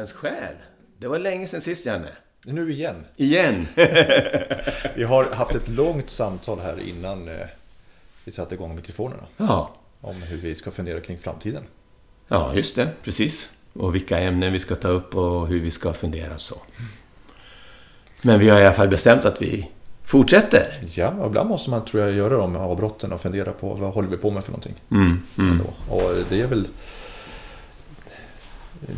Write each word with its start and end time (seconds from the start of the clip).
Löparens 0.00 0.12
själ. 0.12 0.54
Det 0.98 1.08
var 1.08 1.18
länge 1.18 1.46
sedan 1.46 1.60
sist, 1.60 1.86
Janne. 1.86 2.08
Nu 2.44 2.72
igen. 2.72 3.04
Igen! 3.16 3.66
Vi 4.96 5.04
har 5.04 5.30
haft 5.34 5.54
ett 5.54 5.68
långt 5.68 6.10
samtal 6.10 6.58
här 6.60 6.80
innan 6.88 7.28
eh, 7.28 7.46
vi 8.24 8.32
satte 8.32 8.54
igång 8.54 8.76
mikrofonerna. 8.76 9.22
ja. 9.36 9.74
Om 10.00 10.22
hur 10.22 10.36
vi 10.36 10.54
ska 10.54 10.70
fundera 10.70 11.00
kring 11.00 11.18
framtiden. 11.18 11.62
ja, 12.28 12.54
just 12.54 12.76
det. 12.76 12.88
Precis. 13.02 13.50
Och 13.72 13.94
vilka 13.94 14.18
ämnen 14.18 14.52
vi 14.52 14.58
ska 14.58 14.74
ta 14.74 14.88
upp 14.88 15.16
och 15.16 15.48
hur 15.48 15.60
vi 15.60 15.70
ska 15.70 15.92
fundera 15.92 16.38
så. 16.38 16.54
Men 18.22 18.40
vi 18.40 18.48
har 18.48 18.60
i 18.60 18.66
alla 18.66 18.74
fall 18.74 18.88
bestämt 18.88 19.24
att 19.24 19.42
vi 19.42 19.70
fortsätter. 20.04 20.82
Ja, 20.94 21.08
och 21.08 21.26
ibland 21.26 21.48
måste 21.48 21.70
man 21.70 21.84
tror 21.84 22.02
jag 22.02 22.12
göra 22.12 22.36
de 22.36 22.56
avbrotten 22.56 23.12
och 23.12 23.20
fundera 23.20 23.52
på 23.52 23.74
vad 23.74 23.92
håller 23.92 24.08
vi 24.08 24.16
på 24.16 24.30
med 24.30 24.44
för 24.44 24.52
någonting. 24.52 24.74
Mm, 24.90 25.22
mm. 25.38 25.60
Och 25.88 26.12
det 26.28 26.40
är 26.40 26.46
väl 26.46 26.68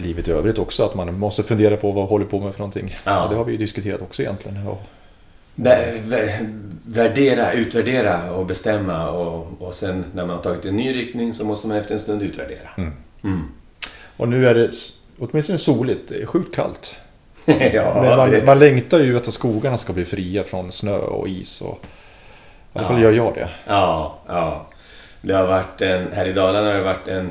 livet 0.02 0.28
i 0.28 0.32
övrigt 0.32 0.58
också 0.58 0.84
att 0.84 0.94
man 0.94 1.18
måste 1.18 1.42
fundera 1.42 1.76
på 1.76 1.92
vad 1.92 2.08
håller 2.08 2.24
på 2.26 2.40
med 2.40 2.52
för 2.52 2.58
någonting. 2.60 2.96
Ja. 3.04 3.26
Det 3.30 3.36
har 3.36 3.44
vi 3.44 3.52
ju 3.52 3.58
diskuterat 3.58 4.02
också 4.02 4.22
egentligen. 4.22 4.66
Vä- 5.56 6.70
värdera, 6.86 7.52
utvärdera 7.52 8.32
och 8.32 8.46
bestämma 8.46 9.10
och, 9.10 9.46
och 9.58 9.74
sen 9.74 10.04
när 10.14 10.26
man 10.26 10.36
har 10.36 10.42
tagit 10.42 10.64
en 10.66 10.76
ny 10.76 10.94
riktning 10.94 11.34
så 11.34 11.44
måste 11.44 11.68
man 11.68 11.76
efter 11.76 11.94
en 11.94 12.00
stund 12.00 12.22
utvärdera. 12.22 12.68
Mm. 12.76 12.92
Mm. 13.24 13.42
och 14.16 14.28
nu 14.28 14.46
är 14.48 14.54
det 14.54 14.70
åtminstone 15.18 15.58
soligt, 15.58 16.08
det 16.08 16.22
är 16.22 16.26
sjukt 16.26 16.54
kallt. 16.54 16.96
ja, 17.72 18.00
Men 18.02 18.16
man, 18.16 18.30
det, 18.30 18.44
man 18.44 18.58
längtar 18.58 18.98
ju 18.98 19.16
att 19.16 19.32
skogarna 19.32 19.78
ska 19.78 19.92
bli 19.92 20.04
fria 20.04 20.44
från 20.44 20.72
snö 20.72 20.96
och 20.98 21.28
is. 21.28 21.60
Och, 21.60 21.78
I 22.74 22.78
alla 22.78 22.88
fall 22.88 22.96
Ja. 22.96 23.02
gör 23.02 23.12
jag 23.12 23.34
det. 23.34 23.48
ja, 23.66 24.18
ja. 24.28 24.66
Det 25.22 25.32
har 25.34 25.46
varit 25.46 25.80
en, 25.82 26.12
här 26.12 26.26
i 26.28 26.32
Dalarna 26.32 26.66
har 26.66 26.74
det 26.74 26.82
varit 26.84 27.08
en 27.08 27.30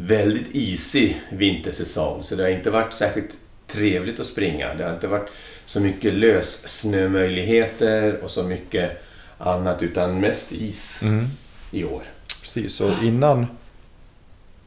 väldigt 0.00 0.46
isig 0.52 1.20
vintersäsong. 1.30 2.22
Så 2.22 2.36
det 2.36 2.42
har 2.42 2.50
inte 2.50 2.70
varit 2.70 2.94
särskilt 2.94 3.36
trevligt 3.66 4.20
att 4.20 4.26
springa. 4.26 4.74
Det 4.74 4.84
har 4.84 4.94
inte 4.94 5.06
varit 5.06 5.28
så 5.64 5.80
mycket 5.80 6.14
lössnömöjligheter 6.14 8.18
och 8.22 8.30
så 8.30 8.42
mycket 8.42 9.02
annat 9.38 9.82
utan 9.82 10.20
mest 10.20 10.52
is 10.52 11.02
Mm. 11.02 11.26
i 11.70 11.84
år. 11.84 12.02
Precis, 12.42 12.80
och 12.80 12.90
innan 13.04 13.46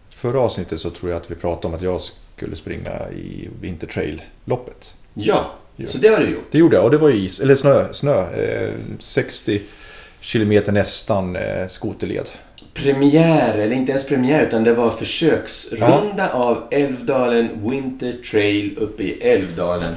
förra 0.09 0.39
avsnittet 0.39 0.79
så 0.79 0.89
tror 0.89 1.11
jag 1.11 1.21
att 1.21 1.31
vi 1.31 1.35
pratade 1.35 1.67
om 1.67 1.73
att 1.73 1.81
jag 1.81 2.01
skulle 2.35 2.55
springa 2.55 3.09
i 3.11 3.49
Vintertrail-loppet. 3.61 4.93
Ja, 5.13 5.51
Ja. 5.75 5.87
så 5.87 5.97
det 5.97 6.07
har 6.07 6.19
du 6.19 6.29
gjort. 6.29 6.47
Det 6.51 6.57
gjorde 6.57 6.75
jag 6.75 6.85
och 6.85 6.91
det 6.91 6.97
var 6.97 7.09
is, 7.09 7.39
eller 7.39 7.55
snö, 7.55 7.93
snö 7.93 8.33
eh, 8.33 8.73
60 8.99 9.61
kilometer 10.19 10.71
nästan 10.71 11.35
eh, 11.35 11.67
skoterled. 11.67 12.29
Premiär, 12.75 13.57
eller 13.57 13.75
inte 13.75 13.91
ens 13.91 14.07
premiär, 14.07 14.45
utan 14.47 14.63
det 14.63 14.73
var 14.73 14.89
försöksrunda 14.91 16.29
av 16.33 16.63
Älvdalen 16.71 17.69
Winter 17.69 18.13
Trail 18.31 18.77
uppe 18.77 19.03
i 19.03 19.21
Älvdalen. 19.21 19.93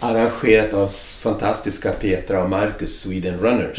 Arrangerat 0.00 0.74
av 0.74 0.88
fantastiska 1.22 1.90
Petra 1.92 2.42
och 2.42 2.50
Marcus 2.50 3.00
Sweden 3.00 3.38
Runners. 3.40 3.78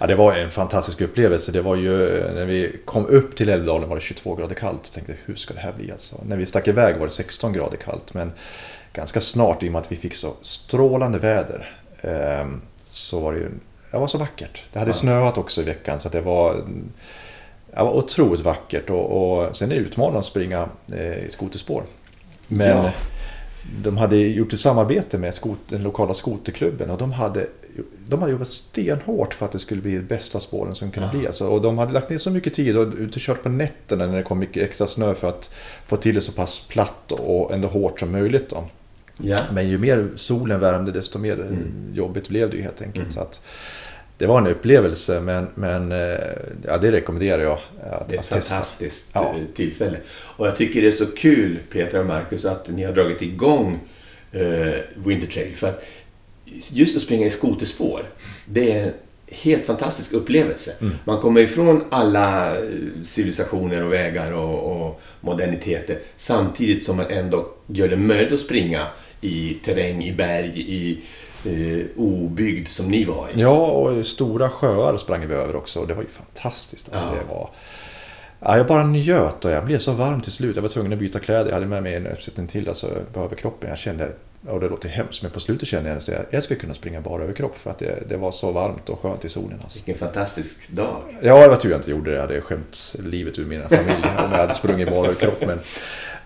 Ja, 0.00 0.06
det 0.06 0.14
var 0.14 0.34
en 0.34 0.50
fantastisk 0.50 1.00
upplevelse. 1.00 1.52
Det 1.52 1.62
var 1.62 1.76
ju 1.76 1.98
när 2.34 2.44
vi 2.46 2.76
kom 2.84 3.06
upp 3.06 3.36
till 3.36 3.48
Älvdalen 3.48 3.88
var 3.88 3.96
det 3.96 4.02
22 4.02 4.34
grader 4.34 4.54
kallt. 4.54 4.80
Jag 4.84 4.92
tänkte 4.94 5.14
hur 5.24 5.34
ska 5.34 5.54
det 5.54 5.60
här 5.60 5.72
bli 5.72 5.92
alltså? 5.92 6.16
När 6.26 6.36
vi 6.36 6.46
stack 6.46 6.68
iväg 6.68 6.96
var 6.96 7.06
det 7.06 7.12
16 7.12 7.52
grader 7.52 7.76
kallt. 7.76 8.14
Men 8.14 8.32
ganska 8.92 9.20
snart 9.20 9.62
i 9.62 9.68
och 9.68 9.72
med 9.72 9.80
att 9.80 9.92
vi 9.92 9.96
fick 9.96 10.14
så 10.14 10.32
strålande 10.42 11.18
väder 11.18 11.74
eh, 12.00 12.46
så 12.84 13.20
var 13.20 13.32
det 13.32 13.38
ju 13.38 13.48
det 13.90 13.98
var 13.98 14.06
så 14.06 14.18
vackert. 14.18 14.64
Det 14.72 14.78
hade 14.78 14.88
Ja. 14.88 14.92
snöat 14.92 15.38
också 15.38 15.60
i 15.60 15.64
veckan 15.64 16.00
så 16.00 16.08
det 16.08 16.20
var, 16.20 16.64
det 17.76 17.82
var 17.82 17.92
otroligt 17.92 18.40
vackert. 18.40 18.90
Och, 18.90 19.36
och 19.46 19.56
sen 19.56 19.70
är 19.72 19.74
det 19.74 19.80
utmanande 19.80 20.18
att 20.18 20.24
springa 20.24 20.68
eh, 20.94 21.24
i 21.24 21.26
skoterspår. 21.30 21.82
Men 22.48 22.68
Ja. 22.68 22.90
de 23.82 23.96
hade 23.96 24.16
gjort 24.16 24.52
ett 24.52 24.58
samarbete 24.60 25.18
med 25.18 25.34
skot, 25.34 25.58
den 25.68 25.82
lokala 25.82 26.14
skoterklubben 26.14 26.90
och 26.90 26.98
de 26.98 27.12
hade, 27.12 27.46
de 28.08 28.20
hade 28.20 28.32
jobbat 28.32 28.48
stenhårt 28.48 29.34
för 29.34 29.46
att 29.46 29.52
det 29.52 29.58
skulle 29.58 29.80
bli 29.82 29.94
de 29.94 30.00
bästa 30.02 30.40
spåren 30.40 30.74
som 30.74 30.90
kunde 30.90 31.08
Ja. 31.12 31.18
bli. 31.18 31.26
Alltså, 31.26 31.46
och 31.48 31.62
de 31.62 31.78
hade 31.78 31.92
lagt 31.92 32.10
ner 32.10 32.18
så 32.18 32.30
mycket 32.30 32.54
tid 32.54 32.76
och 32.76 32.86
ute 32.98 33.14
och 33.14 33.20
kört 33.20 33.42
på 33.42 33.48
nätterna 33.48 34.06
när 34.06 34.16
det 34.16 34.22
kom 34.22 34.38
mycket 34.38 34.62
extra 34.62 34.86
snö 34.86 35.14
för 35.14 35.28
att 35.28 35.54
få 35.86 35.96
till 35.96 36.14
det 36.14 36.20
så 36.20 36.32
pass 36.32 36.60
platt 36.68 37.12
och 37.12 37.52
ändå 37.52 37.68
hårt 37.68 38.00
som 38.00 38.12
möjligt. 38.12 38.50
Då. 38.50 38.64
Ja. 39.16 39.38
Men 39.52 39.68
ju 39.68 39.78
mer 39.78 40.08
solen 40.16 40.60
värmde 40.60 40.92
desto 40.92 41.18
mer 41.18 41.32
Mm. 41.34 41.58
jobbigt 41.94 42.28
blev 42.28 42.50
det 42.50 42.56
ju 42.56 42.62
helt 42.62 42.82
enkelt. 42.82 42.98
Mm. 43.04 43.12
Så 43.12 43.20
att, 43.20 43.46
det 44.22 44.28
var 44.28 44.38
en 44.38 44.46
upplevelse 44.46 45.20
men, 45.20 45.46
men 45.54 45.92
eh, 45.92 45.98
ja, 46.66 46.78
det 46.78 46.92
rekommenderar 46.92 47.42
jag 47.42 47.58
att, 47.90 48.08
Det 48.08 48.16
är 48.16 48.20
ett 48.20 48.26
fantastiskt 48.26 49.10
Ja. 49.14 49.34
eh, 49.38 49.54
tillfälle. 49.54 49.96
Och 50.12 50.46
jag 50.46 50.56
tycker 50.56 50.82
det 50.82 50.88
är 50.88 50.92
så 50.92 51.06
kul, 51.06 51.58
Petra 51.72 52.00
och 52.00 52.06
Marcus, 52.06 52.44
att 52.44 52.68
ni 52.68 52.84
har 52.84 52.92
dragit 52.92 53.22
igång 53.22 53.80
eh, 54.32 54.74
Winter 54.94 55.26
Trail. 55.26 55.56
För 55.56 55.68
att 55.68 55.84
just 56.72 56.96
att 56.96 57.02
springa 57.02 57.26
i 57.26 57.30
skoterspår, 57.30 58.02
det 58.46 58.72
är 58.72 58.82
en 58.86 58.92
helt 59.26 59.66
fantastisk 59.66 60.12
upplevelse. 60.12 60.72
Mm. 60.80 60.94
Man 61.04 61.20
kommer 61.20 61.40
ifrån 61.40 61.84
alla 61.90 62.56
eh, 62.56 62.62
civilisationer 63.02 63.84
och 63.84 63.92
vägar 63.92 64.32
och, 64.32 64.86
och 64.86 65.00
moderniteter 65.20 65.98
samtidigt 66.16 66.84
som 66.84 66.96
man 66.96 67.06
ändå 67.10 67.48
gör 67.66 67.88
det 67.88 67.96
möjligt 67.96 68.32
att 68.32 68.40
springa 68.40 68.86
i 69.20 69.56
terräng, 69.64 70.04
i 70.04 70.12
berg, 70.12 70.52
i 70.56 70.98
eh, 71.46 71.86
obygd 71.96 72.68
som 72.68 72.88
ni 72.88 73.04
var 73.04 73.28
i. 73.34 73.40
Ja, 73.40 73.66
och 73.66 74.06
stora 74.06 74.48
sjöar 74.50 74.96
sprang 74.96 75.26
vi 75.26 75.34
över 75.34 75.56
också 75.56 75.80
och 75.80 75.86
det 75.86 75.94
var 75.94 76.02
ju 76.02 76.08
fantastiskt. 76.08 76.88
Alltså, 76.92 77.06
Ja. 77.06 77.12
det 77.12 77.34
var... 77.34 77.50
ja, 78.40 78.56
jag 78.56 78.66
bara 78.66 78.84
njöt 78.84 79.44
och 79.44 79.50
jag 79.50 79.64
blev 79.64 79.78
så 79.78 79.92
varm 79.92 80.20
till 80.20 80.32
slut. 80.32 80.56
Jag 80.56 80.62
var 80.62 80.68
tvungen 80.68 80.92
att 80.92 80.98
byta 80.98 81.18
kläder. 81.18 81.46
Jag 81.46 81.54
hade 81.54 81.66
med 81.66 81.82
mig 81.82 81.94
en 81.94 82.06
uppsättning 82.06 82.46
till 82.46 82.68
alltså, 82.68 82.88
på 83.12 83.20
överkroppen. 83.20 83.68
Jag 83.68 83.78
kände, 83.78 84.12
och 84.48 84.60
det 84.60 84.68
låter 84.68 84.88
hemskt, 84.88 85.22
men 85.22 85.30
på 85.30 85.40
slutet 85.40 85.68
kände 85.68 85.88
jag 85.88 85.96
att 85.98 86.26
jag, 86.30 86.42
skulle 86.42 86.60
kunna 86.60 86.74
springa 86.74 87.00
bara 87.00 87.22
överkropp 87.22 87.58
för 87.58 87.70
att 87.70 87.78
det, 87.78 88.02
det 88.08 88.16
var 88.16 88.32
så 88.32 88.50
varmt 88.52 88.88
och 88.88 89.00
skönt 89.00 89.24
i 89.24 89.28
solen. 89.28 89.58
Alltså. 89.62 89.78
Vilken 89.78 90.06
fantastisk 90.06 90.68
dag. 90.70 90.96
Ja, 91.20 91.42
det 91.42 91.48
var 91.48 91.56
tur 91.56 91.70
jag 91.70 91.78
inte 91.78 91.90
gjorde 91.90 92.10
det. 92.10 92.14
Jag 92.16 92.22
hade 92.22 92.40
skämt 92.40 92.94
livet 93.04 93.38
ur 93.38 93.44
mina 93.44 93.68
familj 93.68 93.92
om 94.18 94.30
jag 94.30 94.38
hade 94.38 94.54
sprungit 94.54 94.90
bara 94.90 95.06
överkropp. 95.06 95.40
Men, 95.46 95.58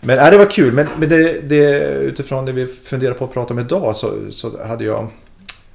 men 0.00 0.16
ja, 0.16 0.30
det 0.30 0.38
var 0.38 0.50
kul. 0.50 0.72
Men, 0.72 0.86
men 0.98 1.08
det, 1.08 1.40
det, 1.48 1.90
utifrån 1.90 2.44
det 2.44 2.52
vi 2.52 2.66
funderar 2.66 3.14
på 3.14 3.24
att 3.24 3.32
prata 3.32 3.54
om 3.54 3.60
idag 3.60 3.96
så, 3.96 4.12
så 4.30 4.66
hade 4.66 4.84
jag... 4.84 5.08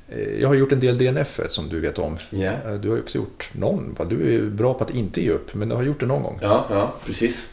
eh, 0.10 0.42
Jag 0.42 0.48
har 0.48 0.56
gjort 0.56 0.72
en 0.72 0.80
del 0.80 0.98
DNF 0.98 1.40
som 1.50 1.70
du 1.70 1.80
vet 1.80 2.00
om. 2.00 2.18
Eh, 2.66 2.74
Du 2.74 2.90
har 2.90 3.00
också 3.00 3.18
gjort 3.18 3.50
någon. 3.54 3.96
Du 4.10 4.36
är 4.36 4.42
bra 4.42 4.74
på 4.74 4.84
att 4.84 4.96
inte 4.96 5.22
ge 5.24 5.30
upp, 5.32 5.54
men 5.54 5.70
du 5.70 5.76
har 5.76 5.84
gjort 5.84 6.00
det 6.00 6.06
någon 6.06 6.24
gång. 6.24 6.40
ja, 6.42 6.66
ja 6.70 6.94
precis. 7.06 7.48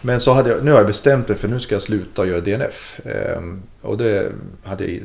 Men 0.00 0.20
så 0.20 0.32
hade 0.32 0.50
jag, 0.50 0.64
nu 0.64 0.70
har 0.70 0.78
jag 0.78 0.86
bestämt 0.86 1.28
mig 1.28 1.38
för 1.38 1.48
nu 1.48 1.60
ska 1.60 1.74
jag 1.74 1.82
sluta 1.82 2.26
göra 2.26 2.40
DNF. 2.40 3.00
Ehm, 3.04 3.62
och 3.82 3.98
det 3.98 4.32
hade 4.62 4.86
jag, 4.86 5.00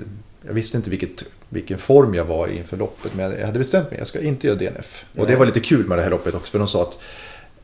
jag 0.48 0.54
visste 0.54 0.78
inte 0.78 0.90
vilket, 0.90 1.24
vilken 1.50 1.78
form 1.78 2.14
jag 2.14 2.26
var 2.26 2.48
i 2.48 2.58
inför 2.58 2.78
loppet, 2.78 3.12
men 3.16 3.32
jag 3.40 3.46
hade 3.46 3.60
bestämt 3.60 3.92
mig. 3.92 4.00
Jag 4.00 4.08
ska 4.08 4.20
inte 4.20 4.48
göra 4.48 4.58
DNF. 4.58 5.06
Och 5.18 5.28
det 5.28 5.36
var 5.36 5.46
lite 5.46 5.60
kul 5.60 5.88
med 5.88 5.98
det 5.98 6.04
här 6.04 6.10
loppet 6.10 6.36
också, 6.36 6.52
för 6.52 6.60
de 6.60 6.68
sa 6.68 6.82
att 6.82 7.00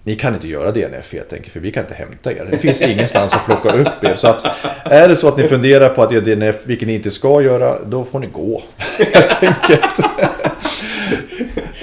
ni 0.04 0.16
kan 0.16 0.34
inte 0.34 0.48
göra 0.48 0.72
DNF 0.72 1.14
helt 1.14 1.34
enkelt, 1.34 1.54
för 1.54 1.60
vi 1.60 1.72
kan 1.72 1.84
inte 1.84 1.94
hämta 1.94 2.32
er. 2.32 2.48
Det 2.52 2.58
finns 2.58 2.82
ingenstans 2.92 3.34
att 3.34 3.46
plocka 3.46 3.70
upp 3.70 4.04
er. 4.04 4.16
Så 4.16 4.28
att 4.28 4.46
är 4.84 5.08
det 5.08 5.16
så 5.16 5.28
att 5.28 5.38
ni 5.38 5.44
funderar 5.44 5.90
på 5.90 6.04
att 6.04 6.12
göra 6.12 6.24
DNF, 6.24 6.56
vilket 6.66 6.88
ni 6.88 6.94
inte 6.96 7.12
ska 7.12 7.42
göra, 7.42 7.78
då 7.86 8.04
får 8.04 8.20
ni 8.20 8.28
gå. 8.28 8.64
Helt 9.14 9.44
enkelt. 9.44 10.00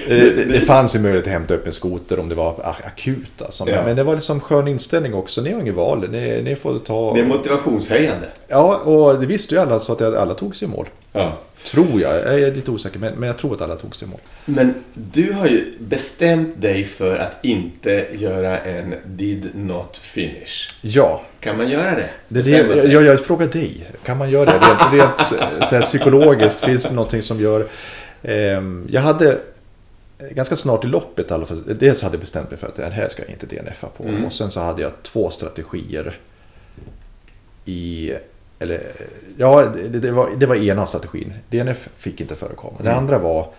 Det, 0.08 0.30
det, 0.36 0.44
det 0.44 0.60
fanns 0.60 0.94
ju 0.96 1.00
möjlighet 1.00 1.26
att 1.26 1.32
hämta 1.32 1.54
upp 1.54 1.66
en 1.66 1.72
skoter 1.72 2.18
om 2.20 2.28
det 2.28 2.34
var 2.34 2.54
akut. 2.84 3.42
Alltså. 3.42 3.64
Men, 3.64 3.74
Ja. 3.74 3.82
men 3.84 3.96
det 3.96 4.02
var 4.02 4.14
liksom 4.14 4.40
skön 4.40 4.68
inställning 4.68 5.14
också. 5.14 5.40
Ni 5.40 5.52
har 5.52 5.60
inget 5.60 5.74
val. 5.74 6.10
Ni, 6.10 6.42
ni 6.42 6.56
får 6.56 6.78
ta... 6.78 7.14
Det 7.14 7.20
är 7.20 7.24
motivationshöjande. 7.24 8.26
Ja, 8.48 8.76
och 8.76 9.20
det 9.20 9.26
visste 9.26 9.54
ju 9.54 9.60
alla 9.60 9.78
så 9.78 9.92
att 9.92 10.02
alla 10.02 10.34
tog 10.34 10.56
sig 10.56 10.68
i 10.68 10.70
mål. 10.70 10.86
Ja. 11.12 11.38
Tror 11.64 12.00
jag. 12.00 12.14
Jag 12.14 12.40
är 12.40 12.54
lite 12.54 12.70
osäker, 12.70 12.98
men, 12.98 13.14
men 13.14 13.26
jag 13.26 13.38
tror 13.38 13.54
att 13.54 13.60
alla 13.60 13.76
tog 13.76 13.96
sig 13.96 14.08
i 14.08 14.10
mål. 14.10 14.20
Men 14.44 14.74
du 14.94 15.32
har 15.32 15.46
ju 15.46 15.72
bestämt 15.80 16.62
dig 16.62 16.84
för 16.84 17.16
att 17.18 17.36
inte 17.44 18.06
göra 18.12 18.58
en 18.58 18.94
did 19.06 19.48
not 19.54 19.96
finish. 20.02 20.68
Ja, 20.82 21.22
Kan 21.40 21.56
man 21.56 21.68
göra 21.70 21.90
det? 21.94 22.10
det 22.28 22.42
det, 22.42 22.84
jag, 22.92 23.02
jag 23.02 23.20
frågar 23.20 23.46
dig. 23.46 23.86
Kan 24.04 24.18
man 24.18 24.30
göra 24.30 24.44
det? 24.44 24.58
Rent, 24.66 24.92
rent 24.92 25.28
så 25.68 25.74
här, 25.74 25.82
psykologiskt, 25.82 26.64
finns 26.64 26.84
det 26.84 26.94
någonting 26.94 27.22
som 27.22 27.40
gör... 27.40 27.66
ehm, 28.22 28.88
jag 28.90 29.00
hade 29.00 29.38
ganska 30.30 30.56
snart 30.56 30.84
i 30.84 30.86
loppet 30.86 31.30
i 31.30 31.34
alla 31.34 31.46
fall. 31.46 31.62
Dels 31.78 32.02
hade 32.02 32.14
jag 32.14 32.20
bestämt 32.20 32.50
mig 32.50 32.58
för 32.58 32.66
att 32.66 32.74
det 32.76 32.86
här 32.90 33.08
ska 33.08 33.22
jag 33.22 33.30
inte 33.30 33.46
DNFa 33.46 33.86
på. 33.96 34.04
Mm. 34.04 34.24
Och 34.24 34.32
sen 34.32 34.50
så 34.50 34.60
hade 34.60 34.82
jag 34.82 34.92
två 35.02 35.30
strategier 35.30 36.18
i... 37.64 38.12
Eller, 38.58 38.82
ja, 39.36 39.64
det, 39.74 39.88
det, 39.98 40.10
var, 40.12 40.30
det 40.36 40.46
var 40.46 40.54
ena 40.56 40.86
strategin. 40.86 41.32
DNF 41.50 41.88
fick 41.96 42.20
inte 42.20 42.34
förekomma. 42.34 42.76
Det 42.82 42.88
Mm. 42.88 42.98
andra 42.98 43.18
var 43.18 43.52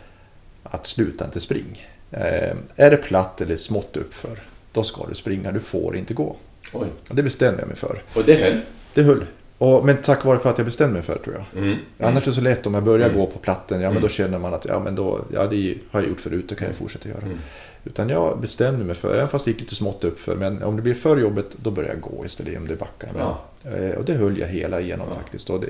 att 0.63 0.85
sluta 0.87 1.25
inte 1.25 1.39
spring. 1.39 1.87
Eh, 2.11 2.55
är 2.75 2.91
det 2.91 2.97
platt 2.97 3.41
eller 3.41 3.55
smått 3.55 3.97
uppför, 3.97 4.39
då 4.71 4.83
ska 4.83 5.05
du 5.07 5.15
springa. 5.15 5.51
Du 5.51 5.59
får 5.59 5.97
inte 5.97 6.13
gå. 6.13 6.35
Oj. 6.73 6.87
Det 7.09 7.23
bestämde 7.23 7.59
jag 7.61 7.67
mig 7.67 7.77
för. 7.77 8.01
Och 8.15 8.23
det 8.25 8.35
höll? 8.35 8.59
Det 8.93 9.03
höll. 9.03 9.25
Och, 9.59 9.85
men 9.85 9.97
tack 9.97 10.25
vare 10.25 10.39
för 10.39 10.49
att 10.49 10.57
jag 10.57 10.65
bestämde 10.65 10.93
mig 10.93 11.01
för 11.01 11.13
det 11.13 11.19
tror 11.19 11.35
jag. 11.35 11.63
Mm. 11.63 11.77
Annars 11.99 12.23
är 12.23 12.27
det 12.27 12.35
så 12.35 12.41
lätt 12.41 12.67
om 12.67 12.73
jag 12.73 12.83
börjar 12.83 13.05
Mm. 13.07 13.19
gå 13.19 13.25
på 13.27 13.39
platten, 13.39 13.81
ja 13.81 13.87
men 13.87 13.91
Mm. 13.91 14.01
då 14.01 14.09
känner 14.09 14.39
man 14.39 14.53
att 14.53 14.65
ja, 14.65 14.79
men 14.79 14.95
då, 14.95 15.25
ja, 15.33 15.45
det 15.47 15.75
har 15.91 15.99
jag 16.01 16.09
gjort 16.09 16.19
förut, 16.21 16.45
det 16.49 16.55
kan 16.55 16.67
jag 16.67 16.75
fortsätta 16.75 17.09
göra. 17.09 17.21
Mm. 17.21 17.37
Utan 17.83 18.09
jag 18.09 18.39
bestämde 18.39 18.85
mig 18.85 18.95
för, 18.95 19.15
även 19.15 19.27
fast 19.27 19.45
det 19.45 19.51
gick 19.51 19.59
lite 19.59 19.75
smått 19.75 20.03
upp 20.03 20.19
för 20.19 20.35
men 20.35 20.63
om 20.63 20.75
det 20.75 20.81
blir 20.81 20.93
för 20.93 21.17
jobbigt 21.17 21.57
då 21.63 21.71
börjar 21.71 21.89
jag 21.89 22.01
gå 22.01 22.25
istället 22.25 22.57
om 22.57 22.67
det 22.67 22.75
backar. 22.75 23.09
Men, 23.13 23.21
Ja. 23.21 23.77
eh, 23.77 23.95
Och 23.97 24.05
det 24.05 24.13
höll 24.13 24.37
jag 24.39 24.47
hela 24.47 24.81
igenom 24.81 25.07
Ja. 25.09 25.15
faktiskt. 25.21 25.49
Och, 25.49 25.59
det, 25.61 25.67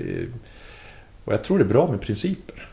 och 1.25 1.33
jag 1.33 1.43
tror 1.43 1.57
det 1.57 1.63
är 1.63 1.67
bra 1.67 1.91
med 1.91 2.01
principer. 2.01 2.67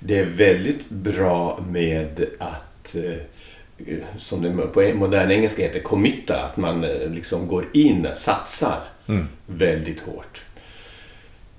Det 0.00 0.18
är 0.18 0.24
väldigt 0.24 0.88
bra 0.90 1.60
med 1.70 2.26
att, 2.38 2.94
eh, 2.94 3.98
som 4.18 4.42
det 4.42 4.50
på 4.72 4.92
modern 4.94 5.30
engelska 5.30 5.62
heter, 5.62 5.80
committa. 5.80 6.40
Att 6.42 6.56
man 6.56 6.84
eh, 6.84 7.10
liksom 7.10 7.46
går 7.48 7.64
in, 7.72 8.06
satsar 8.14 8.78
Mm. 9.08 9.26
väldigt 9.46 10.00
hårt. 10.00 10.44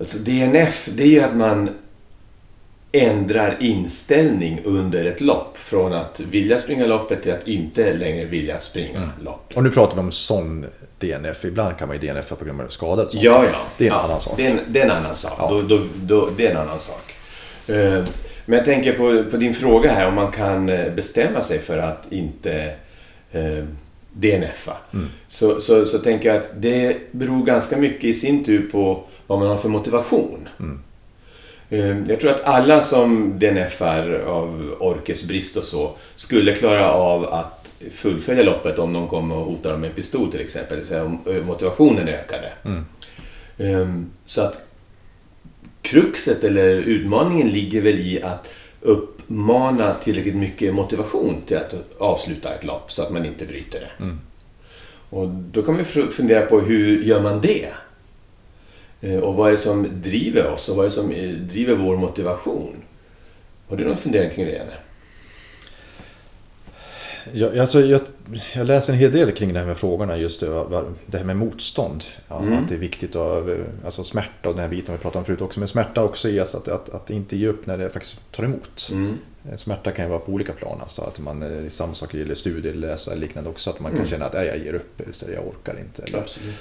Alltså 0.00 0.18
DNF, 0.18 0.88
det 0.94 1.02
är 1.02 1.06
ju 1.06 1.20
att 1.20 1.36
man 1.36 1.70
ändrar 2.92 3.56
inställning 3.60 4.60
under 4.64 5.04
ett 5.04 5.20
lopp. 5.20 5.56
Från 5.56 5.92
att 5.92 6.20
vilja 6.20 6.58
springa 6.58 6.86
loppet 6.86 7.22
till 7.22 7.32
att 7.32 7.48
inte 7.48 7.94
längre 7.94 8.24
vilja 8.24 8.60
springa 8.60 8.96
Mm. 8.96 9.08
lopp. 9.24 9.52
Och 9.54 9.62
nu 9.62 9.70
pratar 9.70 9.94
vi 9.94 10.00
om 10.00 10.12
sån 10.12 10.66
DNF. 10.98 11.44
Ibland 11.44 11.78
kan 11.78 11.88
man 11.88 11.96
ju 12.00 12.08
DNF 12.08 12.28
på 12.28 12.44
grund 12.44 12.60
av 12.60 12.68
sånt. 12.68 13.14
Ja, 13.14 13.44
ja. 13.44 13.58
Det 13.78 13.86
är 13.86 13.90
en 13.90 13.96
ja, 13.96 14.02
annan 14.02 14.20
sak. 14.20 14.34
Det 14.36 14.46
är 14.46 14.50
en, 14.50 14.60
det 14.66 14.80
är 14.80 14.84
en 14.84 14.90
annan 14.90 15.14
sak. 15.14 15.34
Ja. 15.38 15.48
Då, 15.50 15.62
då, 15.62 15.80
då, 15.94 16.30
det 16.36 16.46
är 16.46 16.50
en 16.50 16.56
annan 16.56 16.78
sak. 16.78 17.14
Eh, 17.66 18.04
Men 18.46 18.56
jag 18.56 18.64
tänker 18.64 18.92
på, 18.92 19.30
på 19.30 19.36
din 19.36 19.54
fråga 19.54 19.92
här 19.92 20.08
om 20.08 20.14
man 20.14 20.32
kan 20.32 20.68
eh, 20.68 20.92
bestämma 20.92 21.42
sig 21.42 21.58
för 21.58 21.78
att 21.78 22.12
inte 22.12 22.74
eh, 23.32 23.64
DNFa. 24.12 24.76
Mm. 24.92 25.08
Så, 25.28 25.60
så, 25.60 25.86
så 25.86 25.98
tänker 25.98 26.28
jag 26.28 26.38
att 26.38 26.50
det 26.56 26.96
beror 27.10 27.44
ganska 27.44 27.76
mycket 27.76 28.04
i 28.04 28.14
sin 28.14 28.44
tur 28.44 28.68
på 28.72 29.04
vad 29.30 29.38
man 29.38 29.48
har 29.48 29.56
för 29.56 29.68
motivation. 29.68 30.48
Mm. 30.60 30.80
Eh, 31.70 32.10
Jag 32.10 32.20
tror 32.20 32.30
att 32.30 32.44
alla 32.44 32.80
som 32.82 33.38
DNFar 33.38 34.12
av 34.26 34.74
orkesbrist 34.80 35.56
och 35.56 35.64
så 35.64 35.92
skulle 36.16 36.54
klara 36.54 36.92
av 36.92 37.24
att 37.26 37.72
fullfölja 37.92 38.42
loppet 38.42 38.78
om 38.78 38.92
någon 38.92 39.08
kom 39.08 39.32
och 39.32 39.44
hotade 39.44 39.74
dem 39.74 39.80
med 39.80 39.94
pistol 39.94 40.30
till 40.30 40.40
exempel. 40.40 40.86
Säga 40.86 41.04
om 41.04 41.18
eh, 41.26 41.42
motivationen 41.44 42.08
ökade. 42.08 42.52
Mm. 42.64 42.84
Ehm, 43.58 44.10
Så 44.24 44.40
att 44.42 44.60
kruxet 45.82 46.44
eller 46.44 46.76
utmaningen 46.76 47.48
ligger 47.48 47.80
väl 47.82 47.98
i 47.98 48.22
att 48.22 48.48
uppmana 48.80 49.94
tillräckligt 49.94 50.36
mycket 50.36 50.74
motivation 50.74 51.34
till 51.46 51.56
att 51.56 51.74
avsluta 51.98 52.54
ett 52.54 52.64
lopp 52.64 52.92
så 52.92 53.02
att 53.02 53.10
man 53.10 53.24
inte 53.26 53.44
bryter 53.46 53.80
det. 53.80 54.04
Mm. 54.04 54.18
Och 55.10 55.28
då 55.28 55.62
kan 55.62 55.76
vi 55.76 55.82
fr- 55.82 56.10
fundera 56.10 56.46
på 56.46 56.60
hur 56.60 57.02
gör 57.02 57.20
man 57.22 57.40
det? 57.40 57.68
Eh, 59.00 59.18
Och 59.18 59.34
vad 59.34 59.46
är 59.48 59.50
det 59.52 59.58
som 59.58 59.88
driver 60.02 60.50
oss 60.50 60.68
och 60.68 60.76
vad 60.76 60.84
är 60.84 60.88
det 60.90 60.94
som 60.94 61.10
eh, 61.10 61.30
driver 61.30 61.74
vår 61.74 61.96
motivation? 61.96 62.76
Har 63.68 63.76
du 63.76 63.84
någon 63.84 63.96
fundering 63.96 64.30
kring 64.34 64.46
det, 64.46 64.52
Janne? 64.52 64.72
Jag, 67.32 67.58
alltså, 67.58 67.80
jag, 67.80 68.00
jag 68.54 68.66
läser 68.66 68.92
en 68.92 68.98
hel 68.98 69.12
del 69.12 69.32
kring 69.32 69.52
det 69.52 69.58
här 69.58 69.66
med 69.66 69.76
frågorna, 69.76 70.16
just 70.16 70.40
det, 70.40 70.64
det 71.06 71.18
här 71.18 71.24
med 71.24 71.36
motstånd. 71.36 72.04
Ja, 72.28 72.38
Mm. 72.42 72.58
Att 72.58 72.68
det 72.68 72.74
är 72.74 72.78
viktigt 72.78 73.16
att, 73.16 73.44
alltså 73.84 74.04
smärta 74.04 74.48
och 74.48 74.54
den 74.54 74.62
här 74.62 74.68
biten 74.70 74.94
vi 74.94 75.00
pratade 75.00 75.18
om 75.18 75.24
förut 75.24 75.40
också. 75.40 75.60
Men 75.60 75.68
smärta 75.68 76.04
också 76.04 76.28
i 76.28 76.40
att, 76.40 76.68
att, 76.68 76.88
att 76.88 77.10
inte 77.10 77.36
ge 77.36 77.48
upp 77.48 77.66
när 77.66 77.78
det 77.78 77.90
faktiskt 77.90 78.32
tar 78.32 78.44
emot. 78.44 78.88
Mm. 78.92 79.18
Smärta 79.56 79.90
kan 79.92 80.04
ju 80.04 80.08
vara 80.08 80.20
på 80.20 80.32
olika 80.32 80.52
plan. 80.52 80.78
Alltså 80.80 81.02
att 81.02 81.18
man, 81.18 81.42
eh, 81.64 81.68
samma 81.70 81.94
sak 81.94 82.14
gäller 82.14 82.34
studier, 82.34 82.72
läsa 82.74 83.10
eller 83.12 83.20
liknande 83.20 83.50
också. 83.50 83.70
Att 83.70 83.80
man 83.80 83.90
kan 83.90 83.98
Mm. 83.98 84.10
känna 84.10 84.26
att 84.26 84.34
jag 84.34 84.58
ger 84.58 84.74
upp 84.74 85.08
istället, 85.10 85.34
jag 85.34 85.46
orkar 85.48 85.78
inte. 85.80 86.02
Eller, 86.02 86.18
Absolut. 86.18 86.54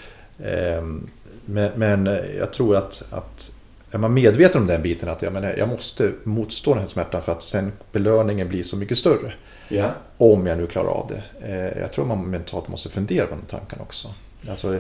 Ehm, 0.44 1.08
Men, 1.50 1.72
men 1.76 2.18
jag 2.38 2.54
tror 2.54 2.76
att, 2.76 3.04
att 3.10 3.52
är 3.92 3.98
man 3.98 4.14
medveten 4.14 4.62
om 4.62 4.68
den 4.68 4.82
biten 4.82 5.10
att 5.10 5.22
jag, 5.22 5.34
menar, 5.34 5.56
jag 5.58 5.70
måste 5.70 6.12
motstå 6.24 6.72
den 6.74 6.80
här 6.80 6.88
smärtan 6.88 7.22
för 7.22 7.32
att 7.32 7.44
sen 7.44 7.72
belöningen 7.92 8.50
blir 8.50 8.64
så 8.64 8.78
mycket 8.78 8.98
större. 8.98 9.34
Ja. 9.68 9.86
Om 10.18 10.48
jag 10.48 10.58
nu 10.58 10.68
klarar 10.68 10.90
av 10.90 11.12
det. 11.12 11.48
Eh, 11.48 11.82
Jag 11.82 11.94
tror 11.94 12.06
man 12.06 12.30
mentalt 12.30 12.68
måste 12.68 12.90
fundera 12.90 13.26
på 13.26 13.36
de 13.36 13.42
tankarna 13.42 13.82
också. 13.82 14.08
Alltså, 14.50 14.78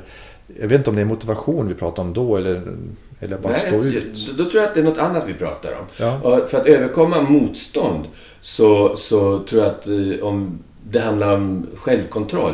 jag 0.59 0.67
vet 0.67 0.77
inte 0.77 0.89
om 0.89 0.95
det 0.95 1.01
är 1.01 1.05
motivation 1.05 1.67
vi 1.67 1.73
pratar 1.73 2.03
om 2.03 2.13
då 2.13 2.37
eller, 2.37 2.73
eller 3.19 3.37
bara 3.37 3.53
Nej, 3.53 3.61
stå 3.67 3.83
ut. 3.83 4.37
Då 4.37 4.49
tror 4.49 4.61
jag 4.61 4.67
att 4.69 4.73
det 4.73 4.79
är 4.79 4.83
något 4.83 4.97
annat 4.97 5.23
vi 5.27 5.33
pratar 5.33 5.71
om. 5.79 5.85
Ja. 5.99 6.47
För 6.47 6.57
att 6.57 6.67
överkomma 6.67 7.21
motstånd 7.21 8.05
så, 8.41 8.95
så 8.95 9.39
tror 9.39 9.61
jag 9.63 9.71
att 9.71 9.87
eh, 9.87 10.27
om 10.27 10.59
det 10.89 10.99
handlar 10.99 11.33
om 11.33 11.67
självkontroll, 11.75 12.53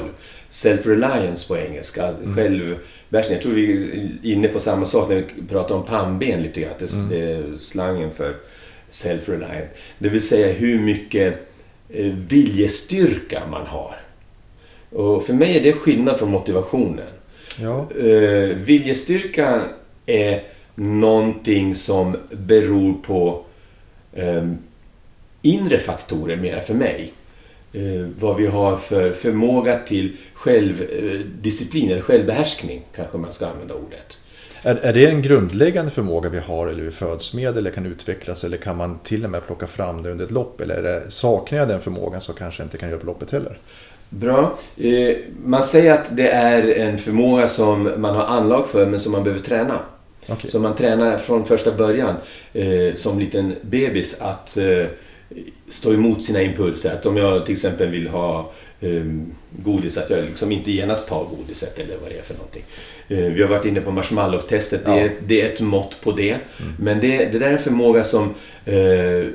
self-reliance 0.55 1.47
på 1.47 1.57
engelska, 1.57 2.07
Mm. 2.07 2.35
självbehärskning. 2.35 3.35
Jag 3.35 3.41
tror 3.41 3.53
vi 3.53 3.71
är 4.23 4.31
inne 4.31 4.47
på 4.47 4.59
samma 4.59 4.85
sak 4.85 5.09
när 5.09 5.15
vi 5.15 5.23
pratar 5.49 5.75
om 5.75 5.85
pannben 5.85 6.41
lite 6.41 6.61
grann, 6.61 6.71
att 6.71 6.79
det, 6.79 6.95
Mm. 6.95 7.11
är 7.53 7.57
slangen 7.57 8.11
för 8.11 8.35
self-reliant. 8.89 9.67
Det 9.99 10.09
vill 10.09 10.21
säga 10.21 10.53
hur 10.53 10.79
mycket 10.79 11.47
eh, 11.89 12.05
viljestyrka 12.13 13.41
man 13.51 13.65
har. 13.67 13.95
Och 14.89 15.25
för 15.25 15.33
mig 15.33 15.57
är 15.57 15.63
det 15.63 15.73
skillnad 15.73 16.19
från 16.19 16.31
motivationen. 16.31 17.05
Ja. 17.61 17.87
Eh, 17.99 18.55
viljestyrkan 18.57 19.61
är 20.05 20.43
någonting 20.75 21.75
som 21.75 22.17
beror 22.31 22.93
på 22.93 23.45
eh, 24.13 24.47
inre 25.41 25.79
faktorer 25.79 26.35
mera 26.35 26.61
för 26.61 26.73
mig. 26.73 27.11
Eh, 27.75 28.07
vad 28.19 28.37
vi 28.37 28.47
har 28.47 28.77
för 28.77 29.11
förmåga 29.11 29.79
till 29.79 30.17
självdisciplin 30.33 31.91
eller 31.91 32.01
självbehärskning, 32.01 32.81
kanske 32.95 33.17
man 33.17 33.31
ska 33.31 33.47
använda 33.47 33.73
ordet. 33.73 34.19
Är, 34.61 34.75
är 34.75 34.93
det 34.93 35.05
en 35.07 35.21
grundläggande 35.21 35.91
förmåga 35.91 36.29
vi 36.29 36.39
har 36.39 36.67
eller 36.67 36.83
vi 36.83 36.91
föds 36.91 37.33
med 37.33 37.57
eller 37.57 37.71
kan 37.71 37.85
utvecklas 37.85 38.43
eller 38.43 38.57
kan 38.57 38.77
man 38.77 38.99
till 39.03 39.23
och 39.23 39.29
med 39.29 39.45
plocka 39.45 39.67
fram 39.67 40.03
det 40.03 40.11
under 40.11 40.25
ett 40.25 40.31
lopp? 40.31 40.61
Eller 40.61 40.75
är 40.75 40.83
det, 40.83 41.11
saknar 41.11 41.59
jag 41.59 41.67
den 41.67 41.81
förmågan 41.81 42.21
så 42.21 42.33
kanske 42.33 42.61
jag 42.61 42.65
inte 42.65 42.77
kan 42.77 42.89
göra 42.89 42.99
på 42.99 43.05
loppet 43.05 43.31
heller? 43.31 43.57
Bra. 44.09 44.57
Eh, 44.77 45.15
man 45.43 45.63
säger 45.63 45.93
att 45.93 46.17
det 46.17 46.29
är 46.29 46.67
en 46.67 46.97
förmåga 46.97 47.47
som 47.47 47.91
man 47.97 48.15
har 48.15 48.25
anlag 48.25 48.67
för 48.67 48.85
men 48.85 48.99
som 48.99 49.11
man 49.11 49.23
behöver 49.23 49.43
träna. 49.43 49.79
Okej. 50.27 50.49
Så 50.49 50.59
man 50.59 50.75
tränar 50.75 51.17
från 51.17 51.45
första 51.45 51.71
början 51.71 52.15
eh, 52.53 52.93
som 52.95 53.19
liten 53.19 53.55
bebis 53.61 54.21
att 54.21 54.57
eh, 54.57 54.85
stå 55.69 55.93
emot 55.93 56.23
sina 56.23 56.41
impulser. 56.41 56.93
Att 56.93 57.05
om 57.05 57.17
jag 57.17 57.45
till 57.45 57.53
exempel 57.53 57.89
vill 57.89 58.07
ha 58.07 58.51
eh, 58.79 59.03
godis, 59.63 59.97
att 59.97 60.09
jag 60.09 60.25
liksom 60.25 60.51
inte 60.51 60.71
genast 60.71 61.09
tar 61.09 61.25
godiset 61.37 61.79
eller 61.79 61.97
vad 62.01 62.09
det 62.09 62.17
är 62.17 62.23
för 62.23 62.33
någonting. 62.33 62.63
Eh, 63.07 63.17
vi 63.17 63.41
har 63.41 63.49
varit 63.49 63.65
inne 63.65 63.81
på 63.81 63.91
marshmallow-testet, 63.91 64.85
det, 64.85 64.91
är, 64.91 65.05
Ja. 65.05 65.09
det 65.27 65.41
är 65.41 65.45
ett 65.53 65.61
mått 65.61 66.01
på 66.01 66.11
det. 66.11 66.37
Men 66.79 66.99
det, 66.99 67.17
det 67.17 67.39
där 67.39 67.47
är 67.47 67.57
en 67.57 67.63
förmåga 67.63 68.03
som 68.03 68.33
eh, 68.65 69.27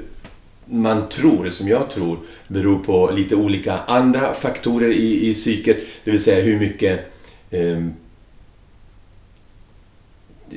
man 0.64 1.09
tror, 1.09 1.50
som 1.50 1.69
jag 1.69 1.90
tror, 1.90 2.19
beror 2.49 2.78
på 2.78 3.11
lite 3.11 3.35
olika 3.37 3.78
andra 3.78 4.35
faktorer 4.35 4.90
i, 4.90 5.30
i 5.30 5.35
psyket. 5.35 5.76
Det 6.04 6.11
vill 6.11 6.21
säga 6.23 6.45
hur 6.45 6.59
mycket 6.59 7.00
eh, 7.50 7.85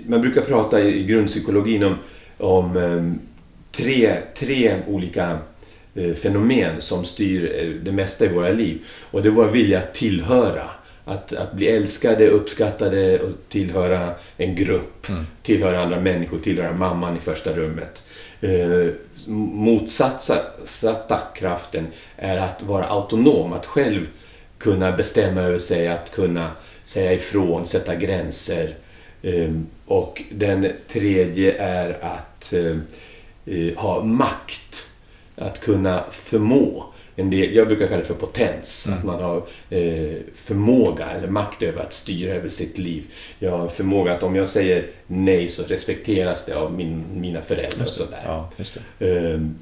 man 0.05 0.21
brukar 0.21 0.41
prata 0.41 0.81
i 0.81 1.03
grundpsykologin 1.03 1.83
om, 1.83 1.95
om 2.37 2.77
eh, 2.77 3.32
tre, 3.75 4.15
tre 4.37 4.81
olika 4.87 5.37
eh, 5.95 6.13
fenomen 6.13 6.81
som 6.81 7.05
styr 7.05 7.55
eh, 7.59 7.69
det 7.69 7.91
mesta 7.91 8.25
i 8.25 8.27
våra 8.27 8.49
liv. 8.49 8.79
Och 9.11 9.23
det 9.23 9.29
vår 9.29 9.45
vilja 9.47 9.79
att 9.79 9.93
tillhöra. 9.93 10.69
Att, 11.05 11.33
att 11.33 11.53
bli 11.53 11.67
älskade, 11.67 12.27
uppskattade 12.27 13.19
och 13.19 13.31
tillhöra 13.49 14.13
en 14.37 14.55
grupp. 14.55 15.07
Tillhöra 15.43 15.83
andra 15.83 15.99
människor, 15.99 16.39
tillhöra 16.39 16.73
mamman 16.73 17.17
i 17.17 17.19
första 17.19 17.53
rummet. 17.53 18.03
Eh, 18.41 18.87
motsatta 19.27 21.17
kraften 21.35 21.87
är 22.17 22.37
att 22.37 22.63
vara 22.63 22.85
autonom, 22.85 23.53
att 23.53 23.65
själv 23.65 24.07
kunna 24.57 24.91
bestämma 24.91 25.41
över 25.41 25.59
sig, 25.59 25.87
att 25.87 26.11
kunna 26.11 26.51
säga 26.83 27.13
ifrån, 27.13 27.65
sätta 27.65 27.95
gränser. 27.95 28.75
Ehm, 29.23 29.67
Och 29.85 30.23
den 30.31 30.67
tredje 30.87 31.53
är 31.57 31.97
att 32.01 32.53
eh, 32.53 32.75
eh, 33.45 33.77
ha 33.77 34.03
makt. 34.03 34.89
Att 35.35 35.61
kunna 35.61 36.03
förmå. 36.11 36.83
En 37.15 37.29
del, 37.29 37.55
jag 37.55 37.67
brukar 37.67 37.87
kalla 37.87 37.99
det 37.99 38.05
för 38.05 38.13
potens. 38.13 38.87
Att 38.97 39.03
man 39.03 39.23
har 39.23 39.37
eh, 39.69 40.13
förmåga 40.35 41.05
eller 41.05 41.27
makt 41.27 41.63
över 41.63 41.81
att 41.81 41.93
styra 41.93 42.33
över 42.33 42.49
sitt 42.49 42.77
liv. 42.77 43.03
Jag 43.39 43.57
har 43.57 43.67
förmåga 43.67 44.13
att 44.13 44.23
om 44.23 44.35
jag 44.35 44.47
säger 44.47 44.87
nej 45.07 45.47
så 45.47 45.63
respekteras 45.63 46.45
det 46.45 46.53
av 46.53 46.73
min, 46.73 47.03
mina 47.13 47.41
föräldrar 47.41 47.81
och 47.81 47.87
sådär. 47.87 48.21
Ja. 48.25 48.49
Ehm, 48.99 49.55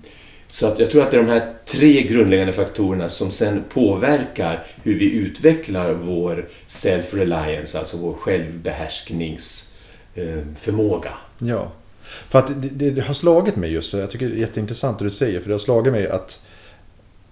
Så 0.48 0.68
att 0.68 0.80
jag 0.80 0.92
tror 0.92 1.02
att 1.04 1.12
det 1.12 1.18
är 1.18 1.22
de 1.24 1.30
här 1.30 1.54
tre 1.66 2.02
grundläggande 2.02 2.54
faktorerna 2.54 3.10
som 3.10 3.32
sen 3.32 3.64
påverkar 3.74 4.64
hur 4.84 5.00
vi 5.00 5.12
utvecklar 5.12 5.94
vår 5.94 6.50
self-reliance, 6.68 7.78
alltså 7.80 7.98
vår 7.98 8.14
självbehärskningsförmåga. 8.14 11.14
Ja. 11.40 11.72
För 12.12 12.40
att 12.40 12.48
det, 12.62 12.70
det, 12.70 12.90
det 12.92 13.02
har 13.02 13.14
slagit 13.14 13.56
mig 13.56 13.72
just, 13.72 13.94
jag 13.94 14.10
tycker 14.12 14.30
det 14.30 14.36
är 14.36 14.40
jätteintressant 14.40 15.00
det 15.00 15.06
du 15.06 15.10
säger, 15.12 15.40
för 15.40 15.48
det 15.48 15.54
har 15.54 15.60
slagit 15.60 15.94
mig 15.94 16.08
att 16.10 16.42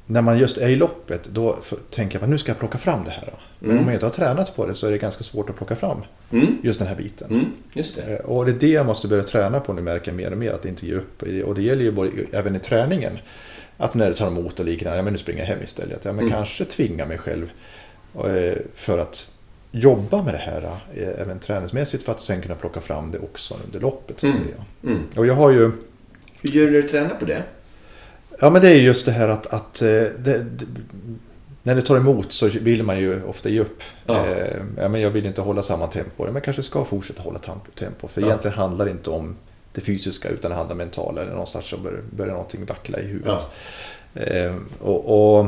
när 0.06 0.22
man 0.22 0.38
just 0.40 0.58
är 0.58 0.70
i 0.70 0.76
loppet, 0.76 1.24
då 1.32 1.58
tänker 1.92 2.18
jag 2.20 2.24
att 2.24 2.30
nu 2.30 2.38
ska 2.38 2.50
jag 2.52 2.60
plocka 2.60 2.78
fram 2.78 3.04
det 3.06 3.12
här. 3.12 3.34
Men 3.60 3.70
Mm. 3.72 3.82
om 3.84 3.86
jag 3.88 3.96
inte 3.96 4.06
har 4.06 4.14
tränat 4.14 4.56
på 4.56 4.66
det 4.66 4.74
så 4.74 4.88
är 4.88 4.92
det 4.92 4.98
ganska 4.98 5.24
svårt 5.24 5.50
att 5.50 5.56
plocka 5.58 5.76
fram 5.76 6.02
Mm. 6.32 6.58
just 6.64 6.80
den 6.80 6.88
här 6.88 6.96
biten. 6.96 7.28
Mm. 7.32 7.46
Just 7.74 7.96
det. 7.96 8.02
Eh, 8.02 8.26
Och 8.26 8.46
det 8.46 8.52
är 8.52 8.56
det 8.60 8.70
jag 8.70 8.86
måste 8.86 9.08
börja 9.08 9.24
träna 9.24 9.60
på 9.60 9.74
nu 9.74 9.82
märker 9.82 10.12
jag 10.12 10.16
mer 10.18 10.32
och 10.32 10.38
mer, 10.38 10.52
att 10.52 10.66
inte 10.66 10.86
ge 10.88 10.94
upp. 10.94 11.24
Och 11.46 11.56
det 11.56 11.62
gäller 11.62 11.84
ju 11.84 11.92
både, 11.92 12.12
även 12.32 12.56
i 12.56 12.60
träningen. 12.60 13.18
Att 13.78 13.96
när 13.96 14.08
det 14.08 14.14
tar 14.14 14.28
emot 14.28 14.60
och 14.60 14.66
liknande, 14.66 14.98
ja 14.98 15.04
men 15.04 15.14
nu 15.14 15.20
springer 15.20 15.40
jag 15.40 15.48
hem 15.48 15.64
istället. 15.64 16.00
Ja 16.06 16.12
men 16.14 16.20
Mm. 16.26 16.32
kanske 16.32 16.66
tvinga 16.66 17.06
mig 17.06 17.18
själv 17.18 17.50
eh, 18.16 18.58
för 18.76 18.98
att 18.98 19.32
jobba 19.72 20.24
med 20.24 20.34
det 20.34 20.38
här, 20.38 20.70
eh, 20.96 21.22
även 21.22 21.40
träningsmässigt, 21.40 22.04
för 22.04 22.12
att 22.12 22.20
sen 22.20 22.42
kunna 22.42 22.56
plocka 22.56 22.82
fram 22.82 23.12
det 23.12 23.20
också 23.20 23.56
under 23.66 23.80
loppet. 23.80 24.20
Så 24.20 24.30
att 24.30 24.36
Mm. 24.36 24.48
säga. 24.48 24.66
Mm. 24.94 25.04
Och 25.18 25.26
jag 25.26 25.34
har 25.34 25.52
ju, 25.52 25.72
Hur 26.42 26.50
gör 26.50 26.66
du 26.66 26.72
när 26.72 26.82
du 26.82 26.88
tränar 26.90 27.16
på 27.16 27.26
det? 27.26 27.44
ja 28.40 28.50
men 28.50 28.62
det 28.62 28.72
är 28.72 28.76
just 28.80 29.06
det 29.06 29.12
här 29.12 29.28
att, 29.30 29.48
att 29.54 29.82
eh, 29.82 29.88
det, 29.88 30.14
det, 30.44 30.66
när 31.64 31.76
det 31.76 31.82
tar 31.82 31.98
emot 31.98 32.32
så 32.34 32.48
vill 32.48 32.84
man 32.84 33.00
ju 33.00 33.24
ofta 33.24 33.50
ge 33.50 33.60
upp. 33.60 33.84
Ja. 34.06 34.26
Eh, 34.28 34.58
ja, 34.78 34.88
men 34.90 35.02
jag 35.02 35.10
vill 35.12 35.26
inte 35.26 35.42
hålla 35.42 35.62
samma 35.62 35.88
tempo. 35.88 36.26
Ja, 36.26 36.32
Men 36.32 36.42
kanske 36.42 36.64
ska 36.64 36.84
fortsätta 36.86 37.22
hålla 37.22 37.40
tempo. 37.76 38.08
för 38.08 38.22
Ja. 38.22 38.28
egentligen 38.28 38.58
handlar 38.58 38.86
det 38.86 38.92
inte 38.92 39.10
om 39.10 39.36
det 39.74 39.82
fysiska 39.82 40.30
utan 40.30 40.52
det 40.52 40.58
handlar 40.58 40.72
om 40.74 40.78
mentala. 40.78 41.22
Eller 41.22 41.32
någonstans 41.32 41.66
så 41.66 41.78
börjar, 41.78 42.02
börjar 42.12 42.32
någonting 42.34 42.66
vackla 42.66 43.00
i 43.00 43.06
huvudet. 43.08 43.48
Eh, 44.14 44.56
och, 44.82 45.40
och, 45.40 45.46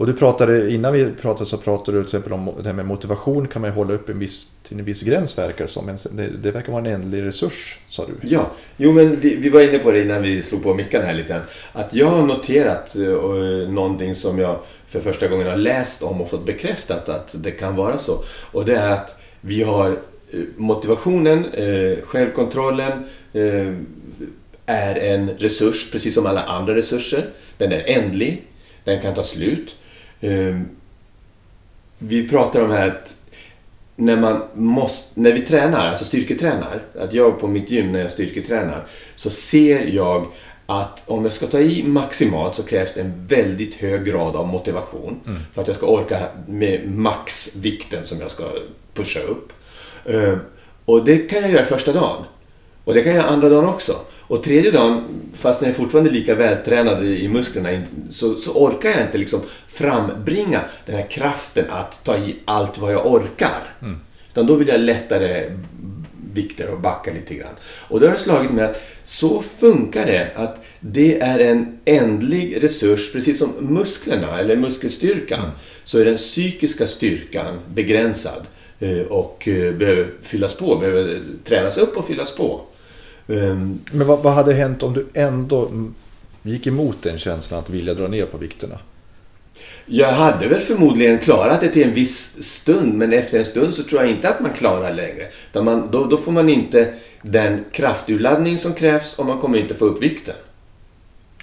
och 0.00 0.06
du 0.06 0.12
pratade, 0.12 0.70
innan 0.70 0.92
vi 0.92 1.10
pratade 1.20 1.50
så 1.50 1.56
pratade 1.56 1.98
du 1.98 2.04
till 2.04 2.16
exempel 2.16 2.32
om 2.32 2.50
det 2.58 2.66
här 2.66 2.72
med 2.72 2.86
motivation 2.86 3.48
kan 3.48 3.62
man 3.62 3.70
ju 3.70 3.76
hålla 3.76 3.94
upp 3.94 4.08
en 4.08 4.18
viss, 4.18 4.52
till 4.62 4.78
en 4.78 4.84
viss 4.84 5.02
gräns 5.02 5.38
verkar 5.38 5.64
det 5.64 5.68
som. 5.68 5.86
Men 5.86 5.98
det, 6.10 6.28
det 6.42 6.50
verkar 6.50 6.72
vara 6.72 6.84
en 6.86 6.94
ändlig 6.94 7.22
resurs 7.22 7.78
sa 7.86 8.06
du. 8.06 8.28
Ja, 8.28 8.50
jo 8.76 8.92
men 8.92 9.20
vi, 9.20 9.36
vi 9.36 9.48
var 9.48 9.60
inne 9.60 9.78
på 9.78 9.90
det 9.90 10.02
innan 10.02 10.22
vi 10.22 10.42
slog 10.42 10.62
på 10.62 10.74
mickarna 10.74 11.04
här 11.04 11.14
lite 11.14 11.28
grann. 11.28 11.42
Att 11.72 11.94
jag 11.94 12.06
har 12.06 12.26
noterat 12.26 12.96
uh, 12.96 13.70
någonting 13.70 14.14
som 14.14 14.38
jag 14.38 14.58
för 14.86 15.00
första 15.00 15.28
gången 15.28 15.46
har 15.46 15.56
läst 15.56 16.02
om 16.02 16.20
och 16.20 16.30
fått 16.30 16.46
bekräftat 16.46 17.08
att 17.08 17.34
det 17.38 17.50
kan 17.50 17.76
vara 17.76 17.98
så. 17.98 18.12
Och 18.52 18.64
det 18.64 18.74
är 18.74 18.90
att 18.90 19.20
vi 19.40 19.62
har 19.62 19.90
eh, 19.90 20.40
motivationen, 20.56 21.44
uh, 21.44 21.98
självkontrollen 22.02 22.92
uh, 23.36 23.76
är 24.66 24.96
en 24.96 25.30
resurs 25.30 25.90
precis 25.92 26.14
som 26.14 26.26
alla 26.26 26.42
andra 26.42 26.74
resurser. 26.74 27.26
Den 27.58 27.72
är 27.72 27.82
ändlig, 27.86 28.42
den 28.84 29.00
kan 29.00 29.14
ta 29.14 29.22
slut. 29.22 29.76
Eh, 30.20 30.60
vi 31.98 32.28
pratar 32.28 32.64
om 32.64 32.70
här 32.70 32.88
att 32.88 33.16
när, 33.96 34.16
man 34.16 34.42
måste, 34.54 35.20
när 35.20 35.32
vi 35.32 35.40
tränar, 35.42 35.86
alltså 35.86 36.04
styrketränar, 36.04 36.80
att 37.00 37.12
jag 37.12 37.40
på 37.40 37.46
mitt 37.46 37.70
gym 37.70 37.92
när 37.92 38.00
jag 38.00 38.10
styrketränar, 38.10 38.86
så 39.16 39.30
ser 39.30 39.86
jag 39.86 40.26
att 40.66 41.02
om 41.06 41.24
jag 41.24 41.32
ska 41.32 41.46
ta 41.46 41.58
i 41.60 41.82
maximalt 41.82 42.54
så 42.54 42.62
krävs 42.62 42.94
det 42.94 43.00
en 43.00 43.26
väldigt 43.26 43.74
hög 43.74 44.04
grad 44.04 44.36
av 44.36 44.48
motivation 44.48 45.20
för 45.52 45.62
att 45.62 45.66
jag 45.68 45.76
ska 45.76 45.86
orka 45.86 46.18
med 46.48 46.90
maxvikten 46.90 48.04
som 48.04 48.20
jag 48.20 48.30
ska 48.30 48.44
pusha 48.94 49.20
upp. 49.20 49.52
Eh, 50.04 50.34
Och 50.84 51.04
det 51.04 51.18
kan 51.18 51.40
jag 51.42 51.50
göra 51.50 51.64
första 51.64 51.92
dagen. 51.92 52.24
Och 52.84 52.94
det 52.94 53.02
kan 53.02 53.12
jag 53.12 53.22
göra 53.22 53.30
andra 53.32 53.48
dagen 53.48 53.64
också. 53.68 53.96
Och 54.30 54.42
tredje 54.42 54.70
dagen, 54.70 55.04
fast 55.32 55.62
jag 55.62 55.70
är 55.70 55.74
fortfarande 55.74 56.10
lika 56.10 56.34
vältränad 56.34 57.06
i 57.06 57.28
musklerna, 57.28 57.82
så, 58.10 58.34
så 58.34 58.52
orkar 58.52 58.90
jag 58.90 59.00
inte 59.00 59.18
liksom 59.18 59.40
frambringa 59.68 60.60
den 60.86 60.96
här 60.96 61.06
kraften 61.10 61.64
att 61.70 62.04
ta 62.04 62.16
i 62.16 62.36
allt 62.44 62.78
vad 62.78 62.92
jag 62.92 63.06
orkar. 63.06 63.74
Utan 64.30 64.46
då 64.46 64.54
vill 64.54 64.68
jag 64.68 64.80
lättare 64.80 65.56
vikter 66.34 66.72
och 66.72 66.80
backa 66.80 67.12
lite 67.12 67.34
grann. 67.34 67.54
Och 67.88 68.00
då 68.00 68.06
har 68.06 68.12
jag 68.12 68.20
slagit 68.20 68.50
mig 68.50 68.64
att 68.64 68.82
så 69.04 69.42
funkar 69.42 70.06
det. 70.06 70.30
Att 70.34 70.64
det 70.80 71.20
är 71.20 71.38
en 71.38 71.78
ändlig 71.84 72.64
resurs, 72.64 73.12
precis 73.12 73.38
som 73.38 73.52
musklerna 73.60 74.38
eller 74.38 74.56
muskelstyrkan. 74.56 75.50
Så 75.84 75.98
är 75.98 76.04
den 76.04 76.16
psykiska 76.16 76.86
styrkan 76.86 77.58
begränsad 77.74 78.42
eh, 78.80 78.98
och 78.98 79.48
eh, 79.48 79.74
behöver 79.74 80.06
fyllas 80.22 80.54
på, 80.54 80.76
behöver 80.76 81.20
tränas 81.44 81.78
upp 81.78 81.96
och 81.96 82.06
fyllas 82.06 82.36
på. 82.36 82.66
Ehm, 83.30 83.78
Men 83.92 84.06
vad, 84.06 84.22
vad 84.22 84.32
hade 84.32 84.54
hänt 84.54 84.82
om 84.82 84.92
du 84.94 85.06
ändå 85.14 85.70
gick 86.42 86.66
emot 86.66 86.96
den 87.02 87.18
känslan 87.18 87.60
att 87.60 87.70
vilja 87.70 87.94
dra 87.94 88.08
ner 88.08 88.26
på 88.26 88.38
vikterna? 88.38 88.78
Jag 89.86 90.12
hade 90.12 90.48
väl 90.48 90.60
förmodligen 90.60 91.18
klarat 91.18 91.60
det 91.60 91.68
till 91.68 91.82
en 91.82 91.94
viss 91.94 92.42
stund, 92.42 92.94
men 92.94 93.12
efter 93.12 93.38
en 93.38 93.44
stund 93.44 93.74
så 93.74 93.82
tror 93.82 94.00
jag 94.02 94.10
inte 94.10 94.28
att 94.28 94.40
man 94.40 94.52
klarar 94.52 94.94
längre. 94.94 95.26
Man, 95.62 95.88
då, 95.92 96.04
då 96.04 96.16
får 96.16 96.32
man 96.32 96.48
inte 96.48 96.94
den 97.22 97.64
krafturladdning 97.72 98.58
som 98.58 98.74
krävs 98.74 99.18
och 99.18 99.26
man 99.26 99.38
kommer 99.40 99.58
inte 99.58 99.74
få 99.74 99.84
upp 99.84 100.02
vikten. 100.02 100.34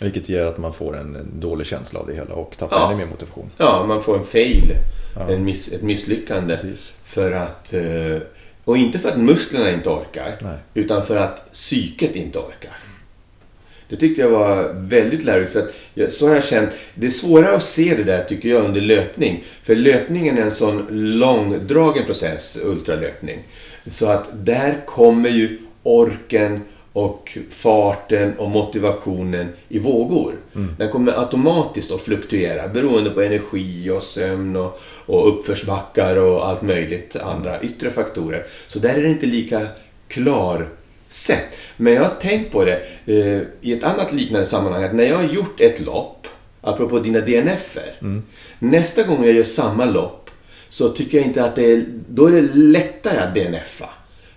Vilket 0.01 0.29
gör 0.29 0.45
att 0.45 0.57
man 0.57 0.73
får 0.73 0.97
en, 0.97 1.15
en 1.15 1.39
dålig 1.39 1.67
känsla 1.67 1.99
av 1.99 2.07
det 2.07 2.13
hela 2.13 2.33
och 2.33 2.57
tappar 2.57 2.77
Ja. 2.77 2.87
ännu 2.87 2.97
mer 2.97 3.05
motivation. 3.11 3.49
Ja, 3.57 3.85
man 3.87 4.01
får 4.01 4.17
en 4.17 4.25
fail, 4.25 4.71
Ja. 5.15 5.29
en 5.33 5.43
miss, 5.43 5.73
ett 5.73 5.81
misslyckande. 5.81 6.57
Precis. 6.57 6.93
För 7.03 7.31
att, 7.31 7.73
eh, 7.73 7.81
och 8.67 8.77
inte 8.77 8.99
för 8.99 9.09
att 9.09 9.19
musklerna 9.19 9.71
inte 9.71 9.89
orkar, 9.89 10.37
Nej. 10.41 10.57
utan 10.73 11.05
för 11.05 11.15
att 11.15 11.51
psyket 11.51 12.15
inte 12.15 12.39
orkar. 12.39 12.77
Det 13.89 13.95
tyckte 13.95 14.21
jag 14.21 14.29
var 14.29 14.73
väldigt 14.73 15.23
lärorikt. 15.23 15.51
För 15.51 15.59
att 16.05 16.13
så 16.13 16.27
har 16.27 16.35
jag 16.35 16.43
känt. 16.43 16.69
Det 16.95 17.05
är 17.05 17.11
svårare 17.11 17.55
att 17.55 17.63
se 17.63 17.95
det 17.97 18.03
där 18.03 18.23
tycker 18.23 18.49
jag 18.49 18.65
under 18.65 18.81
löpning. 18.81 19.43
För 19.63 19.75
löpningen 19.75 20.37
är 20.37 20.41
en 20.41 20.51
sån 20.51 20.87
långdragen 21.19 22.05
process, 22.05 22.59
ultralöpning. 22.63 23.39
Så 23.87 24.05
att 24.09 24.29
där 24.33 24.85
kommer 24.85 25.29
ju 25.29 25.59
orken 25.83 26.61
och 26.97 27.37
farten 27.49 28.33
och 28.37 28.49
motivationen 28.49 29.47
i 29.69 29.79
vågor. 29.79 30.35
Den 30.77 30.91
kommer 30.91 31.19
automatiskt 31.19 31.91
att 31.91 32.01
fluktuera 32.01 32.67
beroende 32.67 33.09
på 33.09 33.21
energi 33.21 33.89
och 33.89 34.01
sömn 34.01 34.55
och, 34.55 34.79
och 35.05 35.27
uppförsbackar 35.29 36.15
och 36.15 36.47
allt 36.47 36.61
möjligt 36.61 37.15
andra 37.15 37.61
yttre 37.61 37.91
faktorer. 37.91 38.45
Så 38.67 38.79
där 38.79 38.93
är 38.95 39.01
det 39.01 39.07
inte 39.07 39.25
lika 39.25 39.67
klar 40.07 40.69
sätt. 41.09 41.45
Men 41.77 41.93
jag 41.93 42.03
har 42.03 42.15
tänkt 42.21 42.51
på 42.51 42.65
det 42.65 42.81
eh, 43.05 43.41
i 43.61 43.73
ett 43.73 43.83
annat 43.83 44.13
liknande 44.13 44.45
sammanhang. 44.45 44.83
Att 44.83 44.95
när 44.95 45.03
jag 45.03 45.15
har 45.15 45.33
gjort 45.33 45.61
ett 45.61 45.79
lopp, 45.79 46.27
apropå 46.61 46.99
dina 46.99 47.19
DNF-er. 47.19 47.95
Nästa 48.59 49.03
gång 49.03 49.23
jag 49.23 49.33
gör 49.33 49.43
samma 49.43 49.85
lopp 49.85 50.29
så 50.69 50.89
tycker 50.89 51.17
jag 51.17 51.27
inte 51.27 51.43
att 51.43 51.55
det 51.55 51.71
är... 51.71 51.85
Då 52.09 52.25
är 52.25 52.31
det 52.31 52.53
lättare 52.53 53.19
att 53.19 53.35
DNFa. 53.35 53.89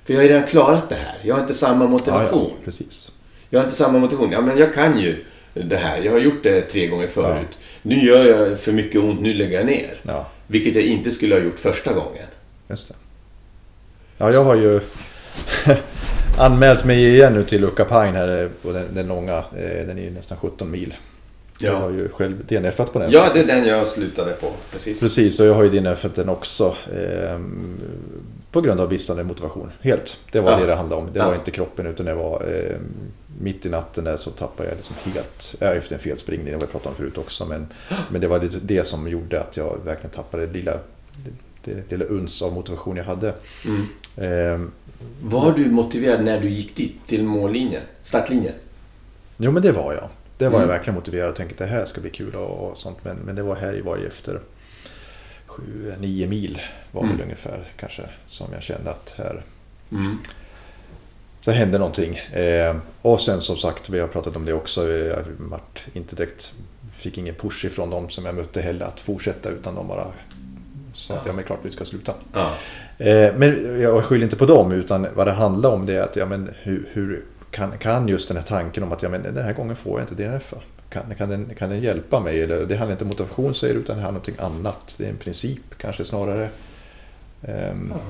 För 0.05 0.13
jag 0.13 0.21
har 0.21 0.23
ju 0.23 0.29
redan 0.29 0.47
klarat 0.49 0.89
det 0.89 0.95
här. 0.95 1.15
Jag 1.23 1.35
har 1.35 1.41
inte 1.43 1.55
samma 1.55 1.87
motivation. 1.87 2.51
Ja, 2.51 2.65
precis. 2.65 3.13
Jag 3.51 3.61
har 3.61 3.65
inte 3.65 3.77
samma 3.77 3.99
motivation. 3.99 4.33
Ja, 4.33 4.41
men 4.41 4.59
jag 4.59 4.75
kan 4.75 5.01
ju 5.01 5.25
det 5.55 5.77
här. 5.77 5.99
Jag 6.03 6.13
har 6.13 6.19
gjort 6.19 6.43
det 6.43 6.61
tre 6.61 6.87
gånger 6.87 7.07
förut. 7.07 7.59
Nu 7.83 8.05
gör 8.07 8.25
jag 8.25 8.61
för 8.61 8.73
mycket 8.73 9.01
ont, 9.01 9.21
nu 9.21 9.35
lägger 9.35 9.57
jag 9.57 9.67
ner. 9.67 10.01
Ja, 10.03 10.27
Vilket 10.47 10.75
jag 10.75 10.85
inte 10.85 11.11
skulle 11.11 11.35
ha 11.35 11.43
gjort 11.43 11.59
första 11.59 11.93
gången. 11.93 12.27
just 12.69 12.89
det. 12.89 12.95
Ja, 14.19 14.31
jag 14.33 14.45
har 14.45 14.55
ju 14.57 14.81
anmält 16.39 16.85
mig 16.85 17.05
igen 17.15 17.35
nu 17.35 17.45
till 17.45 17.61
Luca 17.61 17.85
Pine 17.85 18.19
här 18.19 18.43
eh, 18.43 18.49
på 18.63 18.73
den, 18.73 18.95
den 18.95 19.07
långa. 19.07 19.37
eh, 19.37 19.87
Den 19.87 19.99
är 19.99 20.03
ju 20.03 20.11
nästan 20.11 20.39
17 20.39 20.71
mil. 20.71 20.95
Jag 21.59 21.75
har 21.81 21.91
ju 21.91 22.09
själv 22.09 22.47
DNFat 22.47 22.93
på 22.93 22.99
den. 22.99 23.11
Ja, 23.11 23.31
det 23.35 23.41
är 23.41 23.45
den 23.45 23.67
jag 23.67 23.87
slutade 23.87 24.33
på. 24.33 24.53
Precis. 24.73 25.01
Precis, 25.01 25.41
och 25.41 25.47
jag 25.47 25.55
har 25.55 25.63
ju 25.63 25.69
DNFat 25.81 26.15
den 26.15 26.29
också. 26.29 26.75
På 28.53 28.61
grund 28.61 28.81
av 28.81 28.89
bristande 28.89 29.25
motivation. 29.25 29.71
Helt. 29.81 30.21
Det 30.33 30.41
var 30.41 30.51
Ja. 30.51 30.59
det 30.59 30.67
det 30.67 30.75
handlade 30.75 31.03
om. 31.03 31.13
Det 31.13 31.19
Ja. 31.19 31.27
var 31.29 31.35
inte 31.35 31.51
kroppen 31.51 31.87
utan 31.87 32.07
det 32.07 32.15
var 32.15 32.45
eh, 32.49 32.77
mitt 33.41 33.67
i 33.67 33.69
natten 33.69 34.05
där 34.05 34.17
så 34.17 34.31
tappade 34.31 34.69
jag 34.69 34.77
liksom 34.77 34.97
helt. 35.13 35.55
Ja, 35.61 35.67
efter 35.67 35.95
en 35.95 36.01
felspringning, 36.01 36.47
det 36.47 36.53
har 36.53 36.61
vi 36.61 36.67
pratat 36.67 36.87
om 36.87 36.95
förut 36.95 37.19
också. 37.19 37.45
Men, 37.47 37.67
men 38.11 38.21
det 38.21 38.29
var 38.29 38.39
det, 38.39 38.59
det 38.63 38.87
som 38.87 39.09
gjorde 39.09 39.41
att 39.41 39.57
jag 39.57 39.77
verkligen 39.85 40.11
tappade 40.11 40.47
det 40.47 40.53
lilla, 40.53 40.73
det, 41.65 41.71
det 41.89 41.91
lilla 41.97 42.05
uns 42.05 42.43
av 42.43 42.53
motivation 42.53 42.97
jag 42.97 43.05
hade. 43.05 43.35
Mm. 43.65 43.87
Eh, 44.17 44.69
Var 45.23 45.53
du 45.53 45.71
motiverad 45.71 46.25
när 46.25 46.41
du 46.41 46.49
gick 46.49 46.77
dit, 46.77 46.95
till 47.07 47.25
mållinjen? 47.25 47.83
Startlinjen? 48.03 48.55
jo 49.37 49.51
men 49.51 49.63
det 49.63 49.73
var 49.73 49.93
jag. 49.93 50.09
Det 50.39 50.45
var 50.49 50.59
Mm. 50.59 50.61
jag 50.61 50.77
verkligen 50.77 50.95
motiverad 50.95 51.29
och 51.31 51.37
tänkte 51.37 51.65
att 51.65 51.71
det 51.71 51.77
här 51.77 51.85
ska 51.85 52.01
bli 52.01 52.11
kul 52.11 52.35
och, 52.35 52.71
och 52.71 52.79
sånt. 52.79 52.99
Men, 53.03 53.17
men 53.17 53.35
det 53.37 53.43
var 53.43 53.55
här 53.57 53.81
var 53.85 53.97
ju 53.97 54.07
efter 54.07 54.41
sju, 55.51 55.95
nio 56.01 56.27
mil 56.27 56.61
var 56.93 57.03
Mm. 57.03 57.13
väl 57.17 57.25
ungefär 57.25 57.69
kanske 57.77 58.03
som 58.27 58.47
jag 58.53 58.63
kände 58.63 58.91
att 58.91 59.15
här 59.19 59.43
Mm. 59.93 60.19
Så 61.41 61.51
hände 61.51 61.79
någonting. 61.79 62.17
Eh, 62.17 62.77
och 63.03 63.21
sen 63.21 63.41
som 63.41 63.57
sagt, 63.57 63.91
vi 63.91 64.01
har 64.01 64.09
pratat 64.09 64.37
om 64.37 64.45
det 64.45 64.53
också. 64.53 64.89
eh, 64.89 65.07
Jag 65.07 65.25
vart 65.39 65.85
inte 65.93 66.17
direkt, 66.17 66.55
fick 66.95 67.19
ingen 67.19 67.35
push 67.35 67.65
ifrån 67.67 67.91
dem 67.91 68.09
som 68.09 68.25
jag 68.25 68.35
mötte 68.35 68.61
heller 68.61 68.87
att 68.87 69.01
fortsätta. 69.01 69.49
Utan 69.51 69.75
de 69.75 69.89
bara 69.89 70.07
sa 70.95 71.15
att 71.15 71.27
ja, 71.27 71.33
men 71.33 71.37
det 71.37 71.43
klart 71.43 71.59
vi 71.63 71.71
ska 71.71 71.85
sluta. 71.85 72.13
Ja. 72.35 72.51
Eh, 73.05 73.35
men 73.37 73.81
jag 73.81 74.05
skyller 74.05 74.25
inte 74.25 74.37
på 74.37 74.47
dem. 74.47 74.73
Utan 74.73 75.07
vad 75.15 75.27
det 75.27 75.33
handlar 75.33 75.71
om 75.71 75.87
det 75.87 75.95
är 75.95 76.01
att 76.03 76.17
ja, 76.17 76.27
men 76.27 76.51
hur, 76.63 76.89
hur 76.93 77.25
kan, 77.51 77.79
kan 77.79 78.09
just 78.09 78.29
den 78.29 78.37
här 78.37 78.45
tanken 78.45 78.83
om 78.83 78.93
att 78.93 79.03
ja, 79.03 79.09
men 79.09 79.23
den 79.23 79.45
här 79.45 79.53
gången 79.53 79.77
får 79.77 80.01
jag 80.01 80.09
inte 80.11 80.23
DNF. 80.23 80.55
Kan, 80.91 81.15
kan, 81.19 81.29
den, 81.29 81.55
kan 81.59 81.71
den 81.71 81.81
hjälpa 81.81 82.21
mig? 82.21 82.43
Eller, 82.43 82.67
det 82.67 82.77
handlar 82.77 82.93
inte 82.93 83.05
om 83.05 83.09
motivation 83.09 83.55
säger 83.55 83.75
du, 83.75 83.81
utan 83.81 83.97
det 83.97 84.03
handlar 84.03 84.21
om 84.21 84.27
någonting 84.39 84.61
annat. 84.67 84.95
Det 84.99 85.05
är 85.05 85.11
en 85.11 85.17
princip 85.17 85.61
kanske 85.79 86.05
snarare. 86.05 86.49
Ehm, 87.43 87.93
Ja. 87.95 88.01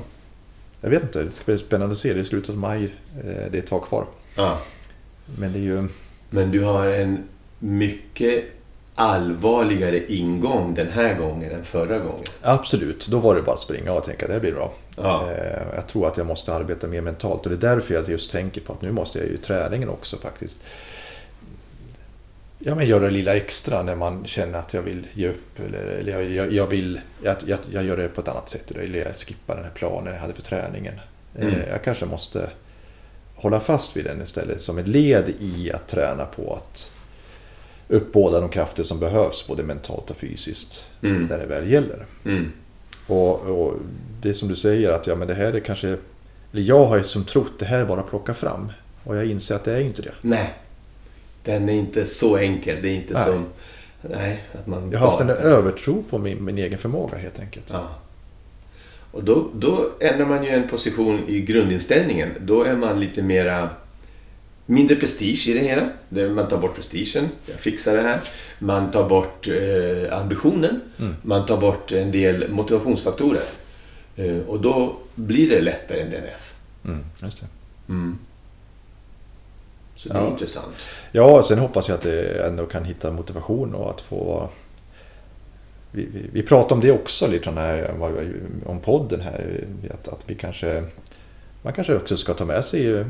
Jag 0.82 0.90
vet 0.90 1.02
inte, 1.02 1.22
det 1.24 1.32
ska 1.32 1.44
bli 1.52 1.58
spännande 1.58 1.92
att 1.92 1.98
se. 1.98 2.14
Det 2.14 2.20
är 2.20 2.24
slutet 2.24 2.50
av 2.50 2.56
maj. 2.56 2.84
Eh, 2.84 3.24
Det 3.50 3.54
är 3.54 3.58
ett 3.58 3.66
tag 3.66 3.82
kvar. 3.82 4.06
ja. 4.36 4.58
Men 5.38 5.52
det 5.52 5.58
är 5.58 5.62
ju... 5.62 5.88
Men 6.30 6.50
du 6.50 6.62
har 6.64 6.86
en 6.86 7.24
mycket 7.58 8.44
allvarligare 8.94 10.12
ingång 10.12 10.74
den 10.74 10.88
här 10.88 11.14
gången 11.14 11.50
än 11.52 11.64
förra 11.64 11.98
gången. 11.98 12.24
Absolut, 12.42 13.06
då 13.06 13.18
var 13.18 13.34
det 13.34 13.42
bara 13.42 13.54
att 13.54 13.60
springa 13.60 13.92
och 13.92 14.04
tänka 14.04 14.26
det 14.26 14.32
här 14.32 14.40
blir 14.40 14.52
bra. 14.52 14.72
Ja. 14.96 15.30
Eh, 15.30 15.62
Jag 15.74 15.86
tror 15.86 16.06
att 16.06 16.16
jag 16.16 16.26
måste 16.26 16.54
arbeta 16.54 16.86
mer 16.86 17.00
mentalt 17.00 17.46
och 17.46 17.50
det 17.50 17.66
är 17.66 17.74
därför 17.74 17.94
jag 17.94 18.08
just 18.08 18.30
tänker 18.30 18.60
på 18.60 18.72
att 18.72 18.82
nu 18.82 18.92
måste 18.92 19.18
jag 19.18 19.28
ju 19.28 19.36
träningen 19.36 19.88
också 19.88 20.16
faktiskt 20.16 20.56
ja, 22.60 22.74
men 22.74 22.86
göra 22.86 23.04
det 23.04 23.10
lilla 23.10 23.36
extra 23.36 23.82
när 23.82 23.96
man 23.96 24.26
känner 24.26 24.58
att 24.58 24.74
jag 24.74 24.82
vill 24.82 25.06
ge 25.12 25.28
upp. 25.28 25.60
Eller, 25.66 25.78
eller 25.78 26.12
jag, 26.12 26.30
jag, 26.30 26.52
jag 26.52 26.66
vill, 26.66 27.00
jag, 27.22 27.36
jag, 27.46 27.58
jag 27.72 27.84
gör 27.84 27.96
det 27.96 28.08
på 28.08 28.20
ett 28.20 28.28
annat 28.28 28.48
sätt. 28.48 28.70
Eller 28.70 28.98
jag 28.98 29.16
skippar 29.16 29.54
den 29.56 29.64
här 29.64 29.72
planen 29.74 30.14
jag 30.14 30.20
hade 30.20 30.34
för 30.34 30.42
träningen. 30.42 30.94
Eh, 30.94 31.00
Mm. 31.48 31.60
Jag 31.70 31.84
kanske 31.84 32.06
måste 32.06 32.50
hålla 33.34 33.60
fast 33.60 33.96
vid 33.96 34.04
den 34.04 34.22
istället 34.22 34.60
som 34.60 34.78
ett 34.78 34.88
led 34.88 35.28
i 35.40 35.72
att 35.72 35.88
träna 35.88 36.24
på 36.24 36.54
att 36.54 36.92
uppbåda 37.88 38.40
de 38.40 38.48
krafter 38.48 38.82
som 38.82 39.00
behövs 39.00 39.46
både 39.48 39.62
mentalt 39.62 40.10
och 40.10 40.16
fysiskt 40.16 40.90
Mm. 41.02 41.24
när 41.24 41.38
det 41.38 41.46
väl 41.46 41.70
gäller. 41.70 42.06
Mm. 42.24 42.52
Och, 43.06 43.40
och 43.40 43.74
det 44.22 44.34
som 44.34 44.48
du 44.48 44.56
säger 44.56 44.90
att 44.90 45.06
ja, 45.06 45.14
men 45.14 45.28
det 45.28 45.34
här 45.34 45.52
är 45.52 45.60
kanske... 45.60 45.88
Eller 46.52 46.62
jag 46.62 46.84
har 46.86 46.96
ju 46.98 47.04
som 47.04 47.24
trott 47.24 47.52
det 47.58 47.64
här 47.64 47.78
är 47.78 47.84
bara 47.84 48.00
att 48.00 48.10
plocka 48.10 48.34
fram. 48.34 48.68
Och 49.04 49.16
jag 49.16 49.26
inser 49.26 49.54
att 49.54 49.64
det 49.64 49.72
är 49.72 49.78
ju 49.78 49.84
inte 49.84 50.02
det. 50.02 50.12
Nej, 50.22 50.54
den 51.44 51.68
är 51.68 51.72
inte 51.72 52.06
så 52.06 52.36
enkel. 52.36 52.76
Det 52.82 52.88
är 52.88 52.94
inte 52.94 53.14
Nej. 53.14 53.24
som... 53.24 53.44
Nej, 54.02 54.44
att 54.52 54.66
man 54.66 54.90
Jag 54.92 54.98
har 54.98 55.06
haft 55.06 55.20
en 55.20 55.30
övertro 55.30 56.02
på 56.10 56.18
min, 56.18 56.44
min 56.44 56.58
egen 56.58 56.78
förmåga 56.78 57.18
helt 57.18 57.38
enkelt. 57.38 57.70
Ja. 57.72 57.88
Och 59.12 59.24
då, 59.24 59.48
då 59.54 59.90
ändrar 60.00 60.26
man 60.26 60.44
ju 60.44 60.50
en 60.50 60.68
position 60.68 61.28
i 61.28 61.40
grundinställningen. 61.40 62.28
Då 62.40 62.62
är 62.62 62.76
man 62.76 63.00
lite 63.00 63.22
mera... 63.22 63.68
Mindre 64.66 64.96
prestige 64.96 65.48
i 65.48 65.54
det 65.54 65.60
hela. 65.60 65.88
Man 66.28 66.48
tar 66.48 66.58
bort 66.58 66.74
prestigen. 66.74 67.28
Jag 67.46 67.56
fixar 67.56 67.96
det 67.96 68.02
här. 68.02 68.20
Man 68.58 68.90
tar 68.90 69.08
bort 69.08 69.48
eh, 69.48 70.18
ambitionen. 70.18 70.80
Mm. 70.98 71.14
Man 71.22 71.46
tar 71.46 71.60
bort 71.60 71.92
en 71.92 72.12
del 72.12 72.50
motivationsfaktorer. 72.50 73.42
Eh, 74.16 74.38
och 74.46 74.60
då 74.60 74.96
blir 75.14 75.50
det 75.50 75.60
lättare 75.60 76.00
än 76.00 76.10
DNF. 76.10 76.54
Mm, 76.84 77.04
just 77.22 77.40
det. 77.40 77.46
Mm. 77.88 78.18
Så 80.00 80.08
det 80.08 80.14
är 80.14 80.22
Ja. 80.22 80.28
intressant. 80.28 80.74
Ja, 81.12 81.42
sen 81.42 81.58
hoppas 81.58 81.88
jag 81.88 81.94
att 81.94 82.02
det 82.02 82.46
ändå 82.46 82.66
kan 82.66 82.84
hitta 82.84 83.12
motivation 83.12 83.74
och 83.74 83.90
att 83.90 84.00
få... 84.00 84.48
Vi, 85.92 86.08
vi, 86.14 86.26
vi 86.32 86.42
pratar 86.42 86.76
om 86.76 86.80
det 86.80 86.92
också 86.92 87.26
lite 87.26 87.50
här, 87.50 87.94
om 88.66 88.80
podden 88.80 89.20
här. 89.20 89.64
Att, 89.94 90.08
att 90.08 90.20
vi 90.26 90.34
kanske... 90.34 90.84
Man 91.62 91.72
kanske 91.72 91.96
också 91.96 92.16
ska 92.16 92.34
ta 92.34 92.44
med 92.44 92.64
sig 92.64 93.04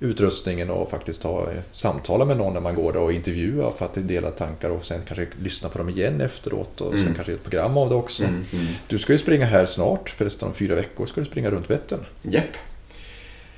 utrustningen 0.00 0.70
och 0.70 0.90
faktiskt 0.90 1.22
ta, 1.22 1.48
samtala 1.72 2.24
med 2.24 2.36
någon 2.36 2.52
när 2.54 2.60
man 2.60 2.74
går 2.74 2.92
där 2.92 3.00
och 3.00 3.12
intervjua 3.12 3.70
för 3.72 3.84
att 3.84 3.94
dela 4.08 4.30
tankar 4.30 4.70
och 4.70 4.84
sen 4.84 5.00
kanske 5.06 5.26
lyssna 5.42 5.68
på 5.68 5.78
dem 5.78 5.88
igen 5.88 6.20
efteråt 6.20 6.80
och 6.80 6.90
sen 6.92 7.00
Mm. 7.00 7.14
kanske 7.14 7.32
göra 7.32 7.38
ett 7.40 7.50
program 7.50 7.76
av 7.76 7.88
det 7.88 7.94
också. 7.94 8.24
Mm, 8.24 8.44
mm. 8.52 8.66
Du 8.88 8.98
ska 8.98 9.12
ju 9.12 9.18
springa 9.18 9.46
här 9.46 9.66
snart, 9.66 10.10
förresten 10.10 10.48
om 10.48 10.54
fyra 10.54 10.74
veckor 10.74 11.06
ska 11.06 11.20
du 11.20 11.24
springa 11.26 11.50
runt 11.50 11.70
Vättern. 11.70 12.00
Japp. 12.22 12.44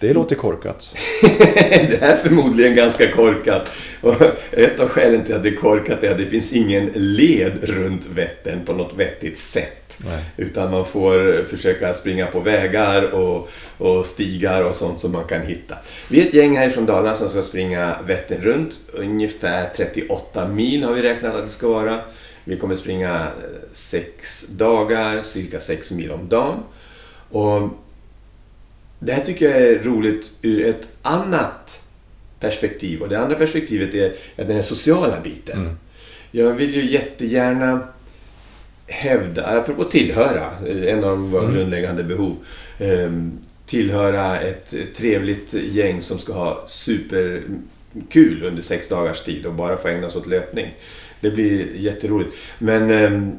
Det 0.00 0.14
låter 0.14 0.36
korkat. 0.36 0.96
det 1.70 2.02
är 2.02 2.16
förmodligen 2.16 2.74
ganska 2.76 3.12
korkat. 3.12 3.72
Och 4.00 4.22
ett 4.50 4.80
av 4.80 4.88
skälen 4.88 5.24
till 5.24 5.34
att 5.34 5.42
det 5.42 5.48
är 5.48 5.56
korkat 5.56 6.04
är 6.04 6.10
att 6.10 6.18
det 6.18 6.26
finns 6.26 6.52
ingen 6.52 6.90
led 6.94 7.64
runt 7.64 8.06
Vättern 8.06 8.64
på 8.64 8.72
något 8.72 8.94
vettigt 8.96 9.38
sätt. 9.38 9.98
Nej. 10.04 10.24
Utan 10.36 10.70
man 10.70 10.84
får 10.84 11.46
försöka 11.46 11.92
springa 11.92 12.26
på 12.26 12.40
vägar 12.40 13.14
och, 13.14 13.48
och 13.78 14.06
stigar 14.06 14.62
och 14.62 14.74
sånt 14.74 15.00
som 15.00 15.12
man 15.12 15.24
kan 15.24 15.42
hitta. 15.42 15.74
Vi 16.08 16.22
är 16.22 16.26
ett 16.26 16.34
gäng 16.34 16.56
härifrån 16.56 16.86
Dalarna 16.86 17.14
som 17.14 17.28
ska 17.28 17.42
springa 17.42 17.96
Vättern 18.06 18.42
runt. 18.42 18.78
Ungefär 18.92 19.68
38 19.76 20.48
mil 20.48 20.84
har 20.84 20.94
vi 20.94 21.02
räknat 21.02 21.34
att 21.34 21.44
det 21.44 21.52
ska 21.52 21.68
vara. 21.68 21.98
Vi 22.44 22.56
kommer 22.56 22.74
springa 22.74 23.14
eh, 23.14 23.26
sex 23.72 24.46
dagar, 24.46 25.22
cirka 25.22 25.60
sex 25.60 25.92
mil 25.92 26.10
om 26.10 26.28
dagen. 26.28 26.62
Och 27.30 27.70
det 28.98 29.12
här 29.12 29.24
tycker 29.24 29.50
jag 29.50 29.62
är 29.62 29.78
roligt 29.82 30.30
ur 30.42 30.64
ett 30.66 30.88
annat 31.02 31.82
perspektiv. 32.40 33.00
Och 33.02 33.08
det 33.08 33.18
andra 33.18 33.34
perspektivet 33.34 33.94
är 33.94 34.12
den 34.36 34.50
här 34.56 34.62
sociala 34.62 35.20
biten. 35.20 35.60
Mm. 35.60 35.76
Jag 36.30 36.52
vill 36.52 36.74
ju 36.74 36.90
jättegärna 36.90 37.80
hävda, 38.86 39.46
apropå 39.46 39.84
tillhöra, 39.84 40.50
en 40.86 41.04
av 41.04 41.30
våra 41.30 41.42
Mm. 41.42 41.54
grundläggande 41.54 42.04
behov. 42.04 42.36
ehm, 42.78 43.38
Tillhöra 43.66 44.40
ett 44.40 44.74
trevligt 44.96 45.54
gäng 45.54 46.00
som 46.00 46.18
ska 46.18 46.32
ha 46.32 46.64
superkul 46.66 48.42
under 48.44 48.62
sex 48.62 48.88
dagars 48.88 49.20
tid 49.20 49.46
och 49.46 49.52
bara 49.54 49.76
få 49.76 49.88
ägna 49.88 50.10
sig 50.10 50.20
åt 50.20 50.26
löpning. 50.26 50.74
Det 51.20 51.30
blir 51.30 51.76
jätteroligt. 51.76 52.36
Men 52.58 52.90
ehm, 52.90 53.32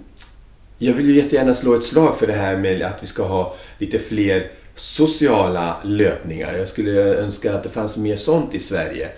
jag 0.77 0.93
vill 0.93 1.05
ju 1.09 1.15
jättegärna 1.15 1.53
slå 1.53 1.75
ett 1.75 1.83
slag 1.83 2.19
för 2.19 2.27
det 2.27 2.33
här 2.33 2.57
med 2.57 2.81
att 2.81 3.03
vi 3.03 3.07
ska 3.07 3.23
ha 3.23 3.55
lite 3.77 3.99
fler 3.99 4.47
sociala 4.79 5.77
löpningar. 5.83 6.57
Jag 6.57 6.69
skulle 6.69 6.91
önska 7.01 7.53
att 7.55 7.63
det 7.63 7.69
fanns 7.69 7.97
mer 7.97 8.15
sånt 8.15 8.53
i 8.55 8.59
Sverige. 8.59 9.09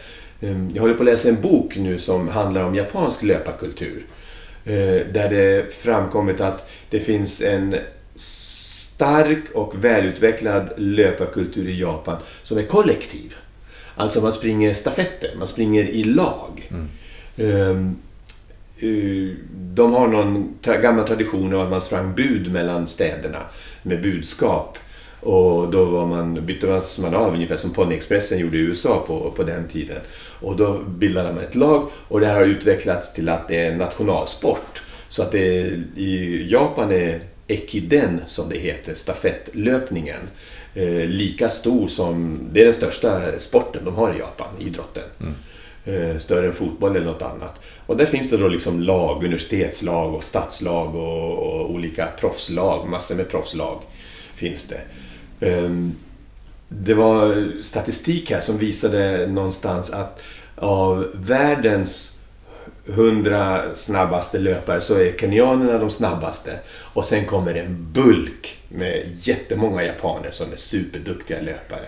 Ehm, 0.41 0.71
Jag 0.73 0.81
håller 0.81 0.93
på 0.93 1.03
att 1.03 1.05
läsa 1.09 1.29
en 1.29 1.41
bok 1.41 1.75
nu 1.77 1.97
som 1.97 2.27
handlar 2.27 2.63
om 2.63 2.75
japansk 2.75 3.23
löparkultur. 3.23 4.05
Eh, 4.65 4.73
Där 5.13 5.29
det 5.29 5.73
framkommit 5.73 6.41
att 6.41 6.69
det 6.89 6.99
finns 6.99 7.41
en 7.41 7.75
stark 8.15 9.43
och 9.53 9.83
välutvecklad 9.83 10.69
löparkultur 10.77 11.67
i 11.69 11.79
Japan 11.79 12.17
som 12.43 12.57
är 12.57 12.63
kollektiv. 12.63 13.35
Alltså 13.95 14.21
man 14.21 14.33
springer 14.33 14.73
stafetter, 14.73 15.29
man 15.37 15.47
springer 15.47 15.83
i 15.83 16.03
lag. 16.03 16.69
Ehm, 17.37 17.95
eh, 18.77 19.35
De 19.73 19.93
har 19.93 20.07
någon 20.07 20.53
gammal 20.63 21.07
tradition 21.07 21.53
av 21.53 21.61
att 21.61 21.69
man 21.69 21.81
sprang 21.81 22.15
bud 22.15 22.51
mellan 22.51 22.87
städerna 22.87 23.41
med 23.83 24.01
budskap. 24.01 24.77
Och 25.21 25.71
då 25.71 25.85
var 25.85 26.05
man, 26.05 26.45
bytte 26.45 26.81
man 27.01 27.15
av 27.15 27.33
ungefär 27.33 27.57
som 27.57 27.73
Ponyexpressen 27.73 28.39
gjorde 28.39 28.57
i 28.57 28.59
USA 28.59 29.03
på, 29.07 29.31
på 29.31 29.43
den 29.43 29.67
tiden. 29.67 29.97
Och 30.41 30.55
då 30.55 30.77
bildade 30.77 31.33
man 31.33 31.43
ett 31.43 31.55
lag 31.55 31.89
och 32.07 32.19
det 32.19 32.25
här 32.25 32.35
har 32.35 32.45
utvecklats 32.45 33.13
till 33.13 33.29
att 33.29 33.47
det 33.47 33.65
är 33.65 33.71
en 33.71 33.77
nationalsport. 33.77 34.83
Så 35.09 35.21
att 35.21 35.31
det 35.31 35.71
i 35.95 36.45
Japan 36.49 36.91
är 36.91 37.19
ekiden, 37.47 38.21
som 38.25 38.49
det 38.49 38.57
heter, 38.57 38.93
stafettlöpningen, 38.93 40.19
eh, 40.73 41.05
lika 41.05 41.49
stor 41.49 41.87
som... 41.87 42.39
Det 42.53 42.61
är 42.61 42.65
den 42.65 42.73
största 42.73 43.39
sporten 43.39 43.85
de 43.85 43.95
har 43.95 44.13
i 44.13 44.19
Japan, 44.19 44.47
idrotten. 44.59 45.03
Eh, 45.85 46.17
större 46.17 46.47
än 46.47 46.53
fotboll 46.53 46.95
eller 46.95 47.05
något 47.05 47.21
annat. 47.21 47.59
Och 47.85 47.97
där 47.97 48.05
finns 48.05 48.29
det 48.29 48.37
då 48.37 48.47
liksom 48.47 48.79
lag, 48.79 49.23
universitetslag 49.23 50.13
och 50.13 50.23
stadslag 50.23 50.95
och, 50.95 51.37
och 51.37 51.71
olika 51.71 52.07
proffslag, 52.19 52.89
massor 52.89 53.15
med 53.15 53.29
proffslag 53.29 53.81
finns 54.35 54.67
det. 54.67 54.81
Ehm, 55.39 55.95
det 56.67 56.93
var 56.93 57.51
statistik 57.61 58.31
här 58.31 58.39
som 58.39 58.57
visade 58.57 59.27
någonstans 59.27 59.89
att 59.89 60.21
av 60.55 61.07
världens 61.13 62.19
100 62.85 63.63
snabbaste 63.75 64.39
löpare 64.39 64.81
så 64.81 64.95
är 64.95 65.17
kenyanerna 65.17 65.77
de 65.77 65.89
snabbaste. 65.89 66.59
Och 66.69 67.05
sen 67.05 67.25
kommer 67.25 67.55
en 67.55 67.87
bulk 67.93 68.57
med 68.69 69.17
jättemånga 69.21 69.83
japaner 69.83 70.31
som 70.31 70.51
är 70.51 70.57
superduktiga 70.57 71.41
löpare. 71.41 71.85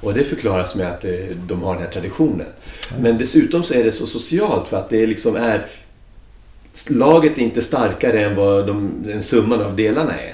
Och 0.00 0.14
det 0.14 0.24
förklaras 0.24 0.74
med 0.74 0.86
att 0.86 1.04
eh, 1.04 1.10
de 1.46 1.62
har 1.62 1.74
den 1.74 1.82
här 1.82 1.90
traditionen. 1.90 2.46
Men 2.98 3.18
dessutom 3.18 3.62
så 3.62 3.74
är 3.74 3.84
det 3.84 3.92
så 3.92 4.06
socialt 4.06 4.68
för 4.68 4.76
att 4.76 4.90
det 4.90 5.06
liksom 5.06 5.36
är... 5.36 5.66
Laget 6.88 7.38
är 7.38 7.42
inte 7.42 7.62
starkare 7.62 8.24
än 8.24 8.36
vad 8.36 8.66
de, 8.66 9.02
den 9.06 9.22
summan 9.22 9.60
av 9.60 9.76
delarna 9.76 10.12
är. 10.12 10.32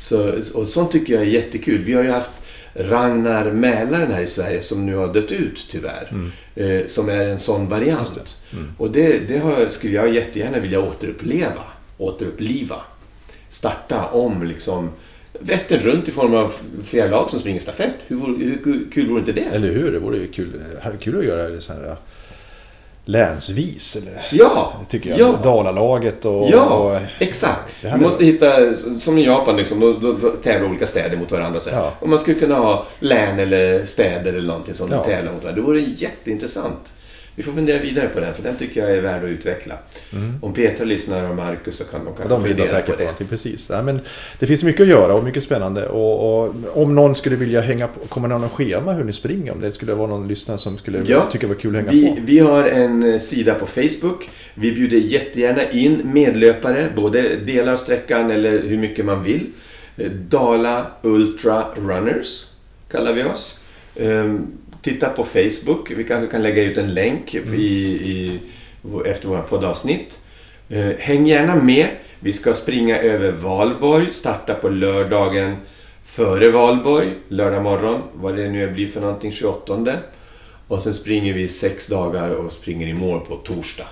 Så, 0.00 0.32
och 0.54 0.68
sånt 0.68 0.92
tycker 0.92 1.12
jag 1.14 1.22
är 1.22 1.26
jättekul. 1.26 1.78
Vi 1.84 1.92
har 1.92 2.02
ju 2.04 2.10
haft 2.10 2.30
Ragnar 2.74 3.50
Mälaren 3.52 4.12
här 4.12 4.20
i 4.22 4.26
Sverige 4.26 4.62
som 4.62 4.86
nu 4.86 4.94
har 4.96 5.14
dött 5.14 5.30
ut 5.32 5.66
tyvärr. 5.70 6.30
Eh, 6.54 6.86
som 6.86 7.08
är 7.08 7.22
en 7.28 7.38
sån 7.38 7.68
variant. 7.68 8.36
Och 8.78 8.90
det, 8.90 9.18
det 9.28 9.38
har, 9.38 9.66
skulle 9.68 9.94
jag 9.94 10.14
jättegärna 10.14 10.58
vilja 10.58 10.80
återuppleva. 10.80 11.62
Återuppliva. 11.98 12.76
Starta 13.48 14.06
om 14.06 14.42
liksom 14.42 14.90
Vättern 15.40 15.80
runt 15.80 16.08
i 16.08 16.12
form 16.12 16.34
av 16.34 16.52
flera 16.84 17.10
lag 17.10 17.30
som 17.30 17.38
springer 17.40 17.60
stafett. 17.60 17.94
Hur, 18.06 18.16
vore- 18.16 18.44
hur 18.44 18.86
kul 18.92 19.08
vore 19.08 19.20
inte 19.20 19.32
det? 19.32 19.40
Eller 19.52 19.68
hur? 19.72 19.92
Det 19.92 19.98
vore 19.98 20.18
ju 20.18 20.26
kul, 20.28 20.52
kul 21.00 21.18
att 21.18 21.24
göra 21.24 21.48
det 21.48 21.60
så 21.60 21.72
här 21.72 21.96
länsvis. 23.10 23.96
Eller, 23.96 24.22
Ja! 24.32 24.72
tycker 24.88 25.10
jag. 25.10 25.18
Ja! 25.18 25.34
Dalalaget 25.42 26.24
och... 26.24 26.48
Ja, 26.50 26.64
och, 26.64 26.98
exakt. 27.18 27.72
Vi 27.82 27.96
måste 27.96 28.24
hitta, 28.24 28.74
som 28.98 29.18
i 29.18 29.24
Japan, 29.26 29.56
liksom, 29.56 29.80
då, 29.80 29.92
då, 29.92 30.12
då 30.12 30.28
tävlar 30.30 30.68
olika 30.68 30.86
städer 30.86 31.16
mot 31.16 31.32
varandra. 31.32 31.60
Så. 31.60 31.70
Ja. 31.70 31.92
Och 32.00 32.08
man 32.08 32.18
skulle 32.18 32.40
kunna 32.40 32.54
ha 32.54 32.86
län 32.98 33.38
eller 33.38 33.84
städer 33.84 34.32
eller 34.32 34.48
någonting 34.48 34.74
som 34.74 34.90
Ja. 34.92 35.04
tävlar 35.04 35.32
mot 35.32 35.42
varandra. 35.42 35.62
Det 35.62 35.66
vore 35.66 35.80
jätteintressant. 35.80 36.92
Vi 37.40 37.44
får 37.44 37.52
fundera 37.52 37.78
vidare 37.82 38.08
på 38.08 38.20
den, 38.20 38.34
för 38.34 38.42
den 38.42 38.56
tycker 38.56 38.80
jag 38.80 38.96
är 38.96 39.00
värd 39.02 39.24
att 39.24 39.28
utveckla. 39.30 39.74
Om 40.40 40.52
Petra 40.52 40.84
lyssnar 40.84 41.30
och 41.30 41.36
Marcus 41.36 41.76
så 41.76 41.84
kan 41.84 42.00
de 42.04 42.06
kanske 42.06 42.22
Mm. 42.34 42.42
De 42.42 42.48
fundera 42.48 42.66
säkert 42.66 42.86
på 42.86 42.96
det. 42.96 43.02
någonting, 43.04 43.26
precis. 43.26 43.70
Ja, 43.70 43.82
men 43.82 44.00
det 44.38 44.46
finns 44.46 44.62
mycket 44.64 44.80
att 44.80 44.88
göra 44.88 45.14
och 45.14 45.24
mycket 45.24 45.42
spännande. 45.42 45.88
Och, 45.88 46.42
och 46.44 46.54
om 46.74 46.94
någon 46.94 47.14
skulle 47.14 47.36
vilja 47.36 47.60
hänga 47.60 47.86
på, 47.88 48.00
kommer 48.00 48.28
det 48.28 48.38
någon 48.38 48.48
schema 48.48 48.92
hur 48.92 49.04
ni 49.04 49.12
springer? 49.12 49.52
Om 49.52 49.60
det 49.60 49.72
skulle 49.72 49.94
vara 49.94 50.06
någon 50.06 50.28
lyssnare 50.28 50.58
som 50.58 50.78
skulle 50.78 51.02
Ja, 51.06 51.28
tycka 51.32 51.46
det 51.46 51.54
var 51.54 51.60
kul 51.60 51.76
att 51.76 51.82
hänga 51.82 51.92
Vi, 51.92 52.06
på? 52.06 52.16
vi 52.24 52.38
har 52.38 52.64
en 52.68 53.12
eh, 53.12 53.18
sida 53.18 53.54
på 53.54 53.66
Facebook. 53.66 54.28
Vi 54.54 54.72
bjuder 54.72 54.96
jättegärna 54.98 55.70
in 55.70 56.00
medlöpare, 56.04 56.92
både 56.96 57.36
delar 57.36 57.72
av 57.72 57.76
sträckan 57.76 58.30
eller 58.30 58.62
hur 58.62 58.78
mycket 58.78 59.04
man 59.04 59.22
vill. 59.22 59.46
Eh, 59.96 60.10
Dala 60.10 60.86
Ultra 61.02 61.64
Runners 61.76 62.44
kallar 62.90 63.12
vi 63.12 63.24
oss. 63.24 63.60
Ehm, 63.96 64.46
Titta 64.82 65.08
på 65.08 65.24
Facebook. 65.24 65.90
Vi 65.90 66.04
kanske 66.04 66.30
kan 66.30 66.42
lägga 66.42 66.62
ut 66.62 66.78
en 66.78 66.94
länk 66.94 67.34
Mm. 67.34 67.54
i, 67.54 67.58
i, 67.64 68.40
efter 69.06 69.28
våra 69.28 69.42
poddavsnitt. 69.42 70.18
Eh, 70.68 70.88
Häng 70.98 71.26
gärna 71.26 71.54
med. 71.62 71.86
Vi 72.20 72.32
ska 72.32 72.54
springa 72.54 72.98
över 72.98 73.32
Valborg, 73.32 74.12
starta 74.12 74.54
på 74.54 74.68
lördagen 74.68 75.56
före 76.04 76.50
Valborg, 76.50 77.08
lördag 77.28 77.62
morgon, 77.62 78.00
vad 78.14 78.36
det 78.36 78.48
nu 78.48 78.70
blir 78.70 78.86
för 78.88 79.00
någonting, 79.00 79.32
28. 79.32 79.92
Och 80.68 80.82
sen 80.82 80.94
springer 80.94 81.34
vi 81.34 81.48
sex 81.48 81.86
dagar 81.86 82.30
och 82.30 82.52
springer 82.52 82.86
i 82.88 82.94
mål 82.94 83.20
på 83.20 83.36
torsdag. 83.36 83.86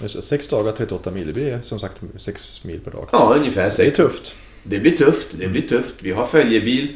Det, 0.00 0.08
Sex 0.22 0.48
dagar, 0.48 0.72
38 0.72 1.10
mil. 1.10 1.26
Det 1.26 1.32
blir 1.32 1.58
som 1.62 1.78
sagt 1.78 1.96
sex 2.16 2.64
mil 2.64 2.80
per 2.80 2.90
dag. 2.90 3.08
Ja, 3.12 3.34
ungefär 3.38 3.60
Det 3.60 3.66
är 3.66 3.70
sex. 3.70 3.96
tufft. 3.96 4.34
Det 4.62 4.78
blir 4.78 4.96
tufft, 4.96 5.28
det 5.38 5.48
blir 5.48 5.68
tufft. 5.68 5.94
Vi 5.98 6.10
har 6.10 6.26
följebil. 6.26 6.88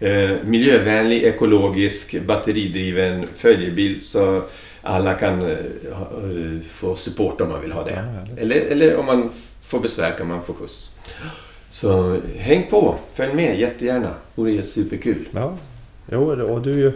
Eh, 0.00 0.30
miljövänlig, 0.44 1.22
ekologisk, 1.22 2.22
batteridriven 2.26 3.26
följebil 3.34 4.04
så 4.04 4.42
alla 4.82 5.14
kan 5.14 5.42
eh, 5.42 5.50
eh, 5.50 6.60
få 6.64 6.96
support 6.96 7.40
om 7.40 7.48
man 7.48 7.60
vill 7.60 7.72
ha 7.72 7.84
det. 7.84 7.92
Ja, 7.92 8.36
eller, 8.42 8.56
eller 8.56 8.96
om 8.96 9.06
man 9.06 9.30
får 9.62 9.80
besvär 9.80 10.10
kan 10.18 10.28
man 10.28 10.42
få 10.42 10.54
skjuts. 10.54 10.98
Så 11.68 12.20
häng 12.36 12.66
på, 12.70 12.94
följ 13.14 13.34
med 13.34 13.60
jättegärna. 13.60 14.14
Vore 14.34 14.62
superkul. 14.62 15.28
Ja, 15.30 15.56
jo, 16.12 16.42
och 16.42 16.62
du 16.62 16.72
ju... 16.72 16.92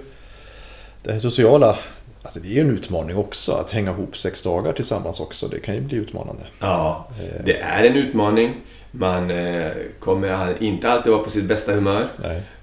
Det 1.02 1.12
här 1.12 1.18
sociala, 1.18 1.78
alltså 2.22 2.40
det 2.40 2.48
är 2.48 2.52
ju 2.52 2.60
en 2.60 2.70
utmaning 2.70 3.16
också. 3.16 3.52
Att 3.52 3.70
hänga 3.70 3.90
ihop 3.90 4.16
sex 4.16 4.42
dagar 4.42 4.72
tillsammans 4.72 5.20
också. 5.20 5.48
Det 5.48 5.60
kan 5.60 5.74
ju 5.74 5.80
bli 5.80 5.96
utmanande. 5.96 6.42
Ja, 6.60 7.08
det 7.44 7.60
är 7.60 7.84
en 7.84 7.96
utmaning. 7.96 8.54
Man 8.98 9.30
eh, 9.30 9.70
kommer 9.98 10.62
inte 10.62 10.90
alltid 10.90 11.12
vara 11.12 11.22
på 11.22 11.30
sitt 11.30 11.44
bästa 11.44 11.72
humör. 11.72 12.06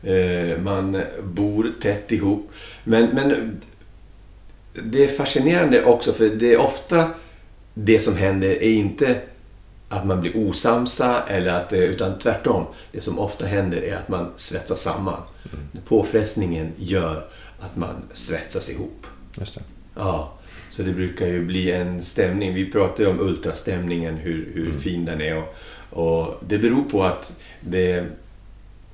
Eh, 0.03 0.61
man 0.61 1.01
bor 1.23 1.71
tätt 1.81 2.11
ihop. 2.11 2.51
Men, 2.83 3.05
men 3.05 3.57
det 4.73 5.03
är 5.03 5.07
fascinerande 5.07 5.83
också 5.83 6.13
för 6.13 6.29
det 6.29 6.53
är 6.53 6.57
ofta 6.59 7.09
det 7.73 7.99
som 7.99 8.15
händer 8.15 8.49
är 8.49 8.71
inte 8.71 9.21
att 9.89 10.05
man 10.05 10.21
blir 10.21 10.37
osamsa 10.37 11.23
eller 11.27 11.51
att 11.51 11.69
det, 11.69 11.85
utan 11.85 12.19
tvärtom. 12.19 12.65
Det 12.91 13.01
som 13.01 13.19
ofta 13.19 13.45
händer 13.45 13.83
är 13.83 13.95
att 13.95 14.09
man 14.09 14.31
svetsas 14.35 14.81
samman. 14.81 15.21
Påfrestningen 15.85 16.71
gör 16.77 17.27
att 17.59 17.75
man 17.75 17.95
svetsas 18.13 18.69
ihop. 18.69 19.07
Just 19.39 19.55
det. 19.55 19.61
Ja, 19.95 20.33
så 20.69 20.83
det 20.83 20.91
brukar 20.91 21.27
ju 21.27 21.45
bli 21.45 21.71
en 21.71 22.03
stämning. 22.03 22.53
Vi 22.53 22.71
pratar 22.71 23.03
ju 23.03 23.09
om 23.09 23.19
ultrastämningen, 23.19 24.17
hur, 24.17 24.51
hur 24.53 24.73
fin 24.73 25.05
den 25.05 25.21
är. 25.21 25.37
Och, 25.37 25.55
och 25.91 26.43
det 26.47 26.57
beror 26.57 26.83
på 26.83 27.03
att 27.03 27.33
det 27.61 27.91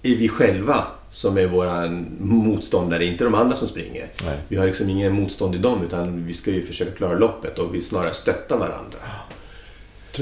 är 0.03 0.15
vi 0.15 0.29
själva 0.29 0.83
som 1.09 1.37
är 1.37 1.47
våra 1.47 1.89
motståndare, 2.19 3.05
inte 3.05 3.23
de 3.23 3.35
andra 3.35 3.55
som 3.55 3.67
springer. 3.67 4.07
Nej. 4.25 4.37
Vi 4.47 4.55
har 4.55 4.65
liksom 4.65 4.89
ingen 4.89 5.13
motstånd 5.13 5.55
i 5.55 5.57
dem, 5.57 5.83
utan 5.83 6.25
vi 6.25 6.33
ska 6.33 6.51
ju 6.51 6.61
försöka 6.61 6.91
klara 6.91 7.17
loppet 7.17 7.59
och 7.59 7.75
vi 7.75 7.81
snarare 7.81 8.13
stöttar 8.13 8.57
varandra. 8.57 8.97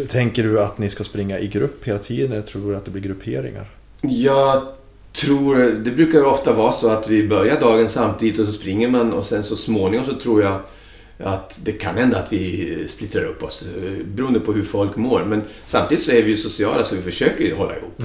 Tänker 0.09 0.43
du 0.43 0.61
att 0.61 0.77
ni 0.77 0.89
ska 0.89 1.03
springa 1.03 1.39
i 1.39 1.47
grupp 1.47 1.87
hela 1.87 1.99
tiden 1.99 2.31
eller 2.31 2.41
tror 2.41 2.71
du 2.71 2.77
att 2.77 2.85
det 2.85 2.91
blir 2.91 3.01
grupperingar? 3.01 3.65
Jag 4.01 4.63
tror, 5.13 5.55
det 5.55 5.91
brukar 5.91 6.23
ofta 6.23 6.53
vara 6.53 6.71
så 6.71 6.89
att 6.89 7.09
vi 7.09 7.27
börjar 7.27 7.59
dagen 7.59 7.89
samtidigt 7.89 8.39
och 8.39 8.45
så 8.45 8.51
springer 8.51 8.87
man 8.87 9.13
och 9.13 9.25
sen 9.25 9.43
så 9.43 9.55
småningom 9.55 10.05
så 10.05 10.13
tror 10.13 10.41
jag 10.41 10.59
att 11.19 11.59
det 11.63 11.71
kan 11.71 11.95
hända 11.97 12.19
att 12.19 12.33
vi 12.33 12.85
splittrar 12.87 13.23
upp 13.25 13.43
oss 13.43 13.67
eh, 13.77 14.05
beroende 14.05 14.39
på 14.39 14.53
hur 14.53 14.63
folk 14.63 14.95
mår. 14.95 15.23
Men 15.25 15.41
samtidigt 15.65 16.03
så 16.03 16.11
är 16.11 16.23
vi 16.23 16.29
ju 16.29 16.37
sociala 16.37 16.83
så 16.83 16.95
vi 16.95 17.01
försöker 17.01 17.43
ju 17.43 17.55
hålla 17.55 17.77
ihop 17.77 18.01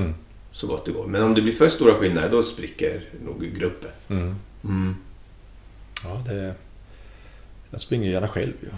så 0.53 0.67
gott 0.67 0.85
det 0.85 0.93
går. 0.93 1.07
Men 1.07 1.23
om 1.23 1.35
det 1.35 1.43
blir 1.43 1.53
för 1.53 1.69
stora 1.69 1.95
skillnader 1.95 2.31
då 2.31 2.43
spricker 2.43 3.05
nog 3.25 3.53
gruppen. 3.55 3.91
Mm. 4.65 4.97
Ja, 6.05 6.23
det... 6.27 6.55
Jag 7.71 7.81
springer 7.81 8.11
gärna 8.11 8.29
själv 8.29 8.53
ju. 8.61 8.69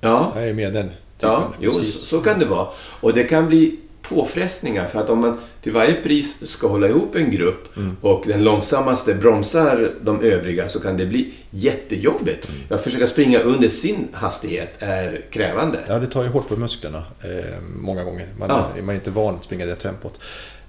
Ja, 0.00 0.32
Jag 0.34 0.48
är 0.48 0.54
med 0.54 0.72
den 0.72 0.86
typen. 0.88 0.98
ja 1.18 1.54
jo, 1.60 1.72
så, 1.72 1.82
så 1.84 2.20
kan 2.20 2.38
det 2.38 2.46
vara. 2.46 2.68
Och 3.00 3.14
det 3.14 3.24
kan 3.24 3.46
bli 3.48 3.78
påfrestningar 4.08 4.86
för 4.88 5.00
att 5.00 5.10
om 5.10 5.18
man 5.20 5.38
till 5.62 5.72
varje 5.72 5.94
pris 5.94 6.46
ska 6.50 6.68
hålla 6.68 6.88
ihop 6.88 7.14
en 7.14 7.30
grupp 7.30 7.76
Mm. 7.76 7.96
och 8.00 8.24
den 8.26 8.44
långsammaste 8.44 9.14
bromsar 9.14 9.90
de 10.00 10.20
övriga 10.22 10.68
så 10.68 10.80
kan 10.80 10.96
det 10.96 11.06
bli 11.06 11.32
jättejobbigt. 11.50 12.48
Mm. 12.48 12.60
Att 12.70 12.82
försöka 12.84 13.06
springa 13.06 13.38
under 13.38 13.68
sin 13.68 14.08
hastighet 14.12 14.70
är 14.78 15.20
krävande. 15.30 15.78
Ja, 15.88 15.98
det 15.98 16.06
tar 16.06 16.22
ju 16.22 16.28
hårt 16.28 16.48
på 16.48 16.56
musklerna 16.56 16.98
eh, 17.22 17.60
många 17.80 18.04
gånger. 18.04 18.26
Man, 18.38 18.48
Ja. 18.48 18.68
man 18.80 18.88
är 18.90 18.94
inte 18.94 19.10
van 19.10 19.34
att 19.34 19.44
springa 19.44 19.64
i 19.64 19.68
det 19.68 19.74
tempot. 19.76 20.20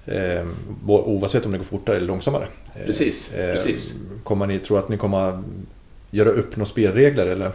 Eh, 0.06 0.46
oavsett 0.86 1.46
om 1.46 1.52
det 1.52 1.58
går 1.58 1.64
fortare 1.64 1.96
eller 1.96 2.06
långsammare. 2.06 2.48
Eh, 2.76 2.84
Precis, 2.86 3.30
precis. 3.36 3.94
Kommer 4.24 4.46
ni 4.46 4.58
tro 4.58 4.76
att 4.76 4.88
ni 4.88 4.96
kommer 4.96 5.42
göra 6.10 6.28
upp 6.30 6.56
några 6.56 6.66
spelregler 6.66 7.26
eller? 7.26 7.50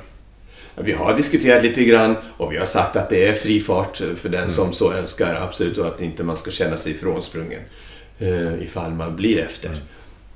Vi 0.75 0.91
har 0.91 1.17
diskuterat 1.17 1.63
lite 1.63 1.83
grann 1.83 2.15
och 2.37 2.53
vi 2.53 2.57
har 2.57 2.65
sagt 2.65 2.95
att 2.95 3.09
det 3.09 3.25
är 3.27 3.33
fri 3.33 3.59
fart 3.61 3.97
för 3.97 4.29
den 4.29 4.39
Mm. 4.39 4.49
som 4.49 4.73
så 4.73 4.93
önskar. 4.93 5.35
Absolut, 5.35 5.77
och 5.77 5.87
att 5.87 6.01
inte 6.01 6.23
man 6.23 6.35
ska 6.35 6.51
känna 6.51 6.77
sig 6.77 6.91
ifrånsprungen 6.91 7.61
eh, 8.19 8.63
ifall 8.63 8.91
man 8.91 9.15
blir 9.15 9.39
efter. 9.39 9.67
Mm. 9.69 9.79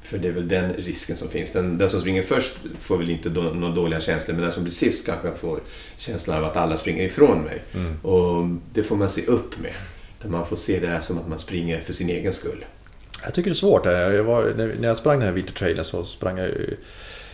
För 0.02 0.18
det 0.18 0.28
är 0.28 0.32
väl 0.32 0.48
den 0.48 0.74
risken 0.74 1.18
som 1.18 1.30
finns. 1.30 1.54
Den, 1.54 1.78
den 1.78 1.90
som 1.90 2.00
springer 2.00 2.22
först 2.22 2.54
får 2.80 2.98
väl 2.98 3.10
inte 3.10 3.30
då, 3.30 3.42
några 3.42 3.76
dåliga 3.76 4.00
känslor, 4.00 4.36
men 4.36 4.44
den 4.44 4.52
som 4.52 4.64
blir 4.64 4.74
sist 4.74 5.06
kanske 5.06 5.32
får 5.36 5.60
känslan 5.98 6.38
av 6.38 6.44
att 6.44 6.58
alla 6.58 6.78
springer 6.78 7.04
ifrån 7.04 7.42
mig. 7.42 7.62
Mm. 7.74 8.00
Och 8.02 8.48
det 8.74 8.84
får 8.84 8.96
man 8.96 9.10
se 9.10 9.26
upp 9.26 9.60
med. 9.60 9.74
Där 10.22 10.30
man 10.30 10.46
får 10.46 10.56
se 10.56 10.80
det 10.80 10.88
här 10.88 11.02
som 11.02 11.18
att 11.20 11.28
man 11.28 11.40
springer 11.40 11.82
för 11.82 11.94
sin 11.94 12.10
egen 12.10 12.34
skull. 12.34 12.66
Jag 13.24 13.34
tycker 13.34 13.50
det 13.50 13.54
är 13.54 13.56
svårt. 13.56 13.86
Jag 13.86 14.24
var, 14.24 14.54
när 14.80 14.88
jag 14.88 14.98
sprang 14.98 15.20
den 15.20 15.28
här 15.28 15.36
vintertrailen 15.36 15.86
så 15.86 16.04
sprang 16.04 16.38
jag 16.38 16.52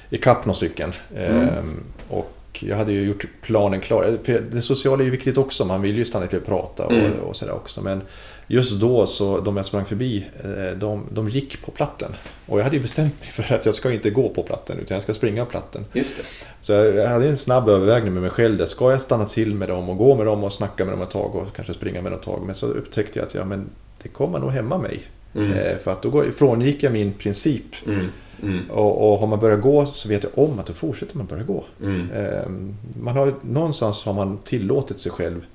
ikapp 0.10 0.46
några 0.46 0.56
stycken. 0.56 0.94
Ehm, 1.16 1.84
och 2.10 2.38
jag 2.62 2.78
hade 2.78 2.92
ju 2.92 3.04
gjort 3.04 3.26
planen 3.42 3.82
klar. 3.82 4.18
För 4.24 4.42
det 4.52 4.62
sociala 4.62 5.02
är 5.02 5.06
ju 5.06 5.12
viktigt 5.12 5.38
också. 5.38 5.66
Man 5.66 5.82
vill 5.82 5.98
ju 5.98 6.06
stanna 6.06 6.28
till 6.28 6.40
och 6.40 6.46
prata 6.46 6.86
och, 6.86 6.92
Mm. 6.92 7.20
och 7.20 7.36
sådär 7.36 7.54
också. 7.54 7.82
Men 7.82 8.02
just 8.48 8.80
då 8.82 9.06
så, 9.06 9.40
de 9.40 9.58
jag 9.58 9.66
sprang 9.66 9.86
förbi, 9.86 10.26
eh, 10.44 10.78
de, 10.78 11.04
de 11.12 11.30
gick 11.30 11.62
på 11.66 11.72
platten. 11.72 12.12
Och 12.46 12.60
jag 12.60 12.64
hade 12.64 12.76
ju 12.76 12.82
bestämt 12.82 13.20
mig 13.20 13.30
för 13.32 13.56
att 13.56 13.66
jag 13.66 13.76
ska 13.76 13.92
inte 13.92 14.10
gå 14.10 14.30
på 14.30 14.44
platten 14.44 14.80
utan 14.80 14.96
jag 14.96 15.04
ska 15.04 15.14
springa 15.14 15.46
på 15.46 15.52
platten. 15.52 15.86
Just 15.94 16.18
det. 16.18 16.24
Så 16.62 16.74
jag 16.74 17.08
hade 17.08 17.28
en 17.30 17.38
snabb 17.38 17.70
övervägning 17.70 18.14
med 18.14 18.22
mig 18.22 18.32
själv. 18.32 18.58
Där. 18.58 18.66
Ska 18.66 18.92
jag 18.92 19.02
stanna 19.02 19.26
till 19.26 19.56
med 19.56 19.70
dem 19.70 19.90
och 19.90 19.98
gå 19.98 20.16
med 20.16 20.26
dem 20.26 20.44
och 20.44 20.54
snacka 20.54 20.86
med 20.86 20.94
dem 20.94 21.02
ett 21.02 21.10
tag 21.10 21.36
och 21.36 21.56
kanske 21.56 21.74
springa 21.74 22.02
med 22.02 22.12
dem 22.12 22.20
ett 22.20 22.26
tag. 22.26 22.42
Men 22.46 22.56
så 22.56 22.66
upptäckte 22.66 23.20
jag 23.20 23.26
att 23.26 23.36
ja, 23.36 23.46
men 23.46 23.70
det 24.04 24.10
kommer 24.10 24.40
nog 24.40 24.52
hämma 24.52 24.78
mig. 24.78 25.00
Mm. 25.36 25.54
Eh, 25.54 25.78
för 25.78 25.92
att 25.92 26.02
då 26.02 26.24
frångick 26.36 26.84
jag 26.84 26.94
min 26.94 27.14
princip. 27.14 27.88
Mm. 27.88 28.08
Mm. 28.44 28.72
Och, 28.72 29.14
och 29.14 29.20
har 29.20 29.28
man 29.28 29.40
börjat 29.40 29.62
gå 29.62 29.86
så 29.86 30.10
vet 30.10 30.24
jag 30.24 30.32
om 30.36 30.60
att 30.60 30.66
då 30.66 30.74
fortsätter 30.74 31.18
man 31.18 31.26
börja 31.26 31.44
gå. 31.44 31.64
Mm. 31.82 32.12
Eh, 32.12 32.50
man 33.02 33.18
har, 33.18 33.34
någonstans 33.42 34.04
har 34.04 34.14
man 34.14 34.38
tillåtit 34.38 35.00
sig 35.00 35.12
själv. 35.12 35.46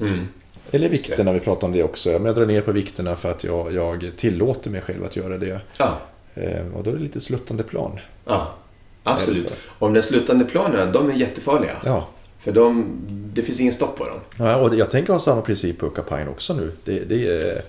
Mm. 0.00 0.28
Eller 0.70 0.88
vikterna, 0.88 1.32
vi 1.32 1.40
pratar 1.40 1.66
om 1.66 1.72
det 1.72 1.82
också. 1.82 2.10
Men 2.10 2.24
jag 2.24 2.34
drar 2.34 2.46
ner 2.46 2.60
på 2.60 2.72
vikterna 2.72 3.16
för 3.16 3.30
att 3.30 3.44
jag, 3.44 3.72
jag 3.72 4.12
tillåter 4.16 4.70
mig 4.70 4.80
själv 4.80 5.04
att 5.04 5.16
göra 5.16 5.38
det. 5.38 5.60
Ja. 5.78 5.98
Eh, 6.34 6.66
och 6.74 6.82
då 6.82 6.90
är 6.90 6.94
det 6.94 7.00
lite 7.00 7.20
sluttande 7.20 7.62
plan. 7.62 8.00
ja, 8.24 8.54
absolut. 9.02 9.52
Om 9.78 9.92
de 9.92 10.02
sluttande 10.02 10.44
planerna, 10.44 10.92
de 10.92 11.10
är 11.10 11.14
jättefarliga. 11.14 11.76
Ja. 11.84 12.08
För 12.38 12.52
de, 12.52 12.98
det 13.34 13.42
finns 13.42 13.60
ingen 13.60 13.72
stopp 13.72 13.96
på 13.96 14.04
dem. 14.04 14.20
Ja, 14.38 14.56
och 14.56 14.74
jag 14.74 14.90
tänker 14.90 15.12
ha 15.12 15.20
samma 15.20 15.42
princip 15.42 15.78
på 15.78 15.90
Capine 15.90 16.28
också 16.28 16.54
nu. 16.54 16.72
Det, 16.84 17.08
det 17.08 17.26
är, 17.28 17.62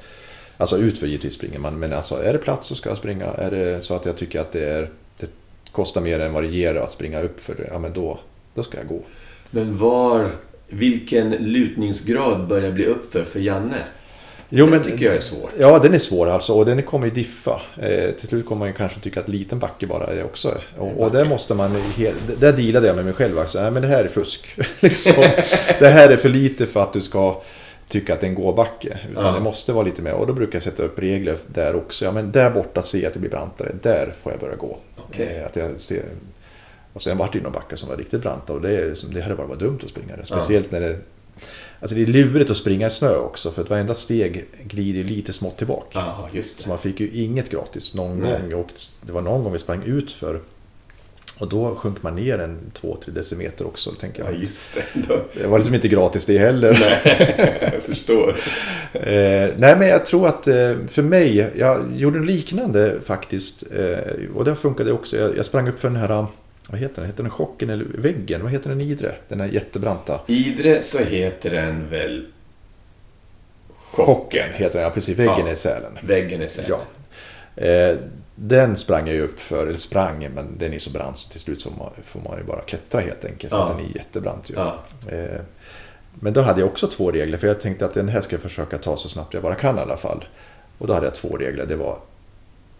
alltså 0.59 0.77
utför 0.77 1.07
givetvis 1.07 1.33
springer 1.33 1.59
man, 1.59 1.79
men 1.79 1.93
alltså 1.93 2.23
är 2.23 2.33
det 2.33 2.39
plats 2.39 2.67
så 2.67 2.75
ska 2.75 2.89
jag 2.89 2.97
springa. 2.97 3.25
Är 3.25 3.51
det 3.51 3.81
så 3.81 3.95
att 3.95 4.05
jag 4.05 4.17
tycker 4.17 4.39
att 4.39 4.51
det, 4.51 4.65
är, 4.65 4.89
det 5.19 5.29
kostar 5.71 6.01
mer 6.01 6.19
än 6.19 6.33
vad 6.33 6.43
det 6.43 6.49
ger 6.49 6.75
att 6.75 6.91
springa 6.91 7.21
upp 7.21 7.39
för 7.39 7.55
det, 7.55 7.67
ja 7.71 7.79
men 7.79 7.93
då, 7.93 8.19
då 8.53 8.63
ska 8.63 8.77
jag 8.77 8.87
gå. 8.87 9.01
Men 9.51 9.77
var, 9.77 10.29
vilken 10.67 11.29
lutningsgrad 11.29 12.47
börjar 12.47 12.71
bli 12.71 12.85
uppför 12.85 13.23
för 13.23 13.39
Janne? 13.39 13.77
Jo, 14.49 14.65
det 14.65 14.71
men- 14.71 14.83
tycker 14.83 15.05
jag 15.05 15.15
är 15.15 15.19
svårt. 15.19 15.51
Ja, 15.59 15.79
den 15.79 15.93
är 15.93 15.97
svår 15.97 16.27
alltså 16.29 16.53
och 16.53 16.65
den 16.65 16.83
kommer 16.83 17.07
ju 17.07 17.13
diffa. 17.13 17.61
Eh, 17.81 18.11
till 18.11 18.27
slut 18.27 18.45
kommer 18.45 18.59
man 18.59 18.67
ju 18.67 18.73
kanske 18.73 18.99
tycka 18.99 19.19
att 19.19 19.29
liten 19.29 19.59
backe 19.59 19.87
bara 19.87 20.07
är 20.07 20.23
också. 20.23 20.57
Och, 20.77 20.99
och 20.99 21.11
där 21.11 21.25
måste 21.25 21.53
man, 21.55 21.83
där 22.39 22.53
dealade 22.53 22.87
jag 22.87 22.95
med 22.95 23.05
mig 23.05 23.13
själv. 23.13 23.39
Alltså, 23.39 23.61
nej, 23.61 23.71
men 23.71 23.81
det 23.81 23.87
här 23.87 24.03
är 24.03 24.07
fusk. 24.07 24.55
liksom. 24.79 25.13
Det 25.79 25.87
här 25.87 26.09
är 26.09 26.17
för 26.17 26.29
lite 26.29 26.65
för 26.65 26.83
att 26.83 26.93
du 26.93 27.01
ska 27.01 27.41
tycka 27.89 28.13
att 28.13 28.21
det 28.21 28.27
är 28.27 28.29
en 28.29 28.35
gåbacke. 28.35 28.99
Utan 29.11 29.25
Ja. 29.25 29.31
det 29.31 29.39
måste 29.39 29.73
vara 29.73 29.83
lite 29.85 30.01
mer. 30.01 30.13
Och 30.13 30.27
då 30.27 30.33
brukar 30.33 30.55
jag 30.55 30.63
sätta 30.63 30.83
upp 30.83 30.99
regler 30.99 31.37
där 31.47 31.75
också. 31.75 32.05
Ja, 32.05 32.11
men 32.11 32.31
där 32.31 32.51
borta 32.51 32.81
ser 32.81 32.99
jag 32.99 33.07
att 33.07 33.13
det 33.13 33.19
blir 33.19 33.29
brantare. 33.29 33.75
Där 33.81 34.13
får 34.21 34.31
jag 34.31 34.39
börja 34.41 34.55
gå. 34.55 34.77
Okej. 34.97 35.37
Eh, 35.37 35.45
att 35.45 35.55
jag 35.55 35.79
ser, 35.79 36.03
Och 36.93 37.01
sen 37.01 37.17
vart 37.17 37.31
det 37.33 37.37
ju 37.37 37.43
några 37.43 37.59
backar 37.59 37.75
som 37.77 37.89
var 37.89 37.97
riktigt 37.97 38.21
branta 38.21 38.53
och 38.53 38.61
det, 38.61 38.77
är 38.77 38.87
liksom, 38.89 39.13
det 39.13 39.21
hade 39.21 39.35
bara 39.35 39.47
varit 39.47 39.59
dumt 39.59 39.79
att 39.83 39.89
springa 39.89 40.15
det. 40.15 40.25
Speciellt 40.25 40.71
när 40.71 40.81
det... 40.81 40.97
Alltså 41.79 41.95
det 41.95 42.01
är 42.01 42.05
lurigt 42.05 42.51
att 42.51 42.57
springa 42.57 42.87
i 42.87 42.89
snö 42.89 43.15
också 43.17 43.51
för 43.51 43.61
att 43.61 43.69
varenda 43.69 43.93
steg 43.93 44.45
glider 44.63 44.97
ju 44.99 45.03
lite 45.03 45.33
smått 45.33 45.57
tillbaka. 45.57 45.87
Ja, 45.99 46.29
just 46.31 46.59
Så 46.59 46.69
man 46.69 46.77
fick 46.77 46.99
ju 46.99 47.11
inget 47.11 47.49
gratis 47.49 47.93
någon 47.95 48.19
Nej. 48.19 48.41
gång. 48.41 48.53
Och 48.59 48.67
det 49.05 49.11
var 49.11 49.21
någon 49.21 49.43
gång 49.43 49.53
vi 49.53 49.59
sprang 49.59 49.83
ut 49.83 50.11
för 50.11 50.41
och 51.39 51.49
då 51.49 51.75
sjönk 51.75 52.03
man 52.03 52.15
ner 52.15 52.39
en 52.39 52.57
2-3 52.81 53.11
decimeter 53.11 53.67
också. 53.67 53.91
Tänker 53.91 54.23
Ja, 54.23 54.29
jag. 54.31 54.39
just 54.39 54.77
det. 54.93 55.19
Det 55.41 55.47
var 55.47 55.57
liksom 55.57 55.75
inte 55.75 55.87
gratis 55.87 56.25
det 56.25 56.37
heller. 56.37 56.67
jag 57.73 57.83
förstår. 57.83 58.29
Eh, 58.93 59.49
nej 59.57 59.75
men 59.77 59.87
jag 59.87 60.05
tror 60.05 60.27
att 60.27 60.47
eh, 60.47 60.73
för 60.87 61.01
mig, 61.01 61.51
jag 61.55 61.85
gjorde 61.95 62.17
en 62.19 62.25
liknande 62.25 62.95
faktiskt. 63.05 63.63
Eh, 63.77 64.35
och 64.35 64.45
det 64.45 64.55
funkade 64.55 64.91
också. 64.91 65.17
Jag, 65.17 65.37
jag 65.37 65.45
sprang 65.45 65.69
upp 65.69 65.79
för 65.79 65.87
den 65.87 65.97
här, 65.97 66.25
vad 66.69 66.79
heter 66.79 66.95
den? 66.95 67.05
Heter 67.05 67.23
den 67.23 67.31
chocken 67.31 67.69
eller 67.69 67.85
väggen? 67.97 68.43
Vad 68.43 68.51
heter 68.51 68.69
den 68.69 68.81
i 68.81 68.89
Idre? 68.91 69.15
Den 69.27 69.39
här 69.39 69.47
jättebranta. 69.47 70.19
Idre 70.27 70.81
så 70.81 71.03
heter 71.03 71.49
den 71.49 71.89
väl 71.89 72.25
Chocken 73.91 74.49
heter 74.53 74.73
den, 74.79 74.83
ja 74.83 74.89
precis. 74.89 75.19
Väggen 75.19 75.35
Ja. 75.39 75.47
är 75.47 75.51
i 75.51 75.55
Sälen. 75.55 75.91
Väggen 76.01 76.41
är 76.41 76.47
Sälen. 76.47 76.69
Ja. 77.55 77.93
Den 78.41 78.75
sprang 78.75 79.07
jag 79.07 79.15
ju 79.15 79.21
upp 79.21 79.39
för, 79.39 79.67
eller 79.67 79.77
sprang, 79.77 80.29
men 80.35 80.57
den 80.57 80.73
är 80.73 80.79
så 80.79 80.89
brant 80.89 81.17
så 81.17 81.31
till 81.31 81.39
slut 81.39 81.61
så 81.61 81.69
får 82.03 82.19
man 82.21 82.37
ju 82.37 82.43
bara 82.43 82.61
klättra 82.61 83.01
helt 83.01 83.25
enkelt. 83.25 83.53
För 83.53 83.59
Ja. 83.59 83.75
den 83.77 83.85
är 83.85 83.95
jättebrant 83.97 84.49
ju. 84.49 84.53
Ja. 84.55 84.75
Eh, 85.11 85.41
men 86.13 86.33
då 86.33 86.41
hade 86.41 86.59
jag 86.59 86.69
också 86.69 86.87
två 86.87 87.11
regler, 87.11 87.37
för 87.37 87.47
jag 87.47 87.59
tänkte 87.61 87.85
att 87.85 87.93
den 87.93 88.09
här 88.09 88.21
ska 88.21 88.33
jag 88.35 88.41
försöka 88.41 88.77
ta 88.77 88.97
så 88.97 89.09
snabbt 89.09 89.33
jag 89.33 89.43
bara 89.43 89.55
kan 89.55 89.77
i 89.77 89.81
alla 89.81 89.97
fall. 89.97 90.25
Och 90.77 90.87
då 90.87 90.93
hade 90.93 91.05
jag 91.05 91.15
två 91.15 91.37
regler. 91.37 91.65
Det 91.65 91.75
var, 91.75 91.97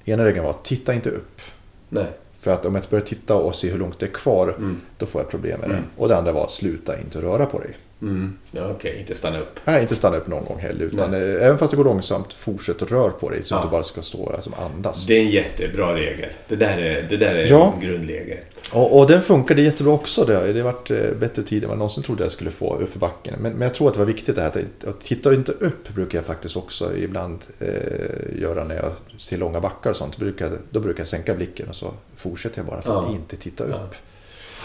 ena 0.06 0.26
regeln 0.26 0.45
var 0.45 0.56
titta 0.63 0.93
inte 0.93 1.10
upp. 1.10 1.41
Nej. 1.89 2.06
För 2.39 2.52
att 2.52 2.65
om 2.65 2.76
jag 2.76 2.84
börjar 2.89 3.06
titta 3.06 3.36
och 3.36 3.56
se 3.56 3.72
hur 3.72 3.80
långt 3.80 4.00
det 4.00 4.06
är 4.06 4.10
kvar, 4.13 4.48
Mm. 4.58 4.82
då 4.98 5.06
får 5.06 5.22
jag 5.22 5.30
problem 5.30 5.60
med 5.60 5.69
det. 5.69 5.76
Mm. 5.76 5.89
Och 5.98 6.08
det 6.10 6.17
andra 6.17 6.32
var 6.32 6.48
sluta 6.48 7.00
inte 7.00 7.22
röra 7.22 7.45
på 7.45 7.60
dig. 7.60 7.78
Mm. 8.02 8.34
Ja, 8.52 8.62
okej. 8.72 8.98
Inte 9.00 9.16
stanna 9.16 9.40
upp. 9.40 9.60
Nej, 9.66 9.82
inte 9.82 9.96
stanna 9.96 10.18
upp 10.18 10.28
någon 10.28 10.46
gång 10.46 10.60
heller. 10.60 10.86
Utan 10.86 11.14
eh, 11.14 11.20
även 11.20 11.58
fast 11.58 11.72
det 11.72 11.78
går 11.78 11.84
långsamt, 11.84 12.34
fortsätt 12.34 12.82
att 12.82 12.92
röra 12.92 13.12
på 13.12 13.30
dig 13.30 13.44
så 13.44 13.54
Ja. 13.56 13.58
att 13.60 13.66
du 13.66 13.70
bara 13.70 13.84
ska 13.84 14.02
stå 14.02 14.32
där 14.32 14.42
som 14.42 14.54
andas. 14.54 15.08
Det 15.08 15.14
är 15.14 15.22
en 15.22 15.30
jättebra 15.30 15.96
regel. 15.96 16.30
Det 16.48 16.56
där 16.56 16.78
är, 16.78 17.08
det 17.10 17.18
där 17.18 17.36
är 17.36 17.48
Ja. 17.48 17.74
en 17.76 17.88
grundregel. 17.88 18.38
Och, 18.74 19.00
och 19.00 19.08
den 19.08 19.22
funkade 19.22 19.62
jättebra 19.62 19.94
också. 19.94 20.26
Det, 20.26 20.54
det 20.54 20.60
har 20.60 20.72
varit 20.74 20.92
eh, 20.92 20.98
bättre 21.20 21.44
tid 21.44 21.64
än 21.64 21.70
vad 21.70 21.74
jag 21.76 21.80
någonsin 21.80 22.04
trodde 22.04 22.24
jag 22.24 22.32
skulle 22.32 22.50
få 22.52 22.76
uppför 22.78 23.00
backen. 23.00 23.36
Men, 23.40 23.52
men 23.54 23.62
jag 23.62 23.74
tror 23.74 23.88
att 23.88 23.94
det 23.94 24.00
var 24.00 24.06
viktigt 24.08 24.36
det 24.36 24.42
här 24.42 24.48
att, 24.48 24.88
att 24.88 25.02
titta 25.02 25.34
inte 25.34 25.52
upp 25.52 25.90
brukar 25.90 26.18
jag 26.18 26.26
faktiskt 26.26 26.58
också 26.58 26.96
ibland 26.98 27.40
eh, 27.60 28.40
göra 28.42 28.64
när 28.64 28.76
jag 28.76 28.92
ser 29.18 29.38
långa 29.38 29.60
backar 29.60 29.90
och 29.90 29.96
sånt. 29.96 30.18
Brukar, 30.18 30.52
då 30.70 30.80
brukar 30.80 31.00
jag 31.02 31.08
sänka 31.08 31.34
blicken 31.36 31.70
och 31.70 31.76
så 31.76 31.92
fortsätter 32.16 32.58
jag 32.60 32.66
bara 32.66 32.82
för 32.82 33.00
att 33.00 33.06
Ja. 33.10 33.16
inte 33.16 33.38
titta 33.38 33.64
upp. 33.64 33.96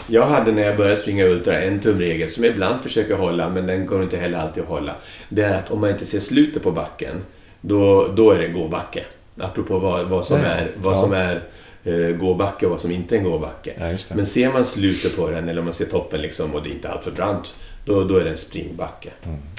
Ja. 0.06 0.20
Jag 0.20 0.26
hade 0.26 0.52
när 0.52 0.62
jag 0.62 0.76
började 0.76 0.96
springa 0.96 1.24
ultra 1.24 1.60
en 1.60 1.80
tumregel 1.80 2.28
som 2.28 2.44
jag 2.44 2.52
ibland 2.52 2.82
försöker 2.82 3.14
hålla, 3.14 3.48
men 3.48 3.66
den 3.66 3.86
går 3.86 4.02
inte 4.02 4.16
heller 4.16 4.38
alltid 4.38 4.62
att 4.62 4.68
hålla. 4.68 4.94
Det 5.28 5.42
är 5.42 5.58
att 5.58 5.70
om 5.70 5.80
man 5.80 5.90
inte 5.90 6.06
ser 6.06 6.20
slutet 6.20 6.62
på 6.62 6.70
backen, 6.70 7.24
då, 7.60 8.08
då 8.16 8.30
är 8.30 8.38
det 8.38 8.48
gåbacke. 8.48 9.04
Apropå 9.38 9.78
vad, 9.78 10.06
vad 10.06 10.26
som 10.26 10.40
är, 10.40 10.70
vad 10.76 10.98
som 10.98 11.12
är 11.12 11.42
eh, 11.84 12.16
gåbacke 12.16 12.66
och 12.66 12.70
vad 12.72 12.80
som 12.80 12.90
inte 12.90 13.14
är 13.14 13.18
en 13.18 13.24
gåbacke. 13.24 13.72
Ja. 13.78 14.14
Men 14.14 14.26
ser 14.26 14.52
man 14.52 14.64
slutet 14.64 15.16
på 15.16 15.30
den, 15.30 15.48
eller 15.48 15.58
om 15.58 15.64
man 15.64 15.74
ser 15.74 15.84
toppen 15.86 16.20
liksom, 16.20 16.54
och 16.54 16.62
det 16.62 16.68
är 16.68 16.72
inte 16.72 16.88
alltför 16.88 17.10
brant, 17.10 17.54
då, 17.84 18.04
då 18.04 18.16
är 18.16 18.24
det 18.24 18.30
en 18.30 18.36
springbacke. 18.36 19.10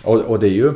Och, 0.04 0.22
och 0.22 0.40
det 0.40 0.48
är 0.48 0.52
ju... 0.52 0.74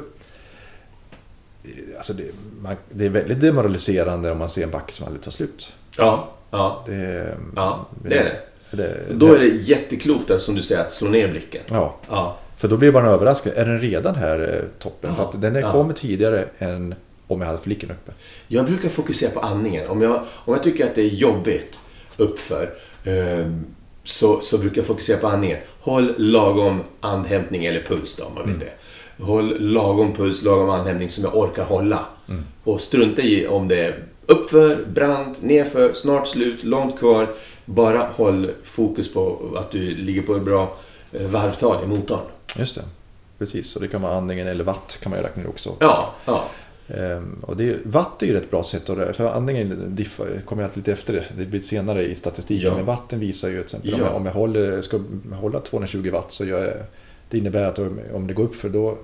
Alltså 1.98 2.14
det, 2.14 2.24
man, 2.62 2.76
det 2.90 3.06
är 3.06 3.10
väldigt 3.10 3.42
demoraliserande 3.42 4.32
om 4.32 4.38
man 4.38 4.50
ser 4.50 4.64
en 4.64 4.72
backe 4.72 4.94
som 4.94 5.06
aldrig 5.06 5.24
tar 5.24 5.32
slut. 5.32 5.74
Ja, 5.98 6.30
ja, 6.52 6.84
Det, 6.88 7.38
ja, 7.56 7.88
det 8.04 8.18
är 8.18 8.24
det. 8.24 8.40
Det, 8.72 8.96
Då 9.14 9.34
är 9.34 9.40
det 9.40 9.48
jätteklokt, 9.48 10.42
som 10.42 10.56
du 10.56 10.62
säger, 10.62 10.82
att 10.82 10.94
slå 10.94 11.10
ner 11.10 11.28
blicken. 11.28 11.62
Ja, 11.70 11.96
Ja, 12.10 12.38
för 12.58 12.68
då 12.68 12.78
blir 12.78 12.88
det 12.88 12.94
bara 12.94 13.06
en 13.08 13.14
överraskning. 13.14 13.54
Är 13.58 13.66
den 13.66 13.80
redan 13.82 14.16
här 14.16 14.40
eh, 14.64 14.80
toppen? 14.80 15.10
Ja, 15.10 15.16
För 15.16 15.24
att 15.24 15.42
den 15.42 15.56
ja. 15.56 15.72
kommer 15.72 15.94
tidigare 15.94 16.46
än 16.60 16.96
om 17.28 17.42
jag 17.42 17.48
hade 17.48 17.60
flicken 17.60 17.92
uppe. 17.92 18.12
Jag 18.48 18.66
brukar 18.66 18.90
fokusera 18.90 19.32
på 19.32 19.40
andningen. 19.40 19.90
Om 19.90 20.02
jag, 20.02 20.22
om 20.30 20.54
jag 20.54 20.64
tycker 20.64 20.86
att 20.86 20.96
det 20.96 21.02
är 21.02 21.08
jobbigt 21.08 21.80
uppför 22.18 22.74
ehm, 23.04 23.66
så, 24.04 24.40
så 24.40 24.58
brukar 24.58 24.78
jag 24.78 24.86
fokusera 24.88 25.18
på 25.18 25.28
andningen. 25.28 25.58
Håll 25.80 26.14
lagom 26.18 26.84
andhämtning, 27.02 27.66
eller 27.66 27.82
puls 27.82 28.16
då 28.16 28.24
om 28.26 28.34
man 28.34 28.44
vill 28.46 28.56
Mm. 28.56 28.68
det. 28.68 29.24
Håll 29.24 29.58
lagom 29.60 30.14
puls, 30.14 30.44
lagom 30.44 30.70
andhämtning 30.70 31.10
som 31.10 31.24
jag 31.24 31.38
orkar 31.38 31.64
hålla. 31.64 32.06
Mm. 32.30 32.44
Och 32.64 32.82
strunta 32.82 33.22
i 33.22 33.48
om 33.48 33.68
det 33.68 33.86
är 33.86 34.04
uppför, 34.30 34.86
brant, 34.94 35.42
nerför, 35.42 35.94
snart 35.94 36.28
slut, 36.28 36.64
långt 36.64 37.00
kvar. 37.00 37.30
Bara 37.66 37.98
håll 38.16 38.52
fokus 38.64 39.14
på 39.14 39.38
att 39.58 39.72
du 39.72 39.80
ligger 39.96 40.22
på 40.22 40.36
ett 40.36 40.44
bra 40.44 40.78
eh, 41.12 41.28
varvtal 41.28 41.84
i 41.84 41.88
motorn. 41.88 42.20
Just 42.60 42.76
det. 42.76 42.82
Precis, 43.38 43.76
och 43.76 43.82
det 43.82 43.88
kan 43.88 44.02
vara 44.02 44.14
andningen 44.14 44.48
eller 44.48 44.64
watt 44.64 45.00
kan 45.04 45.10
man 45.10 45.20
ju 45.20 45.26
räkna 45.26 45.50
också. 45.50 45.76
Ja, 45.80 46.14
ja. 46.26 46.44
Ehm, 46.88 47.36
och 47.48 47.58
det 47.58 47.70
är, 47.70 47.78
watt 47.84 48.24
är 48.24 48.28
ju 48.28 48.38
ett 48.38 48.52
bra 48.52 48.64
sätt 48.64 48.90
att 48.90 48.98
rö- 48.98 49.14
för 49.14 49.28
andningen 49.30 49.96
diffar, 49.96 50.26
kommer 50.46 50.62
ju 50.64 50.66
alltid 50.68 50.78
lite 50.82 50.92
efter 50.92 51.14
det. 51.14 51.26
Det 51.38 51.46
blir 51.46 51.60
senare 51.60 52.06
i 52.06 52.16
statistiken. 52.16 52.68
Ja. 52.70 52.76
Men 52.76 52.86
watten 52.86 53.20
visar 53.20 53.48
ju 53.48 53.54
till 53.56 53.64
exempel 53.64 53.94
om 53.94 54.00
Ja. 54.00 54.06
jag, 54.06 54.16
om 54.16 54.26
jag 54.26 54.34
håller, 54.34 54.82
ska 54.82 55.00
hålla 55.34 55.60
220 55.60 56.10
watt 56.14 56.32
så 56.32 56.46
gör 56.46 56.66
jag, 56.66 56.74
det 57.30 57.38
innebär 57.38 57.64
att 57.66 57.80
om, 57.80 58.00
om 58.14 58.28
det 58.28 58.34
går 58.34 58.44
upp 58.44 58.56
för 58.56 58.70
då 58.70 58.98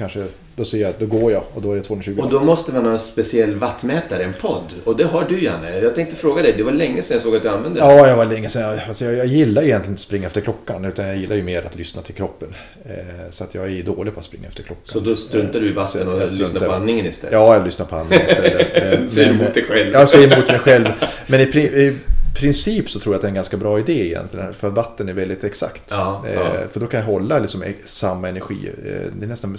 kanske, 0.00 0.24
då 0.56 0.64
ser 0.64 0.78
jag 0.78 0.90
att 0.90 1.00
då 1.00 1.06
går 1.06 1.32
jag 1.32 1.42
och 1.54 1.62
då 1.62 1.72
är 1.72 1.76
det 1.76 1.82
220 1.82 2.14
Och 2.18 2.22
watt. 2.24 2.32
då 2.32 2.42
måste 2.46 2.72
man 2.72 2.84
ha 2.84 2.92
en 2.92 2.98
speciell 2.98 3.54
wattmätare, 3.56 4.24
en 4.24 4.32
podd. 4.40 4.72
Och 4.84 4.96
det 4.96 5.04
har 5.04 5.24
du 5.28 5.44
Janne. 5.44 5.78
Jag 5.78 5.94
tänkte 5.94 6.16
fråga 6.16 6.42
dig, 6.42 6.54
det 6.56 6.62
var 6.62 6.72
länge 6.72 7.02
sedan 7.02 7.14
jag 7.14 7.22
såg 7.22 7.36
att 7.36 7.42
du 7.42 7.48
använde 7.48 7.80
den. 7.80 7.88
Ja, 7.88 8.08
jag 8.08 8.16
var 8.16 8.24
länge 8.24 8.48
sedan. 8.48 8.78
Alltså 8.88 9.04
jag, 9.04 9.14
jag 9.14 9.26
gillar 9.26 9.62
egentligen 9.62 9.92
inte 9.92 10.00
att 10.00 10.04
springa 10.04 10.26
efter 10.26 10.40
klockan. 10.40 10.84
Utan 10.84 11.06
jag 11.06 11.16
gillar 11.16 11.36
ju 11.36 11.42
mer 11.42 11.62
att 11.66 11.76
lyssna 11.76 12.02
till 12.02 12.14
kroppen. 12.14 12.54
Eh, 12.84 12.94
så 13.30 13.44
att 13.44 13.54
jag 13.54 13.72
är 13.72 13.82
dålig 13.82 14.14
på 14.14 14.20
att 14.20 14.26
springa 14.26 14.48
efter 14.48 14.62
klockan. 14.62 14.82
Så 14.84 15.00
då 15.00 15.16
struntar 15.16 15.60
du 15.60 15.66
i 15.68 15.72
vatten 15.72 16.08
och 16.08 16.22
jag 16.22 16.32
lyssnar 16.32 16.60
på 16.60 16.72
andningen 16.72 17.06
istället? 17.06 17.32
Ja, 17.32 17.54
jag 17.54 17.64
lyssnar 17.64 17.86
på 17.86 17.96
andningen 17.96 18.26
istället. 18.26 18.66
Eh, 18.74 19.06
Säger 19.06 19.32
men- 19.32 19.40
emot 19.40 19.54
dig 19.54 19.62
själv. 19.64 19.92
Jag 19.92 20.08
säger 20.08 20.34
emot 20.36 20.48
mig 20.48 20.58
själv. 20.58 20.86
Men 21.26 21.40
i, 21.40 21.44
i 21.44 21.96
princip 22.34 22.90
så 22.90 23.00
tror 23.00 23.14
jag 23.14 23.18
att 23.18 23.22
det 23.22 23.26
är 23.26 23.30
en 23.30 23.34
ganska 23.34 23.56
bra 23.56 23.78
idé 23.78 24.06
egentligen. 24.06 24.54
För 24.54 24.68
att 24.68 24.74
vatten 24.74 25.08
är 25.08 25.12
väldigt 25.12 25.44
exakt. 25.44 25.84
Ja, 25.90 26.24
Eh, 26.28 26.34
ja. 26.34 26.50
För 26.72 26.80
då 26.80 26.86
kan 26.86 27.00
jag 27.00 27.06
hålla 27.06 27.38
liksom 27.38 27.62
ex- 27.62 27.94
samma 27.96 28.28
energi. 28.28 28.70
Eh, 28.84 28.92
Det 29.18 29.24
är 29.24 29.28
nästan 29.28 29.56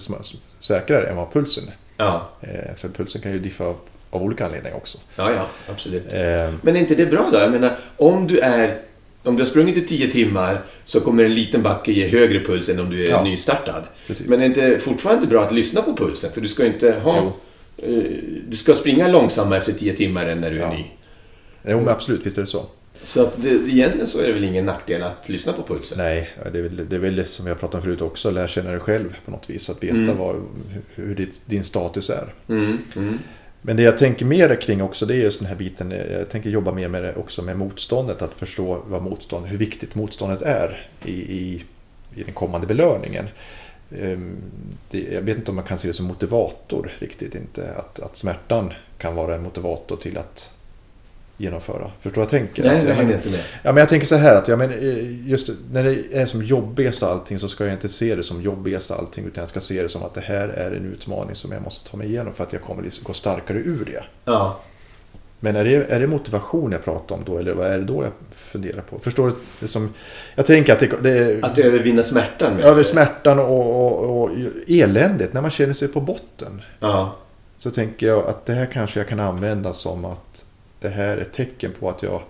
säkrare 0.60 1.07
än 1.07 1.15
vad 1.15 1.34
pulsen 1.34 1.63
är. 1.67 1.75
Ja, 1.97 2.29
Eh, 2.41 2.75
För 2.75 2.89
pulsen 2.89 3.21
kan 3.21 3.31
ju 3.31 3.39
diffa 3.39 3.63
av, 3.65 3.75
av 4.10 4.23
olika 4.23 4.45
anledningar 4.45 4.77
också. 4.77 4.97
ja, 5.15 5.31
ja 5.31 5.45
absolut. 5.71 6.03
Eh, 6.13 6.53
Men 6.62 6.75
är 6.75 6.79
inte 6.79 6.95
det 6.95 7.05
bra 7.05 7.29
då? 7.34 7.39
Jag 7.39 7.51
menar, 7.51 7.77
om 7.97 8.27
du 8.27 8.39
är... 8.39 8.77
Om 9.23 9.36
du 9.36 9.41
har 9.41 9.45
sprungit 9.47 9.77
i 9.77 9.81
10 9.81 10.12
timmar 10.12 10.62
så 10.86 10.99
kommer 10.99 11.23
en 11.23 11.36
liten 11.36 11.63
backe 11.63 11.91
ge 11.91 12.07
högre 12.07 12.39
puls 12.45 12.69
än 12.69 12.79
om 12.79 12.89
du 12.89 13.03
är 13.03 13.10
Ja. 13.10 13.23
nystartad. 13.23 13.84
Precis. 14.07 14.27
Men 14.29 14.41
är 14.41 14.49
det 14.49 14.67
inte 14.67 14.79
fortfarande 14.79 15.27
bra 15.27 15.43
att 15.43 15.51
lyssna 15.51 15.81
på 15.81 15.95
pulsen? 15.95 16.31
För 16.34 16.41
du 16.41 16.47
ska 16.47 16.65
inte 16.65 16.91
ha... 17.03 17.17
Jo. 17.77 17.88
eh, 17.95 18.03
Du 18.47 18.57
ska 18.57 18.73
springa 18.73 19.07
långsammare 19.07 19.60
efter 19.60 19.71
10 19.73 19.93
timmar 19.93 20.25
än 20.25 20.41
när 20.41 20.51
du 20.51 20.62
är 20.62 20.69
ny. 20.69 20.86
Jo, 21.63 21.78
men 21.80 21.89
absolut, 21.89 22.26
visst 22.26 22.38
är 22.38 22.41
det 22.41 22.47
så. 22.47 22.65
Så 23.04 23.21
att 23.21 23.41
det, 23.41 23.50
egentligen 23.50 24.08
så 24.08 24.19
är 24.19 24.28
det 24.28 24.34
väl 24.34 24.43
ingen 24.43 24.65
nackdel 24.65 25.04
att 25.04 25.30
lyssna 25.30 25.54
på 25.54 25.63
pulsen? 25.63 25.97
Nej, 25.97 26.30
det 26.52 26.60
är, 26.60 26.63
väl, 26.63 26.89
det 26.89 26.95
är 26.95 27.00
väl 27.00 27.26
som 27.28 27.47
jag 27.47 27.60
pratade 27.60 27.78
om 27.78 27.84
förut 27.84 28.02
också, 28.02 28.32
lära 28.32 28.47
känna 28.47 28.71
dig 28.71 28.80
själv 28.80 29.15
på 29.26 29.32
något 29.32 29.50
vis. 29.50 29.69
Att 29.69 29.84
veta 29.84 29.95
Mm. 29.95 30.17
vad, 30.17 30.36
hur 30.95 31.06
hur 31.06 31.15
ditt, 31.15 31.41
din 31.45 31.63
status 31.63 32.10
är. 32.10 32.34
Mm, 32.50 32.78
mm. 32.95 33.19
Men 33.62 33.78
det 33.78 33.84
jag 33.84 33.97
tänker 33.97 34.26
mer 34.26 34.62
kring 34.62 34.82
också, 34.82 35.06
det 35.06 35.15
är 35.15 35.17
just 35.17 35.39
den 35.39 35.47
här 35.47 35.56
biten. 35.56 35.91
Jag 36.12 36.30
tänker 36.30 36.50
jobba 36.50 36.71
mer 36.71 36.88
med 36.88 37.04
det 37.04 37.15
också 37.15 37.41
med 37.41 37.58
motståndet. 37.58 38.21
Att 38.21 38.34
förstå 38.34 38.84
vad 38.88 39.02
motstånd, 39.02 39.45
hur 39.45 39.58
viktigt 39.58 39.95
motståndet 39.95 40.41
är 40.41 40.89
i, 41.06 41.12
i, 41.12 41.63
i 42.15 42.24
den 42.24 42.34
kommande 42.34 42.67
belöningen. 42.67 43.26
Ehm, 44.00 44.36
Det, 44.91 45.00
jag 45.13 45.21
vet 45.21 45.38
inte 45.38 45.52
om 45.52 45.56
man 45.56 45.65
kan 45.65 45.78
se 45.78 45.88
det 45.88 45.93
som 45.93 46.06
motivator 46.06 46.91
riktigt 47.00 47.36
inte. 47.36 47.74
Att, 47.76 48.00
att 48.00 48.17
smärtan 48.17 48.74
kan 48.97 49.15
vara 49.15 49.36
en 49.36 49.43
motivator 49.43 49.97
till 49.97 50.17
att 50.17 50.58
genomföra. 51.41 51.91
Förstår 51.99 52.21
vad 52.21 52.25
jag 52.25 52.30
tänker? 52.30 52.63
Nej, 52.63 52.77
att, 52.77 52.84
jag 52.84 52.95
hänger 52.95 53.15
inte 53.15 53.30
med. 53.30 53.39
Ja, 53.63 53.71
men 53.71 53.77
jag 53.77 53.89
tänker 53.89 54.08
så 54.08 54.15
här 54.15 54.36
att 54.36 54.47
ja, 54.47 54.58
men, 54.58 54.71
eh, 54.71 55.30
just 55.30 55.49
när 55.71 55.84
det 55.84 56.13
är 56.13 56.25
som 56.25 56.43
jobbigast 56.43 57.04
allting 57.04 57.39
så 57.39 57.47
ska 57.47 57.63
jag 57.63 57.73
inte 57.73 57.89
se 57.89 58.15
det 58.15 58.23
som 58.23 58.41
jobbigast 58.41 58.91
allting 58.91 59.25
utan 59.25 59.41
jag 59.41 59.49
ska 59.49 59.60
se 59.60 59.82
det 59.82 59.89
som 59.89 60.04
att 60.04 60.13
det 60.13 60.21
här 60.21 60.47
är 60.47 60.71
en 60.71 60.86
utmaning 60.91 61.36
som 61.36 61.51
jag 61.51 61.62
måste 61.62 61.89
ta 61.89 61.97
mig 61.97 62.08
igenom 62.08 62.34
för 62.34 62.43
att 62.43 62.54
jag 62.54 62.62
kommer 62.62 62.84
liksom 62.84 63.04
gå 63.04 63.13
starkare 63.13 63.58
ur 63.58 63.86
det. 63.86 64.04
Ja. 64.25 64.60
Men 65.43 65.56
är 65.56 65.63
det, 65.63 65.91
är 65.93 65.99
det 65.99 66.08
motivation 66.08 66.71
jag 66.71 66.84
pratar 66.84 67.15
om 67.15 67.21
då 67.25 67.38
eller 67.38 67.54
vad 67.54 67.67
är 67.67 67.77
det 67.77 67.84
då 67.84 68.04
jag 68.04 68.12
funderar 68.36 68.82
på? 68.82 68.99
Förstår 68.99 69.27
du? 69.27 69.36
Det 69.60 69.67
som, 69.67 69.93
jag 70.36 70.45
tänker 70.45 70.73
att 70.73 70.80
det, 70.80 71.04
det 71.04 71.43
Att 71.43 71.58
övervinna 71.58 72.04
smärtan 72.04 72.60
över 72.60 72.84
smärtan 72.84 73.39
och, 73.39 73.86
och, 73.86 74.21
och 74.21 74.30
eländet 74.67 75.34
när 75.34 75.41
man 75.41 75.51
känner 75.51 75.73
sig 75.73 75.88
på 75.88 76.01
botten. 76.01 76.62
Ja. 76.80 77.15
Så 77.58 77.71
tänker 77.71 78.08
jag 78.08 78.27
att 78.27 78.45
det 78.45 78.54
här 78.54 78.65
kanske 78.65 78.99
jag 78.99 79.08
kan 79.08 79.19
använda 79.19 79.73
som 79.73 80.06
att 80.06 80.45
det 80.82 80.89
här 80.89 81.17
är 81.17 81.22
ett 81.22 81.34
tecken 81.34 81.72
på 81.80 81.89
att 81.89 82.04
jag 82.04 82.22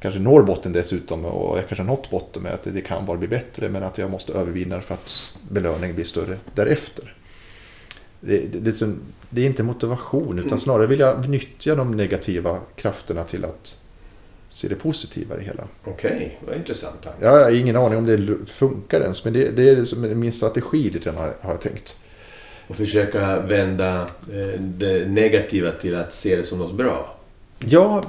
kanske 0.00 0.20
når 0.20 0.42
botten 0.42 0.72
dessutom 0.72 1.24
och 1.24 1.58
jag 1.58 1.68
kanske 1.68 1.82
har 1.82 1.96
nått 1.96 2.10
botten 2.10 2.42
med 2.42 2.52
att 2.54 2.62
det 2.62 2.80
kan 2.80 3.06
bara 3.06 3.16
bli 3.16 3.28
bättre 3.28 3.68
men 3.68 3.82
att 3.82 3.98
jag 3.98 4.10
måste 4.10 4.32
övervinna 4.32 4.80
för 4.80 4.94
att 4.94 5.38
belöningen 5.50 5.94
blir 5.94 6.04
större 6.04 6.36
därefter. 6.54 7.14
Det, 8.20 8.38
det, 8.38 8.58
det, 8.58 8.82
är 8.82 8.94
det 9.30 9.42
är 9.42 9.46
inte 9.46 9.62
motivation 9.62 10.38
utan 10.38 10.58
snarare 10.58 10.86
vill 10.86 11.00
jag 11.00 11.28
nyttja 11.28 11.74
de 11.74 11.90
negativa 11.90 12.60
krafterna 12.76 13.24
till 13.24 13.44
att 13.44 13.82
se 14.48 14.68
det 14.68 14.74
positiva 14.74 15.34
i 15.34 15.38
det 15.38 15.44
hela. 15.44 15.64
Okej, 15.84 16.38
vad 16.46 16.56
intressant. 16.56 17.02
tanke. 17.02 17.24
Jag 17.24 17.44
har 17.44 17.50
ingen 17.50 17.76
aning 17.76 17.98
om 17.98 18.06
det 18.06 18.46
funkar 18.46 19.00
ens, 19.00 19.24
men 19.24 19.32
det, 19.32 19.56
det 19.56 19.68
är 19.68 19.76
liksom 19.76 20.20
min 20.20 20.32
strategi 20.32 20.90
lite 20.90 21.10
har, 21.10 21.34
har 21.40 21.50
jag 21.50 21.60
tänkt. 21.60 22.02
Och 22.68 22.76
försöka 22.76 23.40
vända 23.40 24.00
eh, 24.32 24.60
det 24.60 25.08
negativa 25.08 25.70
till 25.72 25.96
att 25.96 26.12
se 26.12 26.36
det 26.36 26.44
som 26.44 26.58
något 26.58 26.74
bra. 26.74 27.17
Ja, 27.66 28.04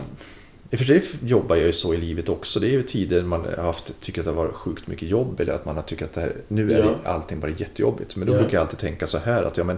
i 0.71 0.75
och 0.75 0.79
för 0.79 0.85
sig 0.85 1.03
jobbar 1.23 1.55
jag 1.55 1.65
ju 1.65 1.71
så 1.73 1.93
i 1.93 1.97
livet 1.97 2.29
också. 2.29 2.59
Det 2.59 2.67
är 2.67 2.71
ju 2.71 2.83
tider 2.83 3.23
man 3.23 3.41
har 3.57 3.63
haft, 3.63 3.93
tycker 4.01 4.21
att 4.21 4.25
det 4.25 4.31
har 4.31 4.37
varit 4.43 4.55
sjukt 4.55 4.87
mycket 4.87 5.09
jobb 5.09 5.39
eller 5.39 5.53
att 5.53 5.65
man 5.65 5.75
har 5.75 5.83
tyckt 5.83 6.01
att 6.01 6.13
det 6.13 6.21
här, 6.21 6.35
nu 6.47 6.73
är 6.73 6.79
Ja. 6.79 6.95
allting 7.03 7.39
bara 7.39 7.51
jättejobbigt. 7.51 8.15
Men 8.15 8.27
då 8.27 8.33
Ja. 8.33 8.37
brukar 8.37 8.53
jag 8.53 8.61
alltid 8.61 8.79
tänka 8.79 9.07
så 9.07 9.17
här 9.17 9.43
att 9.43 9.57
ja, 9.57 9.63
men, 9.63 9.77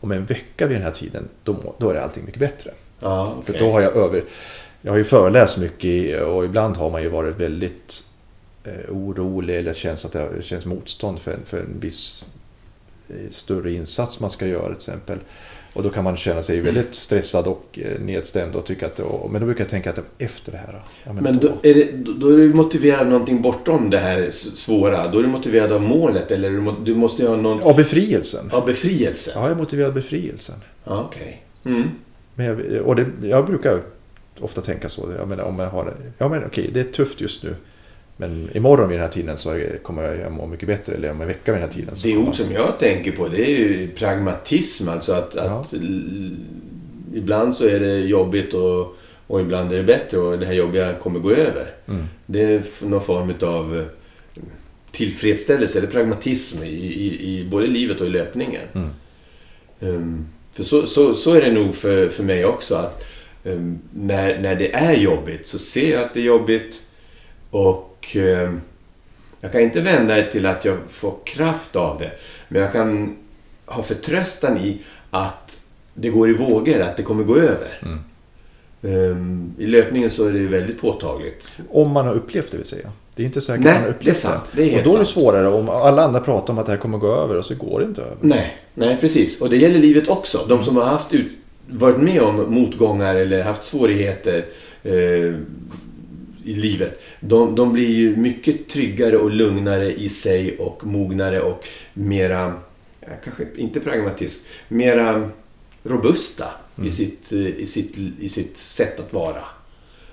om 0.00 0.12
en 0.12 0.24
vecka 0.26 0.66
vid 0.66 0.76
den 0.76 0.84
här 0.84 0.90
tiden, 0.92 1.28
då, 1.44 1.74
då 1.78 1.90
är 1.90 1.94
allting 1.94 2.24
mycket 2.24 2.40
bättre. 2.40 2.70
Ja, 3.00 3.36
För 3.44 3.52
okej. 3.52 3.66
då 3.66 3.72
har 3.72 3.80
jag 3.80 3.96
över... 3.96 4.24
Jag 4.84 4.92
har 4.92 4.98
ju 4.98 5.04
föreläst 5.04 5.58
mycket 5.58 6.22
och 6.22 6.44
ibland 6.44 6.76
har 6.76 6.90
man 6.90 7.02
ju 7.02 7.08
varit 7.08 7.36
väldigt 7.36 8.02
eh, 8.64 8.72
orolig 8.90 9.56
eller 9.56 9.72
känns 9.74 10.04
att 10.04 10.12
det 10.12 10.28
det 10.36 10.42
känns 10.42 10.66
motstånd 10.66 11.18
för 11.20 11.32
en, 11.32 11.40
för 11.44 11.58
en 11.58 11.80
viss 11.80 12.26
eh, 13.08 13.30
större 13.30 13.72
insats 13.72 14.20
man 14.20 14.30
ska 14.30 14.46
göra 14.46 14.66
till 14.66 14.74
exempel. 14.76 15.18
Och 15.74 15.82
då 15.82 15.90
kan 15.90 16.04
man 16.04 16.16
känna 16.16 16.42
sig 16.42 16.60
väldigt 16.60 16.94
stressad 16.94 17.46
och 17.46 17.78
eh, 17.82 18.00
nedstämd 18.00 18.54
och 18.56 18.66
tycka 18.66 18.86
att... 18.86 19.00
Och, 19.00 19.30
men 19.30 19.40
då 19.40 19.46
brukar 19.46 19.64
jag 19.64 19.70
tänka 19.70 19.90
att 19.90 19.98
efter 20.18 20.52
det 20.52 20.58
här... 20.58 20.82
Men 21.20 21.38
då 21.38 21.48
är, 21.62 21.74
det, 21.74 21.92
då- 21.92 22.28
är 22.28 22.36
du 22.36 22.54
motiverad 22.54 23.00
av 23.00 23.06
någonting 23.06 23.42
bortom 23.42 23.90
det 23.90 23.98
här 23.98 24.30
svåra. 24.30 25.08
Då 25.08 25.18
är 25.18 25.22
du 25.22 25.28
motiverad 25.28 25.72
av 25.72 25.82
målet 25.82 26.30
eller 26.30 26.50
du, 26.50 26.74
du 26.84 26.94
måste 26.94 27.26
ha 27.28 27.36
någon... 27.36 27.62
Av 27.62 27.76
befrielsen. 27.76 28.50
Av 28.50 28.66
befrielse? 28.66 29.32
Ja, 29.34 29.42
jag 29.42 29.50
är 29.50 29.54
motiverad 29.56 29.88
av 29.88 29.94
befrielsen. 29.94 30.56
Okej. 30.84 31.42
Mm. 31.64 31.82
Men 32.34 32.46
jag, 32.46 32.82
och 32.86 32.96
det, 32.96 33.06
jag 33.22 33.46
brukar 33.46 33.80
ofta 34.40 34.60
tänka 34.60 34.88
så. 34.88 35.08
Jag 35.18 35.28
menar, 35.28 35.44
om 35.44 35.58
jag 35.58 35.66
har, 35.70 35.94
ja 36.18 36.28
men 36.28 36.44
okej, 36.46 36.70
det 36.74 36.80
är 36.80 36.84
tufft 36.84 37.20
just 37.20 37.42
nu. 37.42 37.54
Men 38.22 38.48
imorgon 38.54 38.88
vid 38.88 38.98
den 38.98 39.02
här 39.04 39.12
tiden 39.12 39.36
så 39.36 39.62
kommer 39.82 40.14
jag 40.14 40.32
må 40.32 40.46
mycket 40.46 40.68
bättre. 40.68 40.94
Eller 40.94 41.10
om 41.10 41.20
en 41.20 41.26
vecka 41.26 41.52
vid 41.52 41.60
den 41.60 41.68
här 41.68 41.76
tiden. 41.76 41.94
Det 42.02 42.16
ord 42.16 42.34
som 42.34 42.52
jag 42.52 42.78
tänker 42.78 43.12
på 43.12 43.28
det 43.28 43.50
är 43.50 43.58
ju 43.58 43.88
pragmatism. 43.88 44.88
Alltså 44.88 45.12
att, 45.12 45.34
Ja. 45.36 45.42
att 45.42 45.74
ibland 47.14 47.56
så 47.56 47.66
är 47.68 47.80
det 47.80 47.98
jobbigt 47.98 48.54
och, 48.54 48.96
och 49.26 49.40
ibland 49.40 49.72
är 49.72 49.76
det 49.76 49.82
bättre 49.82 50.18
och 50.18 50.38
det 50.38 50.46
här 50.46 50.52
jobbiga 50.52 50.94
kommer 50.94 51.20
gå 51.20 51.30
över. 51.30 51.66
Mm. 51.88 52.04
Det 52.26 52.42
är 52.42 52.62
någon 52.80 53.00
form 53.00 53.34
av 53.40 53.78
eh, 53.78 53.84
tillfredsställelse 54.92 55.78
eller 55.78 55.88
pragmatism 55.88 56.62
i, 56.62 56.68
i, 56.68 57.38
i 57.38 57.48
både 57.50 57.66
livet 57.66 58.00
och 58.00 58.06
i 58.06 58.10
löpningen. 58.10 58.62
Mm. 58.74 58.88
Ehm, 59.80 60.26
för 60.52 60.62
så, 60.62 60.86
så, 60.86 61.14
så 61.14 61.34
är 61.34 61.40
det 61.40 61.52
nog 61.52 61.74
för, 61.74 62.08
för 62.08 62.22
mig 62.22 62.44
också. 62.44 62.74
att 62.74 63.04
ehm, 63.44 63.78
när, 63.94 64.38
när 64.38 64.54
det 64.54 64.74
är 64.74 64.96
jobbigt 64.96 65.46
så 65.46 65.58
ser 65.58 65.92
jag 65.92 66.02
att 66.02 66.14
det 66.14 66.20
är 66.20 66.24
jobbigt 66.24 66.80
och 67.52 68.16
ehm, 68.16 68.60
jag 69.40 69.52
kan 69.52 69.60
inte 69.60 69.80
vända 69.80 70.14
det 70.16 70.30
till 70.30 70.46
att 70.46 70.64
jag 70.64 70.78
får 70.88 71.14
kraft 71.24 71.76
av 71.76 71.98
det. 71.98 72.10
Men 72.48 72.62
jag 72.62 72.72
kan 72.72 73.16
ha 73.66 73.82
förtröstan 73.82 74.58
i 74.58 74.78
att 75.10 75.58
det 75.94 76.08
går 76.08 76.30
i 76.30 76.32
vågor, 76.32 76.80
att 76.80 76.96
det 76.96 77.02
kommer 77.02 77.24
gå 77.24 77.36
över. 77.36 77.80
Mm. 77.82 78.00
Ehm, 78.82 79.54
I 79.58 79.66
löpningen 79.66 80.10
så 80.10 80.28
är 80.28 80.32
det 80.32 80.46
väldigt 80.46 80.80
påtagligt. 80.80 81.58
Om 81.70 81.90
man 81.90 82.06
har 82.06 82.14
upplevt 82.14 82.50
det 82.50 82.56
vill 82.56 82.66
säga. 82.66 82.92
Det 83.14 83.22
är 83.22 83.26
inte 83.26 83.40
säkert 83.40 83.64
Nej, 83.64 83.72
man 83.72 83.82
har 83.82 83.88
det 83.88 83.94
är 83.94 83.96
upplevt 83.96 84.16
sant. 84.16 84.52
Det 84.56 84.62
är 84.62 84.70
helt 84.70 84.86
och 84.86 84.92
då 84.92 84.96
är 84.96 85.00
det 85.00 85.06
svårare 85.06 85.48
om 85.48 85.68
alla 85.68 86.04
andra 86.04 86.20
pratar 86.20 86.52
om 86.52 86.58
att 86.58 86.66
det 86.66 86.72
här 86.72 86.78
kommer 86.78 86.98
gå 86.98 87.14
över 87.14 87.36
och 87.36 87.44
så 87.44 87.54
går 87.54 87.80
det 87.80 87.86
inte 87.86 88.02
över. 88.02 88.16
Nej, 88.20 88.56
nej 88.74 88.96
precis. 89.00 89.40
Och 89.40 89.50
det 89.50 89.56
gäller 89.56 89.78
livet 89.78 90.08
också. 90.08 90.44
De 90.48 90.62
som 90.62 90.76
har 90.76 90.84
haft 90.84 91.12
ut, 91.12 91.32
varit 91.66 91.98
med 91.98 92.22
om 92.22 92.54
motgångar 92.54 93.14
eller 93.14 93.42
haft 93.42 93.64
svårigheter 93.64 94.44
eh, 94.82 95.34
i 96.44 96.54
livet. 96.54 97.02
De, 97.20 97.54
de 97.54 97.72
blir 97.72 97.90
ju 97.90 98.16
mycket 98.16 98.68
tryggare 98.68 99.16
och 99.16 99.30
lugnare 99.30 99.92
i 99.92 100.08
sig 100.08 100.58
och 100.58 100.86
mognare 100.86 101.40
och 101.40 101.64
mera, 101.92 102.54
kanske 103.24 103.46
inte 103.56 103.80
pragmatiskt, 103.80 104.48
mera 104.68 105.30
robusta 105.82 106.46
i, 106.84 106.90
sitt, 106.90 107.32
eh, 107.32 107.46
i, 107.46 107.66
sitt, 107.66 107.98
i 108.20 108.28
sitt 108.28 108.56
sätt 108.56 109.00
att 109.00 109.12
vara. 109.12 109.44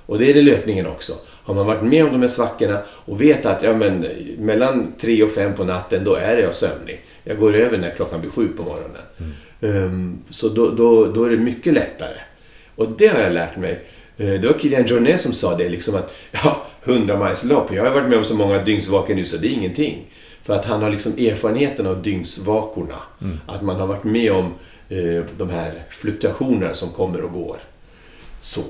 Och 0.06 0.20
det 0.20 0.30
är 0.30 0.34
det 0.34 0.42
löpningen 0.42 0.88
också. 0.88 1.14
Har 1.26 1.54
man 1.54 1.66
varit 1.66 1.84
med 1.84 2.06
om 2.06 2.12
de 2.12 2.22
här 2.22 2.28
svackorna 2.28 2.82
och 2.88 3.22
vet 3.22 3.46
att 3.46 3.64
ja, 3.64 3.74
men, 3.74 4.06
mellan 4.38 4.94
tre 5.00 5.24
och 5.24 5.32
fem 5.32 5.56
på 5.56 5.64
natten, 5.64 6.04
då 6.04 6.16
är 6.16 6.38
jag 6.38 6.56
sömnig. 6.56 7.02
Jag 7.24 7.40
går 7.40 7.56
över 7.56 7.78
när 7.78 7.90
klockan 7.90 8.22
blir 8.22 8.32
sju 8.32 8.48
på 8.48 8.64
morgonen. 8.64 9.02
Ehm, 9.62 10.18
så 10.30 10.50
då, 10.50 10.70
då, 10.70 11.06
då 11.06 11.24
är 11.24 11.30
det 11.30 11.38
mycket 11.38 11.74
lättare. 11.74 12.18
Och 12.76 12.88
det 12.98 13.08
har 13.08 13.20
jag 13.20 13.34
lärt 13.34 13.58
mig. 13.58 13.80
Eh, 14.20 14.42
det 14.42 14.48
var 14.48 14.60
Kilian 14.60 14.86
Jornet 14.86 15.22
som 15.22 15.34
sa 15.34 15.56
det, 15.58 15.70
liksom 15.70 15.96
att 15.96 16.14
ja, 16.32 16.62
100 16.84 17.28
milslopp. 17.28 17.74
Jag 17.74 17.84
har 17.84 17.92
varit 17.92 18.10
med 18.10 18.18
om 18.18 18.26
så 18.26 18.36
många 18.36 18.64
dygnsvakor 18.64 19.16
nu 19.16 19.26
så 19.26 19.38
det 19.38 19.48
är 19.48 19.52
ingenting. 19.52 20.06
För 20.44 20.54
att 20.56 20.66
han 20.66 20.82
har 20.82 20.90
liksom 20.90 21.12
erfarenheten 21.14 21.88
av 21.88 22.02
dygnsvakorna. 22.02 22.96
Att 23.48 23.62
man 23.62 23.76
har 23.76 23.88
varit 23.88 24.04
med 24.04 24.32
om 24.32 24.46
eh, 24.90 25.24
de 25.38 25.50
här 25.50 25.84
fluktuationerna 25.90 26.74
som 26.74 26.90
kommer 26.90 27.22
och 27.22 27.32
går. 27.32 27.58
Så. 28.42 28.62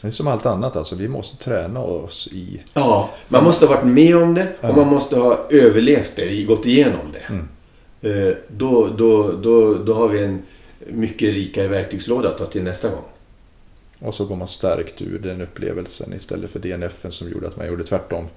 Det 0.00 0.06
är 0.06 0.10
som 0.10 0.26
allt 0.26 0.46
annat 0.46 0.76
alltså. 0.76 0.94
Vi 0.94 1.08
måste 1.08 1.44
träna 1.44 1.80
oss 1.80 2.28
i... 2.32 2.60
Ja, 2.74 3.10
man 3.28 3.44
måste 3.44 3.66
ha 3.66 3.74
varit 3.74 3.86
med 3.86 4.16
om 4.16 4.34
det 4.34 4.46
och 4.60 4.76
man 4.76 4.86
måste 4.86 5.18
ha 5.18 5.46
överlevt 5.50 6.12
det, 6.16 6.42
gått 6.44 6.66
igenom 6.66 7.12
det. 7.12 7.34
Eh, 8.10 8.34
Då, 8.48 8.88
då, 8.98 9.32
då, 9.32 9.74
då 9.74 9.94
har 9.94 10.08
vi 10.08 10.24
en 10.24 10.42
mycket 10.86 11.34
rikare 11.34 11.68
verktygslåda 11.68 12.28
att 12.28 12.38
ta 12.38 12.46
till 12.46 12.62
nästa 12.62 12.88
gång. 12.88 13.04
Och 14.00 14.14
så 14.14 14.24
går 14.24 14.36
man 14.36 14.48
stärkt 14.48 15.02
ur 15.02 15.18
den 15.18 15.40
upplevelsen 15.40 16.12
istället 16.14 16.50
för 16.50 16.58
DNFen 16.58 17.12
som 17.12 17.30
gjorde 17.30 17.48
att 17.48 17.56
man 17.56 17.66
gjorde 17.66 17.84
tvärtom. 17.84 18.22
Man 18.24 18.30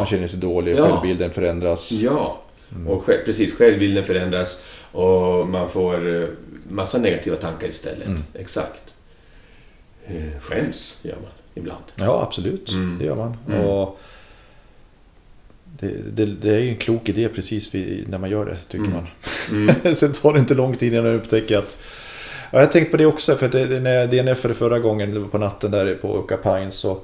Ja, 0.00 0.06
känner 0.06 0.26
sig 0.28 0.40
dålig, 0.40 0.76
Ja. 0.76 0.88
självbilden 0.88 1.30
förändras. 1.32 1.92
ja. 1.92 2.42
och 2.88 3.02
själv, 3.04 3.24
precis. 3.24 3.54
Självbilden 3.58 4.04
förändras 4.04 4.64
och 4.92 5.48
man 5.48 5.68
får 5.70 6.22
eh, 6.22 6.28
massa 6.70 6.98
negativa 6.98 7.36
tankar 7.36 7.68
istället. 7.68 8.08
Exakt. 8.34 8.94
Eh, 10.06 10.40
Skäms 10.40 10.98
gör 11.02 11.14
man 11.16 11.30
ibland. 11.54 11.84
Ja, 11.96 12.22
absolut. 12.22 12.70
Mm. 12.70 12.96
Det 12.98 13.04
gör 13.04 13.14
man. 13.16 13.36
Mm. 13.48 13.60
Och 13.66 13.98
det, 15.80 15.94
det, 16.12 16.26
det 16.26 16.54
är 16.54 16.58
ju 16.60 16.68
en 16.68 16.76
klok 16.76 17.08
idé 17.08 17.28
precis 17.28 17.74
vid, 17.74 18.08
när 18.08 18.18
man 18.18 18.30
gör 18.30 18.46
det, 18.46 18.56
tycker 18.68 18.84
Mm. 18.84 18.92
man. 18.92 19.06
Mm. 19.84 19.94
Sen 19.94 20.12
tar 20.12 20.32
det 20.32 20.38
inte 20.38 20.54
lång 20.54 20.76
tid 20.76 20.92
innan 20.94 21.06
jag 21.06 21.14
upptäcker 21.14 21.58
att... 21.58 21.78
Ja, 22.50 22.58
jag 22.58 22.66
har 22.66 22.72
tänkt 22.72 22.90
på 22.90 22.96
det 22.96 23.06
också, 23.06 23.36
för 23.36 23.48
det, 23.48 23.80
när 23.80 23.94
jag 23.94 24.10
DNFade 24.10 24.54
förra 24.54 24.78
gången, 24.78 25.14
det 25.14 25.20
var 25.20 25.28
på 25.28 25.38
natten 25.38 25.70
där 25.70 25.94
på 25.94 26.18
Ucca 26.18 26.36
Pines, 26.36 26.74
så, 26.74 26.98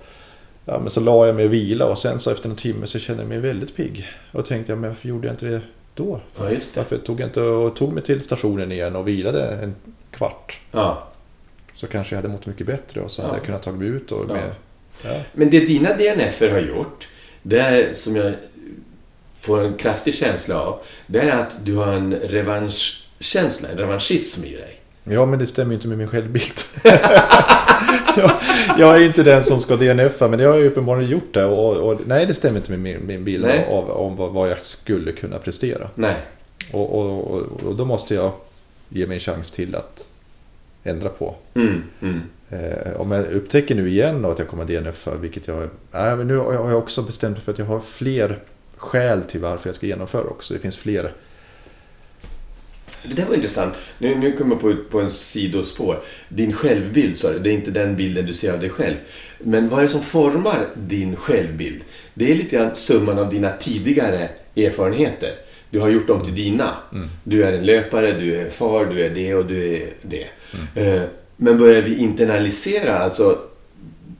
ja, 0.65 0.79
men 0.79 0.91
så 0.91 1.01
la 1.01 1.27
jag 1.27 1.37
mig 1.37 1.45
och 1.45 1.53
vila 1.53 1.87
och 1.87 1.99
sen 1.99 2.19
så 2.19 2.31
efter 2.31 2.49
en 2.49 2.57
timme 2.57 2.87
så 2.87 2.99
kände 2.99 3.23
jag 3.23 3.29
mig 3.29 3.39
väldigt 3.39 3.77
pigg. 3.77 4.07
Och 4.33 4.47
tänkte 4.47 4.73
jag, 4.73 4.79
men 4.79 4.91
varför 4.91 5.09
gjorde 5.09 5.27
jag 5.27 5.35
inte 5.35 5.47
det 5.47 5.61
då? 5.95 6.21
Ja, 6.39 6.51
just 6.51 6.75
det. 6.75 6.81
Varför 6.81 6.97
tog 6.99 7.21
jag 7.21 7.29
inte 7.29 7.41
och 7.41 7.77
tog 7.77 7.93
mig 7.93 8.03
till 8.03 8.21
stationen 8.21 8.73
igen 8.73 8.97
och 8.97 9.09
vilade 9.09 9.49
en 9.49 9.75
kvart? 10.11 10.61
Ja. 10.73 11.09
Så 11.73 11.87
kanske 11.87 12.15
jag 12.15 12.23
hade 12.23 12.33
mått 12.33 12.47
mycket 12.47 12.67
bättre 12.67 13.01
och 13.01 13.11
så 13.11 13.23
hade 13.23 13.35
Ja. 13.35 13.39
jag 13.39 13.47
kunnat 13.47 13.63
ta 13.63 13.73
mig 13.73 13.89
ut 13.89 14.13
och 14.13 14.27
med... 14.29 14.51
Ja. 15.05 15.21
Men 15.33 15.51
det 15.51 15.61
dina 15.61 15.89
DNFer 15.97 16.49
har 16.51 16.61
gjort, 16.61 17.09
det 17.43 17.59
är 17.59 17.93
som 17.95 18.17
jag 18.17 18.33
får 19.41 19.65
en 19.65 19.75
kraftig 19.75 20.15
känsla 20.15 20.61
av, 20.61 20.79
det 21.07 21.21
är 21.21 21.39
att 21.39 21.65
du 21.65 21.75
har 21.77 21.93
en 21.93 22.15
revanschkänsla, 22.15 23.69
en 23.69 23.79
revanschism 23.79 24.45
i 24.45 24.57
dig. 24.57 24.81
Ja, 25.05 25.27
men 25.27 25.39
det 25.39 25.47
stämmer 25.47 25.71
ju 25.71 25.75
inte 25.75 25.89
med 25.89 25.99
min 25.99 26.09
självbild. 26.09 26.55
jag, 28.17 28.31
jag 28.79 28.97
är 28.97 29.01
inte 29.01 29.23
den 29.23 29.43
som 29.43 29.61
ska 29.61 29.77
DNFa, 29.77 30.29
men 30.29 30.41
jag 30.41 30.51
har 30.51 30.59
ju 30.59 30.67
uppenbarligen 30.67 31.11
gjort 31.11 31.35
det. 31.35 31.45
Och, 31.45 31.77
och, 31.77 32.01
nej, 32.07 32.27
det 32.27 32.35
stämmer 32.35 32.57
inte 32.57 32.71
med 32.71 32.81
min, 32.81 33.07
min 33.07 33.25
bild 33.25 33.45
Nej. 33.45 33.67
av, 33.71 33.91
om 33.91 34.17
vad, 34.17 34.33
vad 34.33 34.51
jag 34.51 34.63
skulle 34.63 35.13
kunna 35.13 35.39
prestera. 35.39 35.91
Nej. 35.95 36.17
Och, 36.73 36.99
och, 36.99 37.31
och, 37.67 37.75
då 37.77 37.85
måste 37.85 38.15
jag 38.15 38.33
ge 38.89 39.07
mig 39.07 39.15
en 39.15 39.21
chans 39.21 39.51
till 39.51 39.75
att 39.75 40.11
ändra 40.85 41.09
på. 41.09 41.35
Mm, 41.55 41.83
mm. 42.03 42.21
Eh, 42.51 43.01
om 43.01 43.11
jag 43.11 43.27
upptäcker 43.27 43.75
nu 43.75 43.89
igen 43.89 44.25
att 44.25 44.39
jag 44.39 44.49
kommer 44.49 44.65
DNFa, 44.65 45.15
vilket 45.15 45.49
jag... 45.49 45.69
Nej, 45.93 46.17
men 46.17 46.27
nu 46.27 46.37
har 46.37 46.71
jag 46.71 46.79
också 46.79 47.03
bestämt 47.03 47.37
mig 47.37 47.45
för 47.45 47.53
att 47.53 47.59
jag 47.59 47.67
har 47.67 47.81
fler 47.81 48.39
skäl 48.77 49.23
till 49.23 49.41
varför 49.41 49.69
jag 49.69 49.77
ska 49.77 49.87
genomföra 49.87 50.25
också. 50.25 50.55
Det 50.55 50.61
finns 50.61 50.77
fler 50.77 51.13
Det 53.09 53.15
där 53.15 53.27
var 53.27 53.35
intressant. 53.35 53.75
Nu, 53.99 54.15
nu 54.15 54.33
kommer 54.33 54.51
jag 54.55 54.61
på, 54.61 54.77
på 54.91 55.01
en 55.01 55.11
sidospår. 55.11 56.03
Din 56.29 56.53
självbild, 56.53 57.17
sa 57.17 57.33
du, 57.33 57.39
det 57.39 57.51
är 57.51 57.55
inte 57.55 57.71
den 57.71 57.97
bilden 57.97 58.27
du 58.27 58.35
ser 58.35 58.53
av 58.53 58.61
dig 58.61 58.71
själv. 58.71 58.95
Men 59.39 59.69
vad 59.69 59.79
är 59.79 59.83
det 59.83 59.89
som 59.89 60.03
formar 60.03 60.67
din 60.75 61.17
självbild? 61.17 61.81
Det 62.15 62.31
är 62.33 62.35
lite 62.35 62.57
grann 62.57 62.75
summan 62.75 63.19
av 63.19 63.31
dina 63.31 63.51
tidigare 63.51 64.29
erfarenheter. 64.57 65.31
Du 65.71 65.81
har 65.81 65.89
gjort 65.89 66.07
dem 66.07 66.25
till 66.25 66.35
dina. 66.35 66.75
Du 67.25 67.45
är 67.45 67.53
en 67.53 67.67
löpare, 67.67 68.13
du 68.13 68.37
är 68.41 68.51
far, 68.51 68.87
du 68.87 69.01
är 69.05 69.11
det 69.11 69.35
och 69.35 69.47
du 69.47 69.75
är 69.77 69.87
det. 70.03 70.27
Eh, 70.75 71.03
Men 71.37 71.59
börjar 71.59 71.83
vi 71.83 71.97
internalisera, 71.99 72.99
alltså 72.99 73.39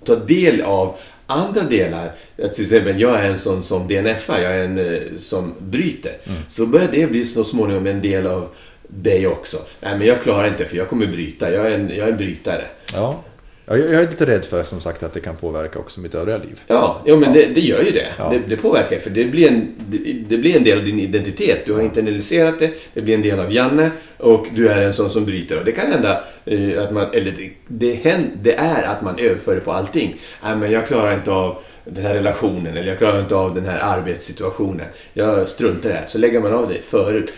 ta 0.05 0.15
del 0.17 0.61
av 0.63 0.97
andra 1.27 1.63
delar. 1.63 2.13
Att 2.43 2.55
till 2.55 2.65
exempel, 2.65 3.01
jag 3.01 3.25
är 3.25 3.29
en 3.31 3.39
sån 3.39 3.63
som 3.63 3.89
DNFar, 3.89 4.39
jag 4.39 4.57
är 4.57 4.65
en 4.65 4.79
eh, 4.79 5.01
som 5.19 5.55
bryter. 5.59 6.13
Så 6.51 6.67
börjar 6.67 6.89
det 6.93 7.07
bli 7.07 7.25
så 7.25 7.45
småningom 7.45 7.87
en 7.87 8.03
del 8.03 8.27
av 8.27 8.49
dig 8.95 9.27
också. 9.27 9.57
Nej, 9.81 9.99
men 9.99 10.07
jag 10.07 10.23
klarar 10.23 10.49
inte 10.49 10.65
för 10.65 10.77
jag 10.77 10.89
kommer 10.89 11.07
bryta. 11.07 11.53
Jag 11.53 11.67
är 11.67 11.71
en, 11.71 11.89
jag 11.97 12.09
är 12.09 12.13
en 12.13 12.17
brytare. 12.17 12.65
Ja, 12.95 13.25
Ja, 13.67 13.77
jag 13.77 13.95
jag 13.95 14.03
är 14.03 14.09
lite 14.09 14.27
rädd 14.27 14.45
för 14.45 14.63
som 14.63 14.81
sagt 14.81 15.03
att 15.03 15.13
det 15.13 15.21
kan 15.21 15.37
påverka 15.37 15.79
också 15.79 16.01
mitt 16.01 16.15
övriga 16.15 16.39
liv. 16.39 16.61
Ja, 16.67 17.03
jo, 17.07 17.17
men 17.17 17.33
Det, 17.33 17.47
det 17.55 17.61
gör 17.61 17.83
ju 17.83 17.91
det. 17.91 18.07
Ja. 18.19 18.29
det. 18.31 18.41
Det 18.49 18.57
påverkar, 18.57 18.99
för 18.99 19.11
det 19.11 19.25
blir, 19.25 19.49
en, 19.49 19.75
det, 19.89 19.99
det 20.29 20.39
blir 20.39 20.57
en 20.57 20.65
del 20.65 20.79
av 20.79 20.85
din 20.85 21.01
identitet. 21.01 21.67
Du 21.67 21.73
har 21.73 21.81
internaliserat 21.81 22.59
det, 22.59 22.71
det 22.95 23.03
blir 23.03 23.15
en 23.15 23.23
del 23.23 23.41
av 23.41 23.53
Janne 23.53 23.91
och 24.19 24.47
du 24.55 24.69
är 24.69 24.83
en 24.83 24.93
sån 24.93 25.11
som 25.11 25.25
bryter. 25.25 25.59
Och 25.59 25.65
det 25.65 25.73
kan 25.73 25.93
hända 25.93 26.25
eh, 26.45 26.83
att 26.83 26.91
man, 26.93 27.07
eller 27.13 27.31
det, 27.39 27.51
det, 27.69 27.95
händer, 27.95 28.31
det 28.43 28.55
är 28.55 28.83
att 28.83 29.03
man 29.03 29.19
överför 29.19 29.55
det 29.55 29.61
på 29.61 29.73
allting. 29.73 30.17
Nej, 30.43 30.57
men 30.57 30.71
jag 30.73 30.87
klarar 30.87 31.15
inte 31.15 31.31
av 31.31 31.63
den 31.85 32.05
här 32.05 32.15
relationen 32.15 32.77
eller 32.77 32.89
jag 32.89 32.99
klarar 32.99 33.21
inte 33.21 33.35
av 33.35 33.55
den 33.55 33.67
här 33.67 33.79
arbetssituationen. 33.79 34.87
Jag 35.13 35.49
struntar 35.49 35.89
i 35.89 35.93
det 35.93 35.99
här. 35.99 36.07
Så 36.07 36.19
lägger 36.19 36.41
man 36.41 36.53
av 36.53 36.69
det 36.69 36.79
förut. 36.79 37.31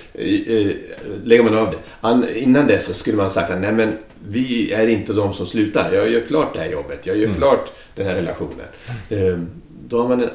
Lägger 1.24 1.42
man 1.42 1.54
av 1.54 1.70
det. 1.70 1.76
An, 2.00 2.28
innan 2.34 2.66
dess 2.66 2.84
så 2.84 2.94
skulle 2.94 3.16
man 3.16 3.30
sagt 3.30 3.50
att 3.50 3.60
nej 3.60 3.72
men 3.72 3.92
vi 4.28 4.72
är 4.72 4.86
inte 4.86 5.12
de 5.12 5.34
som 5.34 5.46
slutar. 5.46 5.92
Jag 5.92 6.10
gör 6.10 6.20
klart 6.20 6.54
det 6.54 6.60
här 6.60 6.70
jobbet. 6.70 7.06
Jag 7.06 7.16
gör 7.16 7.34
klart 7.34 7.72
den 7.94 8.06
här 8.06 8.14
relationen. 8.14 8.66
Eh, 9.08 9.38
då 9.88 10.02
har 10.02 10.08
man 10.08 10.30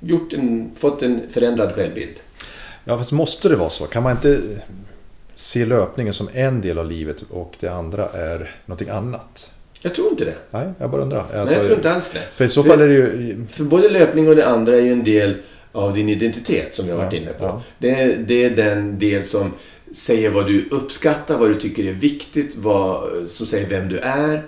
gjort 0.00 0.32
en, 0.32 0.70
fått 0.76 1.02
en 1.02 1.20
förändrad 1.30 1.72
självbild. 1.72 2.14
Ja, 2.84 2.98
fast 2.98 3.12
måste 3.12 3.48
det 3.48 3.56
vara 3.56 3.70
så? 3.70 3.86
Kan 3.86 4.02
man 4.02 4.12
inte 4.12 4.40
se 5.34 5.66
löpningen 5.66 6.14
som 6.14 6.28
en 6.32 6.60
del 6.60 6.78
av 6.78 6.86
livet 6.86 7.24
och 7.30 7.56
det 7.60 7.68
andra 7.68 8.08
är 8.08 8.56
någonting 8.66 8.88
annat? 8.88 9.54
Jag 9.84 9.94
tror 9.94 10.08
inte 10.10 10.24
det. 10.24 10.34
Nej, 10.50 10.68
jag 10.78 10.90
bara 10.90 11.02
undrar. 11.02 11.24
Nej, 11.32 11.40
Alltså, 11.40 11.56
jag 11.56 11.64
tror 11.64 11.76
inte 11.76 11.90
alls 11.92 12.10
det. 12.10 12.20
För 12.34 12.44
i 12.44 12.48
så 12.48 12.62
fall 12.64 12.80
är 12.80 12.88
det 12.88 12.94
ju... 12.94 13.36
För 13.50 13.64
både 13.64 13.88
löpning 13.88 14.28
och 14.28 14.36
det 14.36 14.46
andra 14.46 14.76
är 14.76 14.80
ju 14.80 14.92
en 14.92 15.04
del 15.04 15.34
av 15.72 15.94
din 15.94 16.08
identitet 16.08 16.74
som 16.74 16.88
jag 16.88 16.96
varit 16.96 17.12
Ja, 17.12 17.18
inne 17.18 17.32
på. 17.32 17.44
ja. 17.44 17.62
Det, 17.78 17.90
är, 17.90 18.16
det 18.26 18.44
är 18.44 18.50
den 18.50 18.98
del 18.98 19.24
som 19.24 19.52
säger 19.92 20.30
vad 20.30 20.46
du 20.46 20.68
uppskattar, 20.70 21.38
vad 21.38 21.48
du 21.50 21.54
tycker 21.54 21.84
är 21.84 21.92
viktigt, 21.92 22.56
vad, 22.56 23.02
som 23.28 23.46
säger 23.46 23.68
vem 23.68 23.88
du 23.88 23.98
är. 23.98 24.42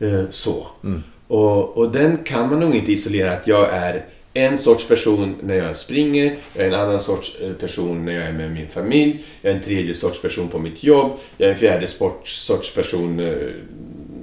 eh, 0.00 0.24
Så. 0.30 0.66
Mm. 0.84 1.02
Och, 1.28 1.76
och 1.78 1.92
den 1.92 2.18
kan 2.24 2.50
man 2.50 2.60
nog 2.60 2.74
inte 2.74 2.92
isolera 2.92 3.32
att 3.32 3.46
jag 3.46 3.72
är 3.72 4.04
en 4.34 4.58
sorts 4.58 4.88
person 4.88 5.34
när 5.42 5.54
jag 5.54 5.76
springer, 5.76 6.36
jag 6.54 6.64
är 6.66 6.68
en 6.68 6.74
annan 6.80 7.00
sorts 7.00 7.36
eh, 7.42 7.52
person 7.52 8.04
när 8.04 8.12
jag 8.12 8.24
är 8.26 8.32
med 8.32 8.50
min 8.52 8.68
familj, 8.68 9.24
jag 9.42 9.52
är 9.52 9.56
en 9.56 9.62
tredje 9.62 9.94
sorts 9.94 10.22
person 10.22 10.48
på 10.48 10.58
mitt 10.58 10.84
jobb, 10.84 11.12
jag 11.36 11.48
är 11.48 11.52
en 11.52 11.58
fjärde 11.58 11.86
sport, 11.86 12.28
sorts 12.28 12.74
person 12.74 13.20
eh, 13.20 13.34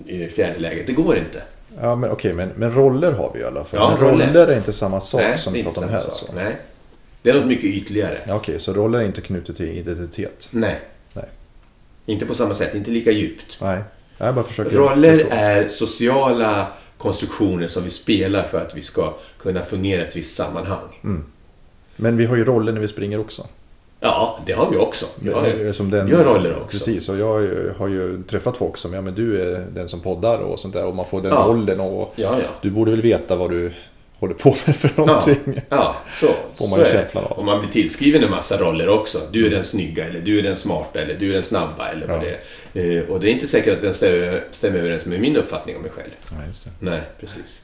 i 0.07 0.27
fjärde 0.27 0.59
läget. 0.59 0.87
Det 0.87 0.93
går 0.93 1.17
inte. 1.17 1.41
Ja, 1.81 1.95
men 1.95 2.11
okej, 2.11 2.33
men, 2.33 2.49
men 2.55 2.71
roller 2.71 3.11
har 3.11 3.31
vi 3.33 3.39
i 3.39 3.43
alla 3.43 3.63
fall. 3.63 3.79
Ja, 3.79 3.89
men 3.89 4.09
roller. 4.09 4.27
roller. 4.27 4.47
är 4.47 4.57
inte 4.57 4.73
samma 4.73 5.01
sak 5.01 5.21
Nej, 5.21 5.37
som 5.37 5.53
vi 5.53 5.63
pratar 5.63 5.83
om 5.83 5.89
här. 5.89 5.99
sak. 5.99 6.13
Så. 6.13 6.33
Nej. 6.33 6.55
Det 7.21 7.29
är 7.29 7.33
något 7.33 7.45
mycket 7.47 7.65
ytligare. 7.65 8.21
Okej, 8.29 8.59
så 8.59 8.73
roller 8.73 8.99
är 8.99 9.03
inte 9.03 9.21
knutet 9.21 9.55
till 9.57 9.65
identitet? 9.77 10.47
Nej. 10.51 10.79
Nej. 11.13 11.25
Inte 12.05 12.25
på 12.25 12.33
samma 12.33 12.53
sätt, 12.53 12.75
inte 12.75 12.91
lika 12.91 13.11
djupt. 13.11 13.57
Nej, 13.61 13.79
jag 14.17 14.35
bara 14.35 14.45
försöker 14.45 14.77
Roller 14.77 15.13
förstå. 15.17 15.29
är 15.35 15.67
sociala 15.67 16.67
konstruktioner 16.97 17.67
som 17.67 17.83
vi 17.83 17.89
spelar 17.89 18.43
för 18.47 18.61
att 18.61 18.75
vi 18.75 18.81
ska 18.81 19.13
kunna 19.39 19.61
fungera 19.63 20.01
i 20.01 20.05
ett 20.07 20.15
visst 20.15 20.35
sammanhang. 20.35 20.99
Mm. 21.03 21.23
Men 21.95 22.17
vi 22.17 22.25
har 22.25 22.35
ju 22.35 22.45
roller 22.45 22.71
när 22.71 22.81
vi 22.81 22.87
springer 22.87 23.19
också. 23.19 23.47
Ja, 23.99 24.39
det 24.45 24.53
har 24.53 24.71
vi 24.71 24.77
också. 24.77 25.05
Är 25.25 25.71
som 25.71 25.91
den, 25.91 26.13
har 26.15 26.23
roller 26.23 26.55
också. 26.55 26.77
Precis, 26.77 27.09
och 27.09 27.17
jag 27.17 27.27
har 27.77 27.87
ju- 27.87 28.23
träffat 28.23 28.57
folk 28.57 28.77
som, 28.77 28.93
ja 28.93 29.01
men 29.01 29.15
du 29.15 29.41
är 29.41 29.65
den 29.73 29.89
som 29.89 30.01
poddar 30.01 30.39
och 30.39 30.59
sånt 30.59 30.73
där 30.73 30.85
och 30.85 30.95
man 30.95 31.05
får 31.05 31.21
den 31.21 31.31
Ja. 31.31 31.45
rollen 31.47 31.79
och 31.79 32.13
Ja, 32.15 32.35
ja. 32.41 32.47
du 32.61 32.71
borde 32.71 32.91
väl 32.91 33.01
veta 33.01 33.35
vad 33.35 33.49
du 33.51 33.71
håller 34.19 34.33
på 34.33 34.55
med 34.65 34.75
för 34.75 34.89
någonting. 34.95 35.61
Ja, 35.69 35.95
så, 36.15 36.25
Får 36.55 36.67
man 36.67 36.69
så 36.69 36.79
ju 36.79 36.85
känslan 36.85 37.23
av. 37.23 37.31
Och 37.31 37.45
man 37.45 37.59
blir 37.59 37.69
tillskriven 37.71 38.23
en 38.23 38.29
massa 38.31 38.57
roller 38.57 38.89
också. 38.89 39.19
Du 39.31 39.45
är 39.45 39.49
den 39.49 39.63
snygga, 39.63 40.05
eller 40.07 40.19
du 40.19 40.39
är 40.39 40.43
den 40.43 40.55
smarta, 40.55 40.99
eller 40.99 41.13
du 41.19 41.29
är 41.29 41.33
den 41.33 41.43
snabba, 41.43 41.87
eller 41.87 42.07
vad 42.07 42.21
det 42.21 42.37
är. 42.73 42.97
Eh, 42.97 43.03
Och 43.09 43.19
det 43.19 43.29
är 43.29 43.31
inte 43.31 43.47
säkert 43.47 43.73
att 43.75 43.81
den 43.81 43.93
stämmer, 43.93 44.43
stämmer 44.51 44.79
överens 44.79 45.05
med 45.05 45.19
min 45.19 45.37
uppfattning 45.37 45.75
om 45.75 45.81
mig 45.81 45.91
själv. 45.91 46.09
Ja, 46.31 46.47
just 46.47 46.63
det. 46.63 46.69
Nej, 46.79 47.01
precis. 47.19 47.61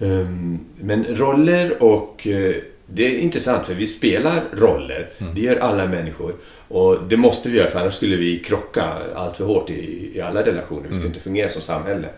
Ehm, 0.00 0.58
Men 0.80 1.04
roller 1.08 1.82
och... 1.82 2.26
Det 2.94 3.06
är 3.06 3.18
intressant 3.18 3.66
för 3.66 3.74
vi 3.74 3.86
spelar 3.86 4.40
roller. 4.52 5.10
Det 5.34 5.40
gör 5.40 5.56
alla 5.56 5.86
människor. 5.86 6.34
Och 6.68 6.98
det 7.08 7.16
måste 7.16 7.48
vi 7.48 7.58
göra 7.58 7.70
för 7.70 7.80
annars 7.80 7.94
skulle 7.94 8.16
vi 8.16 8.38
krocka 8.38 8.84
allt 9.14 9.36
för 9.36 9.44
hårt 9.44 9.70
i, 9.70 10.10
i 10.14 10.20
alla 10.20 10.42
relationer. 10.46 10.82
Vi 10.88 10.94
skulle 10.94 11.08
inte 11.08 11.20
fungera 11.20 11.48
som 11.48 11.62
samhälle. 11.62 12.08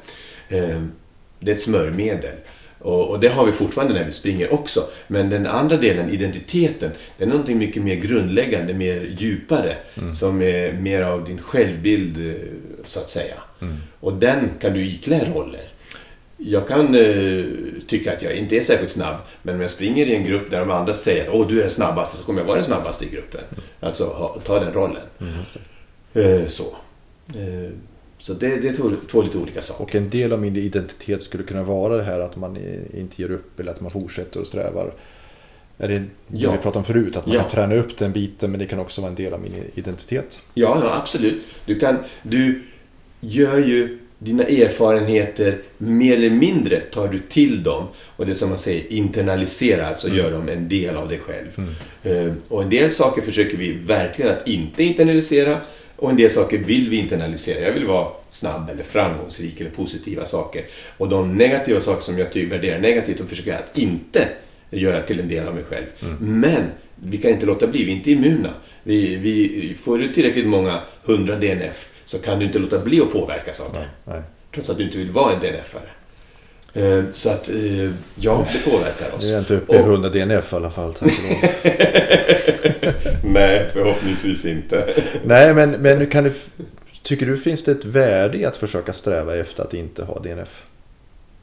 Ehm, 0.49 0.93
Det 1.41 1.51
är 1.51 1.55
ett 1.55 1.61
smörjmedel. 1.61 2.35
Och, 2.79 3.11
och 3.11 3.21
det 3.21 3.29
har 3.29 3.47
vi 3.47 3.53
fortfarande 3.53 3.95
när 3.95 4.05
vi 4.05 4.13
springer 4.13 4.53
också. 4.55 4.81
Men 5.07 5.31
den 5.31 5.47
andra 5.47 5.77
delen, 5.77 6.11
identiteten, 6.11 6.91
det 7.19 7.25
är 7.25 7.29
någonting 7.29 7.59
mycket 7.59 7.83
mer 7.83 7.95
grundläggande, 7.95 8.75
mer 8.75 9.15
djupare. 9.19 9.77
Som 10.13 10.43
är 10.43 10.73
mer 10.73 11.03
av 11.03 11.25
din 11.25 11.39
självbild, 11.39 12.31
eh, 12.31 12.35
så 12.85 13.01
att 13.01 13.11
säga. 13.11 13.35
Och 14.01 14.13
den 14.15 14.51
kan 14.61 14.73
du 14.73 14.87
iklä 14.87 15.21
roller. 15.35 15.61
Jag 16.39 16.69
kan 16.69 16.95
eh, 16.95 17.45
tycka 17.87 18.13
att 18.13 18.23
jag 18.23 18.35
inte 18.37 18.57
är 18.57 18.61
särskilt 18.63 18.91
snabb, 18.91 19.17
men 19.43 19.55
om 19.55 19.61
jag 19.61 19.71
springer 19.71 20.07
i 20.07 20.15
en 20.15 20.25
grupp 20.25 20.51
där 20.51 20.61
de 20.61 20.71
andra 20.71 20.95
säger 20.95 21.23
att 21.29 21.35
Åh, 21.35 21.49
du 21.49 21.57
är 21.59 21.61
den 21.61 21.71
snabbaste, 21.71 22.17
så 22.19 22.25
kommer 22.25 22.41
jag 22.41 22.47
vara 22.47 22.57
den 22.57 22.65
snabbaste 22.65 23.05
i 23.05 23.09
gruppen. 23.09 23.41
Alltså 23.81 24.05
ha, 24.05 24.39
ta 24.45 24.61
den 24.61 24.73
rollen. 24.73 25.03
Eh, 26.15 26.47
så. 26.47 26.63
Eh, 27.29 27.71
så 28.19 28.33
det, 28.35 28.57
det 28.57 28.69
är 28.69 28.73
två, 28.77 28.91
två 29.11 29.23
lite 29.23 29.39
olika 29.39 29.61
saker. 29.63 29.83
Och 29.83 29.95
en 29.95 30.11
del 30.11 30.33
av 30.33 30.41
min 30.41 30.57
identitet 30.57 31.23
skulle 31.23 31.43
kunna 31.45 31.63
vara 31.63 31.97
det 31.97 32.03
här 32.03 32.21
att 32.21 32.37
man 32.37 32.57
inte 32.95 33.23
ger 33.23 33.31
upp 33.31 33.61
eller 33.61 33.71
att 33.73 33.81
man 33.81 33.91
fortsätter 33.91 34.41
och 34.41 34.47
strävar. 34.47 34.93
Är 35.79 35.89
det 35.89 35.95
Ja. 35.95 36.51
det 36.51 36.57
vi 36.57 36.63
pratade 36.63 36.79
om 36.79 36.85
förut? 36.85 37.17
Att 37.17 37.27
man 37.27 37.35
Ja. 37.35 37.41
kan 37.41 37.51
träna 37.51 37.75
upp 37.75 37.97
den 37.97 38.13
biten 38.13 38.51
men 38.51 38.61
det 38.61 38.67
kan 38.67 38.79
också 38.79 39.01
vara 39.01 39.09
en 39.11 39.17
del 39.17 39.33
av 39.35 39.41
min 39.41 39.53
identitet. 39.75 40.43
Ja, 40.55 40.81
ja, 40.85 40.97
absolut. 41.03 41.43
Du, 41.67 41.79
kan, 41.79 41.97
du 42.23 42.63
gör 43.21 43.59
ju 43.59 43.99
dina 44.19 44.45
erfarenheter 44.45 45.59
mer 45.79 46.15
eller 46.17 46.31
mindre 46.31 46.81
tar 46.81 47.09
du 47.09 47.19
till 47.19 47.63
dem 47.63 47.89
och 48.17 48.27
det 48.27 48.35
som 48.35 48.49
man 48.49 48.59
säger 48.59 48.93
internalisera, 48.93 49.87
alltså 49.87 50.09
gör 50.09 50.31
dem 50.31 50.49
en 50.49 50.69
del 50.69 50.97
av 50.97 51.09
dig 51.09 51.19
själv. 51.19 51.77
Eh, 52.03 52.33
Och 52.49 52.63
en 52.63 52.71
del 52.71 52.91
saker 52.91 53.23
försöker 53.23 53.57
vi 53.57 53.73
verkligen 53.73 54.31
att 54.31 54.49
inte 54.49 54.85
internalisera 54.85 55.61
och 55.97 56.11
en 56.11 56.17
del 56.17 56.31
saker 56.31 56.59
vill 56.59 56.91
vi 56.91 56.97
internalisera. 56.97 57.61
Jag 57.61 57.73
vill 57.73 57.87
vara 57.87 58.09
snabb 58.29 58.71
eller 58.71 58.83
framgångsrik 58.83 59.61
eller 59.61 59.71
positiva 59.71 60.25
saker. 60.25 60.63
Och 60.99 61.09
de 61.09 61.37
negativa 61.39 61.81
saker 61.81 62.03
som 62.03 62.19
jag 62.19 62.35
värderar 62.35 62.79
negativt, 62.79 63.19
de 63.19 63.27
försöker 63.27 63.51
jag 63.51 63.61
att 63.61 63.79
inte 63.79 64.29
göra 64.71 65.01
till 65.01 65.21
en 65.21 65.29
del 65.29 65.49
av 65.49 65.55
mig 65.55 65.65
själv. 65.65 65.87
Men 66.21 66.63
vi 67.03 67.19
kan 67.19 67.31
inte 67.31 67.47
låta 67.47 67.67
bli, 67.67 67.85
vi 67.85 67.91
är 67.93 67.97
inte 67.97 68.11
immuna. 68.11 68.51
Vi, 68.83 69.17
vi, 69.17 69.75
får 69.75 70.13
tillräckligt 70.15 70.47
många 70.47 70.81
hundra 71.03 71.37
DNF 71.37 71.89
så 72.07 72.19
kan 72.19 72.39
du 72.39 72.45
inte 72.47 72.59
låta 72.59 72.79
bli 72.79 73.01
att 73.01 73.13
påverkas 73.13 73.61
av 73.61 73.73
det. 73.73 73.87
Nej. 74.05 74.23
Trots 74.55 74.71
att 74.71 74.77
du 74.77 74.85
inte 74.85 74.99
vill 74.99 75.11
vara 75.11 75.33
en 75.35 75.41
DNF-are. 75.41 75.89
Eh, 76.73 77.05
Så 77.13 77.31
att, 77.31 77.49
eh, 77.49 77.91
ja, 78.17 78.47
det 78.53 78.71
påverkar 78.71 79.15
oss. 79.17 79.29
Nu 79.31 79.35
är 79.35 79.39
inte 79.39 79.55
uppe 79.55 79.77
i 79.77 79.79
Och- 79.81 79.85
100 79.87 80.09
DNF 80.09 80.53
i 80.53 80.57
alla 80.57 80.71
fall. 80.71 80.95
Nej, 83.25 83.71
förhoppningsvis 83.73 84.45
inte. 84.47 84.95
Nej, 85.25 85.55
men, 85.55 85.71
men 85.71 86.07
kan 86.07 86.25
det, 86.25 86.33
tycker 87.03 87.27
du 87.27 87.37
finns 87.37 87.65
det 87.65 87.73
ett 87.73 87.85
värde 87.85 88.39
i 88.39 88.45
att 88.45 88.57
försöka 88.57 88.93
sträva 88.93 89.37
efter 89.37 89.63
att 89.63 89.75
inte 89.75 90.05
ha 90.05 90.19
DNF? 90.21 90.65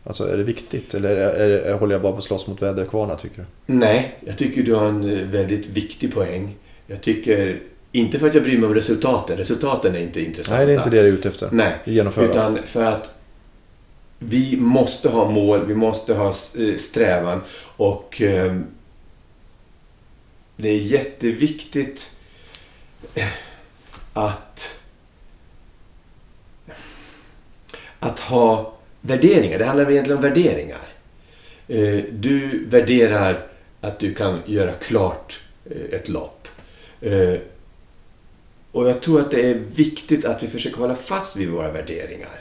Alltså 0.03 0.23
är 0.33 0.37
det 0.37 0.43
viktigt 0.43 0.93
eller 0.93 1.15
är, 1.15 1.33
är, 1.33 1.49
är, 1.49 1.73
håller 1.73 1.95
jag 1.95 2.01
bara 2.01 2.11
på 2.11 2.17
att 2.17 2.23
slåss 2.23 2.47
mot 2.47 2.61
väderkvarnar 2.61 3.15
tycker 3.15 3.37
du? 3.37 3.43
Nej, 3.73 4.15
jag 4.25 4.37
tycker 4.37 4.63
du 4.63 4.73
har 4.73 4.87
en 4.87 5.17
eh, 5.17 5.23
väldigt 5.27 5.67
viktig 5.69 6.13
poäng. 6.13 6.55
Jag 6.87 7.01
tycker, 7.01 7.59
inte 7.95 8.19
för 8.19 8.27
att 8.27 8.33
jag 8.33 8.43
bryr 8.43 8.57
mig 8.57 8.67
om 8.67 8.73
resultaten, 8.75 9.37
resultaten 9.37 9.95
är 9.95 9.99
inte 9.99 10.21
intressanta. 10.21 10.57
Nej, 10.57 10.65
det 10.65 10.73
är 10.73 10.77
inte 10.77 10.89
det 10.89 10.97
jag 10.97 11.05
är 11.05 11.11
ute 11.11 11.29
efter. 11.29 11.49
Nej, 11.51 11.77
utan 12.17 12.59
för 12.63 12.83
att 12.83 13.15
vi 14.19 14.57
måste 14.57 15.09
ha 15.09 15.31
mål, 15.31 15.65
vi 15.65 15.75
måste 15.75 16.13
ha 16.13 16.27
eh, 16.27 16.77
strävan 16.77 17.41
och 17.77 18.21
eh, 18.21 18.59
det 20.57 20.69
är 20.69 20.77
jätteviktigt 20.77 22.11
eh, 23.15 23.27
att 24.13 24.79
att 27.99 28.19
ha 28.19 28.73
värderingar. 29.01 29.59
Det 29.59 29.65
handlar 29.65 29.91
egentligen 29.91 30.17
om 30.17 30.23
värderingar. 30.23 30.87
Eh, 31.67 32.03
Du 32.11 32.65
värderar 32.69 33.47
att 33.81 33.99
du 33.99 34.13
kan 34.13 34.39
göra 34.45 34.71
klart 34.71 35.41
eh, 35.71 35.99
ett 35.99 36.09
lopp. 36.09 36.47
Eh, 37.01 37.33
Och 38.73 38.89
jag 38.89 39.01
tror 39.01 39.19
att 39.21 39.31
det 39.31 39.41
är 39.51 39.53
viktigt 39.75 40.25
att 40.25 40.43
vi 40.43 40.47
försöker 40.47 40.77
hålla 40.77 40.95
fast 40.95 41.37
vid 41.37 41.49
våra 41.49 41.71
värderingar. 41.71 42.39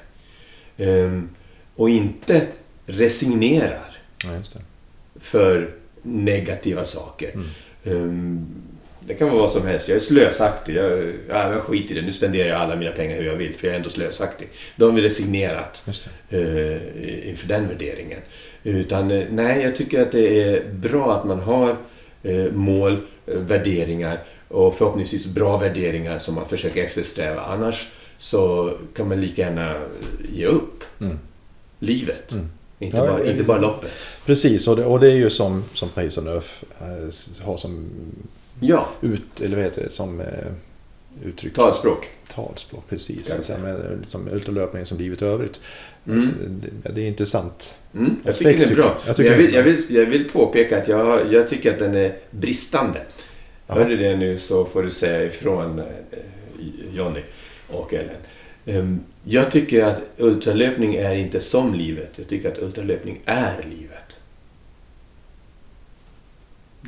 Ehm, 0.76 1.28
Och 1.76 1.91
inte 1.91 2.47
resignerar 2.87 3.97
Ja, 4.24 4.30
för 5.20 5.70
negativa 6.03 6.85
saker. 6.85 7.30
Ehm, 7.85 8.47
Det 9.07 9.14
kan 9.14 9.28
vara 9.28 9.39
vad 9.41 9.51
som 9.51 9.66
helst. 9.66 9.89
Jag 9.89 9.97
är 9.97 10.01
slösaktig. 10.01 10.76
Jag, 10.76 10.99
ja, 11.28 11.53
jag 11.53 11.62
skiter 11.62 11.95
i 11.95 12.01
det. 12.01 12.07
Nu 12.07 12.12
spenderar 12.12 12.49
jag 12.49 12.61
alla 12.61 12.76
mina 12.76 12.91
pengar 12.91 13.16
hur 13.16 13.26
jag 13.26 13.37
vill, 13.37 13.55
för 13.57 13.66
jag 13.66 13.72
är 13.74 13.76
ändå 13.78 13.91
slösaktig. 13.91 14.49
Då 14.76 14.87
har 14.87 14.93
vi 14.93 15.01
resignerat 15.03 15.85
eh, 16.30 17.28
inför 17.28 17.49
den 17.49 17.68
värderingen. 17.68 18.18
Utan 18.62 19.11
eh, 19.11 19.24
nej, 19.30 19.62
jag 19.62 19.76
tycker 19.76 20.03
att 20.03 20.12
det 20.12 20.43
är 20.43 20.64
bra 20.72 21.18
att 21.18 21.24
man 21.24 21.41
har 21.41 21.76
eh, 22.22 22.53
mål, 22.53 22.93
eh, 23.26 23.35
värderingar 23.39 24.18
och 24.53 24.75
förhoppningsvis 24.75 25.27
bra 25.27 25.59
värderingar 25.59 26.19
som 26.19 26.35
man 26.35 26.49
försöker 26.49 26.85
eftersträva. 26.85 27.41
Annars 27.41 27.89
så 28.19 28.73
kan 28.97 29.09
man 29.09 29.21
lika 29.21 29.43
gärna 29.43 29.75
ge 30.33 30.47
upp. 30.47 30.85
Mm. 31.01 31.19
livet. 31.79 32.33
Inte, 32.79 32.97
Ja, 32.97 33.07
bara, 33.07 33.21
eh, 33.21 33.31
inte 33.31 33.45
bara 33.45 33.59
loppet. 33.61 33.91
Precis, 34.27 34.69
och 34.69 34.77
det, 34.77 34.85
och 34.85 35.01
det 35.01 35.07
är 35.13 35.17
ju 35.17 35.31
som, 35.31 35.65
som 35.75 35.89
Pace 35.89 36.21
on 36.21 36.29
Earth 36.29 36.49
eh, 36.81 37.47
har 37.47 37.57
som, 37.57 37.87
Ja, 38.61 38.89
ut, 39.01 39.41
eller 39.41 39.57
vad 39.57 39.65
heter 39.65 39.83
det, 39.83 39.91
som 39.91 40.21
eh, 40.21 40.27
uttryck. 41.25 41.55
talspråk. 41.55 42.09
Talspråk, 42.35 42.85
precis. 42.89 43.35
Alltså, 43.35 43.59
med, 43.59 43.99
liksom, 44.01 44.29
ultralöpningen 44.29 44.87
som 44.87 44.99
livet 44.99 45.23
i 45.23 45.25
övrigt. 45.25 45.61
Mm. 46.07 46.31
Det, 46.83 46.93
det 46.93 47.01
är 47.03 47.07
intressant. 47.09 47.77
Mm, 47.95 48.17
jag 48.25 48.31
Aspekt 48.31 48.51
tycker 48.51 48.67
den 48.67 48.73
är 48.73 48.77
bra. 48.83 48.97
jag. 49.07 49.19
Jag 49.19 49.27
Jag, 49.27 49.37
vill, 49.37 49.55
jag, 49.55 49.63
vill, 49.63 49.79
jag 49.89 50.07
vill 50.07 50.31
påpeka 50.31 50.79
att 50.83 50.89
jag, 50.89 51.33
jag 51.33 51.49
tycker 51.49 51.73
att 51.73 51.79
den 51.79 51.97
är 51.97 52.17
bristande. 52.31 53.01
Ja. 53.67 53.75
Hör 53.75 53.85
du 53.85 53.97
det 53.97 54.17
nu 54.17 54.37
så 54.37 54.65
får 54.65 54.83
du 54.83 54.91
säga 54.91 55.25
ifrån 55.25 55.79
eh, 55.79 55.85
Jonny 56.95 57.21
och 57.69 57.95
Ellen. 57.95 58.17
Ehm, 58.67 59.01
Jag 59.25 59.51
tycker 59.51 59.85
att 59.85 60.03
ultralöpning 60.17 60.95
är 60.95 61.15
inte 61.15 61.41
som 61.41 61.75
livet. 61.75 62.11
Jag 62.17 62.29
tycker 62.29 62.49
att 62.53 62.59
ultralöpning 62.59 63.21
är 63.25 63.57
livet. 63.71 64.17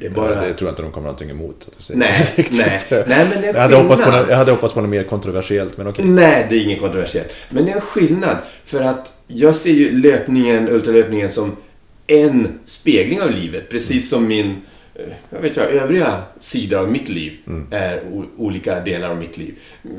Det 0.00 0.06
är 0.06 0.10
bara... 0.10 0.34
Det 0.40 0.54
tror 0.54 0.68
jag 0.68 0.72
inte 0.72 0.82
de 0.82 0.92
kommer 0.92 1.06
någonting 1.06 1.30
emot. 1.30 1.64
Att 1.68 1.76
du 1.78 1.82
säger. 1.82 1.98
Nej, 2.00 2.46
nej, 2.50 2.80
nej, 3.06 3.26
men 3.30 3.40
det 3.42 3.48
är 3.48 3.54
Jag 3.54 3.60
hade, 3.60 3.76
hoppats 3.76 4.02
på 4.02 4.10
något, 4.10 4.28
jag 4.28 4.36
hade 4.36 4.50
hoppats 4.50 4.74
på 4.74 4.80
något 4.80 4.90
mer 4.90 5.02
kontroversiellt, 5.02 5.76
men 5.76 5.86
okej. 5.86 6.04
Nej, 6.04 6.46
det 6.50 6.56
är 6.56 6.60
inget 6.60 6.80
kontroversiellt. 6.80 7.32
Men 7.50 7.64
det 7.64 7.70
är 7.70 7.74
en 7.74 7.80
skillnad. 7.80 8.36
För 8.64 8.80
att 8.80 9.12
jag 9.26 9.56
ser 9.56 9.72
ju 9.72 9.98
löpningen, 10.00 10.68
ultralöpningen 10.68 11.30
som 11.30 11.56
en 12.06 12.58
spegling 12.64 13.22
av 13.22 13.30
livet. 13.30 13.68
Precis 13.70 14.10
som 14.10 14.26
min, 14.26 14.56
jag 15.30 15.40
vet 15.40 15.56
jag, 15.56 15.70
övriga 15.70 16.22
sidor 16.40 16.78
av 16.80 16.90
mitt 16.90 17.08
liv 17.08 17.32
är 17.70 18.00
o- 18.12 18.24
olika 18.36 18.80
delar 18.80 19.08
av 19.10 19.16
mitt 19.16 19.38
liv. 19.38 19.54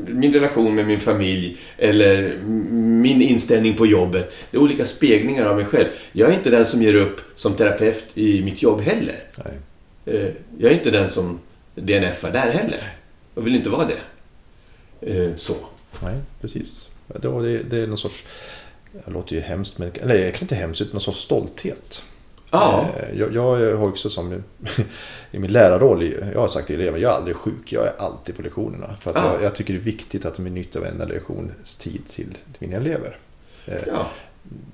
Min 0.07 0.33
relation 0.33 0.75
med 0.75 0.87
min 0.87 0.99
familj 0.99 1.57
eller 1.77 2.37
min 3.01 3.21
inställning 3.21 3.73
på 3.77 3.85
jobbet. 3.85 4.33
Det 4.51 4.57
är 4.57 4.61
olika 4.61 4.85
speglingar 4.85 5.45
av 5.45 5.55
mig 5.55 5.65
själv. 5.65 5.87
Jag 6.11 6.29
är 6.29 6.33
inte 6.33 6.49
den 6.49 6.65
som 6.65 6.81
ger 6.81 6.93
upp 6.95 7.21
som 7.35 7.53
terapeut 7.53 8.05
i 8.17 8.43
mitt 8.43 8.61
jobb 8.63 8.81
heller. 8.81 9.15
Nej. 9.45 9.53
Eh, 10.05 10.29
Jag 10.59 10.71
är 10.71 10.75
inte 10.75 10.91
den 10.91 11.09
som 11.09 11.39
DNFar 11.75 12.31
där 12.31 12.51
heller. 12.51 12.93
Jag 13.35 13.41
vill 13.41 13.55
inte 13.55 13.69
vara 13.69 13.87
det. 13.87 13.99
Eh, 15.13 15.35
Så. 15.35 15.53
Nej, 16.03 16.15
precis. 16.41 16.89
Det, 17.21 17.27
är 17.77 17.87
någon 17.87 17.97
sorts, 17.97 18.25
det 19.05 19.11
låter 19.11 19.35
ju 19.35 19.41
hemskt, 19.41 19.77
men, 19.77 19.91
eller 20.01 20.23
kanske 20.29 20.43
inte 20.43 20.55
hemskt, 20.55 20.81
utan 20.81 20.91
någon 20.93 21.01
sorts 21.01 21.19
stolthet. 21.19 22.03
Ja. 22.55 22.85
Eh, 22.99 23.19
Jag, 23.19 23.35
jag 23.35 23.77
har 23.77 23.87
också 23.87 24.09
som 24.09 24.33
i 25.31 25.39
min 25.39 25.51
lärarroll, 25.51 26.13
jag 26.33 26.39
har 26.41 26.47
sagt 26.47 26.67
till 26.67 26.75
eleverna, 26.75 26.97
jag 26.97 27.11
är 27.11 27.15
aldrig 27.15 27.35
sjuk, 27.35 27.71
jag 27.73 27.85
är 27.87 27.93
alltid 27.97 28.35
på 28.35 28.41
lektionerna. 28.41 28.95
För 29.01 29.11
att 29.11 29.17
Ja. 29.17 29.33
jag, 29.33 29.43
jag 29.43 29.55
tycker 29.55 29.73
det 29.73 29.79
är 29.79 29.83
viktigt 29.83 30.25
att 30.25 30.35
de 30.35 30.43
nyttjar 30.43 30.79
varenda 30.81 31.05
lektionstid 31.05 32.01
till, 32.07 32.25
till 32.25 32.67
mina 32.67 32.75
elever. 32.75 33.17
Eh, 33.65 33.73
ja. 33.87 34.07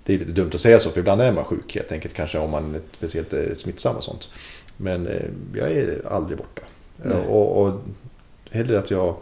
Det 0.03 0.13
är 0.13 0.17
lite 0.19 0.31
dumt 0.31 0.51
att 0.53 0.61
säga 0.61 0.79
så, 0.79 0.89
för 0.89 0.99
ibland 0.99 1.21
är 1.21 1.31
man 1.31 1.45
sjuk 1.45 1.75
helt 1.75 1.91
enkelt, 1.91 2.13
kanske 2.13 2.37
om 2.39 2.49
man 2.49 2.75
är 2.75 2.81
speciellt 2.97 3.33
är 3.33 3.55
smittsam 3.55 3.95
och 3.95 4.03
sånt. 4.03 4.29
Men 4.77 5.07
eh, 5.07 5.21
jag 5.55 5.71
är 5.71 6.01
aldrig 6.11 6.37
borta. 6.37 6.61
Nej. 7.03 7.13
Eh, 7.17 7.25
Och, 7.25 7.61
och 7.65 7.81
hellre 8.51 8.79
att 8.79 8.91
jag 8.91 9.15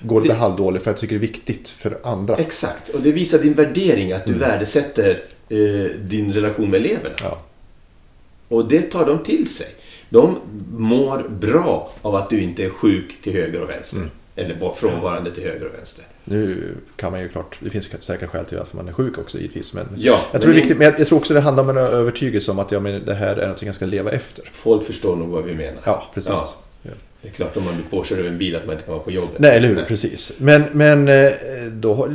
går 0.00 0.20
lite 0.20 0.34
Det- 0.34 0.38
halvdålig 0.38 0.82
för 0.82 0.90
jag 0.90 0.98
tycker 0.98 1.14
det 1.14 1.18
är 1.18 1.28
viktigt 1.28 1.68
för 1.68 1.98
andra. 2.02 2.36
Exakt. 2.36 2.88
Och 2.88 3.00
det 3.00 3.12
visar 3.12 3.38
din 3.38 3.54
värdering, 3.54 4.12
att 4.12 4.24
du 4.24 4.34
Mm. 4.34 4.48
värdesätter 4.48 5.22
eh, 5.48 5.90
din 6.00 6.32
relation 6.32 6.70
med 6.70 6.80
eleverna. 6.80 7.14
Ja, 7.22 7.38
Och 8.48 8.68
det 8.68 8.82
tar 8.82 9.06
de 9.06 9.18
till 9.18 9.48
sig. 9.48 9.66
De 10.08 10.36
mår 10.76 11.28
bra 11.28 11.92
av 12.02 12.14
att 12.14 12.30
du 12.30 12.40
inte 12.40 12.64
är 12.64 12.70
sjuk 12.70 13.22
till 13.22 13.32
höger 13.32 13.62
och 13.62 13.68
vänster. 13.68 13.98
Mm. 13.98 14.10
Eller 14.36 14.74
frånvarande 14.74 15.30
till 15.30 15.42
höger 15.42 15.66
och 15.66 15.74
vänster. 15.74 16.04
nu 16.24 16.74
kan 16.96 17.12
man 17.12 17.20
ju 17.20 17.28
klart, 17.28 17.58
det 17.60 17.70
finns 17.70 17.88
säkert 18.00 18.30
skäl 18.30 18.46
till 18.46 18.58
varför 18.58 18.76
man 18.76 18.88
är 18.88 18.92
sjuk 18.92 19.18
också 19.18 19.38
givetvis. 19.38 19.74
Men 19.74 19.86
Ja, 19.96 20.20
jag, 20.32 20.42
tror 20.42 20.52
det 20.52 20.54
är 20.54 20.60
men 20.60 20.62
viktigt, 20.62 20.78
men 20.78 20.94
jag 20.98 21.06
tror 21.06 21.18
också 21.18 21.34
det 21.34 21.40
handlar 21.40 21.62
om 21.62 21.70
en 21.70 21.76
övertygelse 21.76 22.50
om 22.50 22.58
att 22.58 22.72
ja, 22.72 22.80
men 22.80 23.04
det 23.04 23.14
här 23.14 23.36
är 23.36 23.48
något 23.48 23.62
jag 23.62 23.74
ska 23.74 23.86
leva 23.86 24.10
efter. 24.10 24.44
Folk 24.52 24.86
förstår 24.86 25.16
nog 25.16 25.28
vad 25.28 25.44
vi 25.44 25.54
menar. 25.54 25.80
Ja, 25.84 26.10
precis. 26.14 26.30
Ja. 26.30 26.54
Det 27.22 27.28
är 27.28 27.32
klart 27.32 27.56
om 27.56 27.64
man 27.64 27.74
blir 27.74 27.84
påkörd 27.90 28.18
av 28.20 28.26
en 28.26 28.38
bil 28.38 28.56
att 28.56 28.66
man 28.66 28.72
inte 28.74 28.84
kan 28.84 28.94
vara 28.94 29.04
på 29.04 29.10
jobbet. 29.10 29.38
Nej, 29.38 29.56
eller 29.56 29.68
hur? 29.68 29.84
Precis. 29.84 30.32
Men, 30.40 30.62
men 30.72 31.08
eh, 31.08 31.32
då 31.72 32.08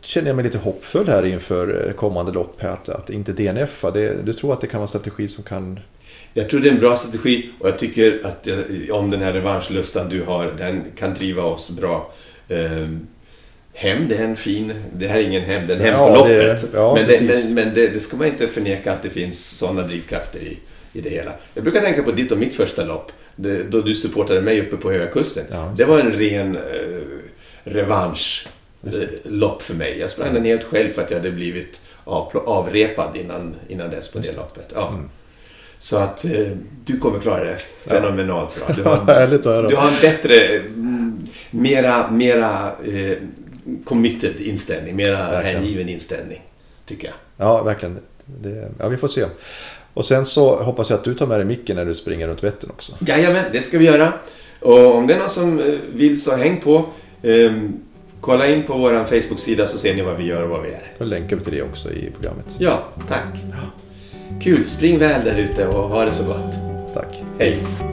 känner 0.00 0.26
jag 0.28 0.36
mig 0.36 0.44
lite 0.44 0.58
hoppfull 0.58 1.08
här 1.08 1.26
inför 1.26 1.86
eh, 1.88 1.92
kommande 1.92 2.32
lopp. 2.32 2.54
Här, 2.62 2.70
att, 2.70 2.88
att 2.88 3.10
inte 3.10 3.32
DNFa. 3.32 3.90
Det, 3.90 4.26
du 4.26 4.32
tror 4.32 4.52
att 4.52 4.60
det 4.60 4.66
kan 4.66 4.78
vara 4.80 4.84
en 4.84 4.88
strategi 4.88 5.28
som 5.28 5.44
kan... 5.44 5.80
Jag 6.34 6.50
tror 6.50 6.60
det 6.60 6.68
är 6.68 6.72
en 6.72 6.78
bra 6.78 6.96
strategi 6.96 7.50
och 7.58 7.68
jag 7.68 7.78
tycker 7.78 8.20
att 8.26 8.46
eh, 8.46 8.56
om 8.90 9.10
den 9.10 9.22
här 9.22 9.32
revanschlustan 9.32 10.08
du 10.08 10.22
har, 10.22 10.46
den 10.58 10.84
kan 10.98 11.14
driva 11.14 11.42
oss 11.42 11.70
bra. 11.70 12.12
Hämnd 13.74 14.12
är 14.12 14.18
en 14.24 14.36
fin... 14.36 14.72
Det 14.96 15.06
här 15.08 15.18
är 15.18 15.22
ingen 15.22 15.42
hämnd, 15.42 15.68
det 15.68 15.74
är 15.74 15.76
en 15.78 15.82
hämnd 15.84 15.98
Ja, 16.00 16.22
på 16.22 16.28
det- 16.28 16.46
loppet. 16.46 16.66
ja, 16.74 16.94
men 16.94 17.06
det, 17.08 17.20
men, 17.22 17.54
men 17.54 17.74
det, 17.74 17.88
det 17.88 18.00
ska 18.00 18.16
man 18.16 18.26
inte 18.26 18.48
förneka 18.48 18.92
att 18.92 19.02
det 19.02 19.10
finns 19.10 19.58
sådana 19.58 19.82
drivkrafter 19.82 20.40
i, 20.40 20.58
i 20.92 21.00
det 21.00 21.10
hela. 21.10 21.32
Jag 21.54 21.64
brukar 21.64 21.80
tänka 21.80 22.02
på 22.02 22.12
ditt 22.12 22.32
och 22.32 22.38
mitt 22.38 22.54
första 22.54 22.84
lopp, 22.84 23.12
det, 23.42 23.62
då 23.62 23.80
du 23.80 23.94
supportade 23.94 24.40
mig 24.40 24.60
uppe 24.60 24.76
på 24.76 24.90
Höga 24.90 25.06
Kusten. 25.06 25.44
Ja, 25.50 25.66
just 25.66 25.78
det 25.78 25.84
var 25.84 25.98
en 25.98 26.12
ren 26.12 26.56
eh, 26.56 26.62
revansch 27.64 28.48
eh, 28.84 29.58
för 29.58 29.74
mig. 29.74 29.98
Jag 29.98 30.10
sprang 30.10 30.34
den 30.34 30.44
helt 30.44 30.64
själv 30.64 30.90
för 30.90 31.02
att 31.02 31.10
jag 31.10 31.18
hade 31.18 31.30
blivit 31.30 31.80
avpl- 32.04 32.44
avrepad 32.44 33.16
innan, 33.16 33.54
innan 33.68 33.90
dess 33.90 34.12
på 34.12 34.18
det 34.18 34.36
loppet. 34.36 34.72
Ja. 34.74 34.88
Mm. 34.88 35.10
Så 35.78 35.96
att 35.96 36.24
eh, 36.24 36.48
du 36.84 36.98
kommer 36.98 37.18
klara 37.20 37.44
det 37.44 37.56
fenomenalt 37.58 38.56
bra. 38.56 38.76
Du 38.76 38.82
har, 38.88 39.68
du 39.68 39.76
har 39.76 39.88
en 39.88 40.00
bättre, 40.00 40.56
mm, 40.56 41.26
mera, 41.50 42.10
mera 42.10 42.72
eh, 42.84 43.18
committed 43.84 44.40
inställning, 44.40 44.96
mera 44.96 45.40
hängiven 45.40 45.88
inställning, 45.88 46.42
tycker 46.86 47.06
jag. 47.08 47.16
Ja, 47.46 47.62
verkligen. 47.62 47.98
Det, 48.24 48.70
ja, 48.78 48.88
vi 48.88 48.96
får 48.96 49.08
se. 49.08 49.24
Och 49.94 50.04
sen 50.04 50.24
så 50.24 50.56
hoppas 50.56 50.90
jag 50.90 50.98
att 50.98 51.04
du 51.04 51.14
tar 51.14 51.26
med 51.26 51.38
dig 51.38 51.46
micken 51.46 51.76
när 51.76 51.84
du 51.84 51.94
springer 51.94 52.28
runt 52.28 52.44
Vättern 52.44 52.70
också. 52.70 52.92
Jajamän, 53.00 53.44
det 53.52 53.60
ska 53.60 53.78
vi 53.78 53.84
göra. 53.84 54.12
Och 54.60 54.94
om 54.94 55.06
det 55.06 55.14
är 55.14 55.18
någon 55.18 55.28
som 55.28 55.58
eh, 55.58 55.74
vill 55.92 56.22
så 56.22 56.36
häng 56.36 56.60
på. 56.60 56.84
Ehm, 57.22 57.72
kolla 58.20 58.46
in 58.46 58.62
på 58.62 58.78
vår 58.78 59.04
Facebook-sida 59.04 59.66
så 59.66 59.78
ser 59.78 59.94
ni 59.94 60.02
vad 60.02 60.16
vi 60.16 60.24
gör 60.24 60.42
och 60.42 60.50
vad 60.50 60.62
vi 60.62 60.68
är. 60.68 60.92
Då 60.98 61.04
länkar 61.04 61.36
vi 61.36 61.44
till 61.44 61.52
det 61.52 61.62
också 61.62 61.92
i 61.92 62.10
programmet. 62.10 62.46
Ja, 62.58 62.82
tack. 63.08 63.24
Kul, 64.42 64.68
spring 64.68 64.98
väl 64.98 65.24
där 65.24 65.36
ute 65.36 65.66
och 65.66 65.88
ha 65.88 66.04
det 66.04 66.12
så 66.12 66.24
gott. 66.24 66.54
Tack. 66.94 67.22
Hej! 67.38 67.89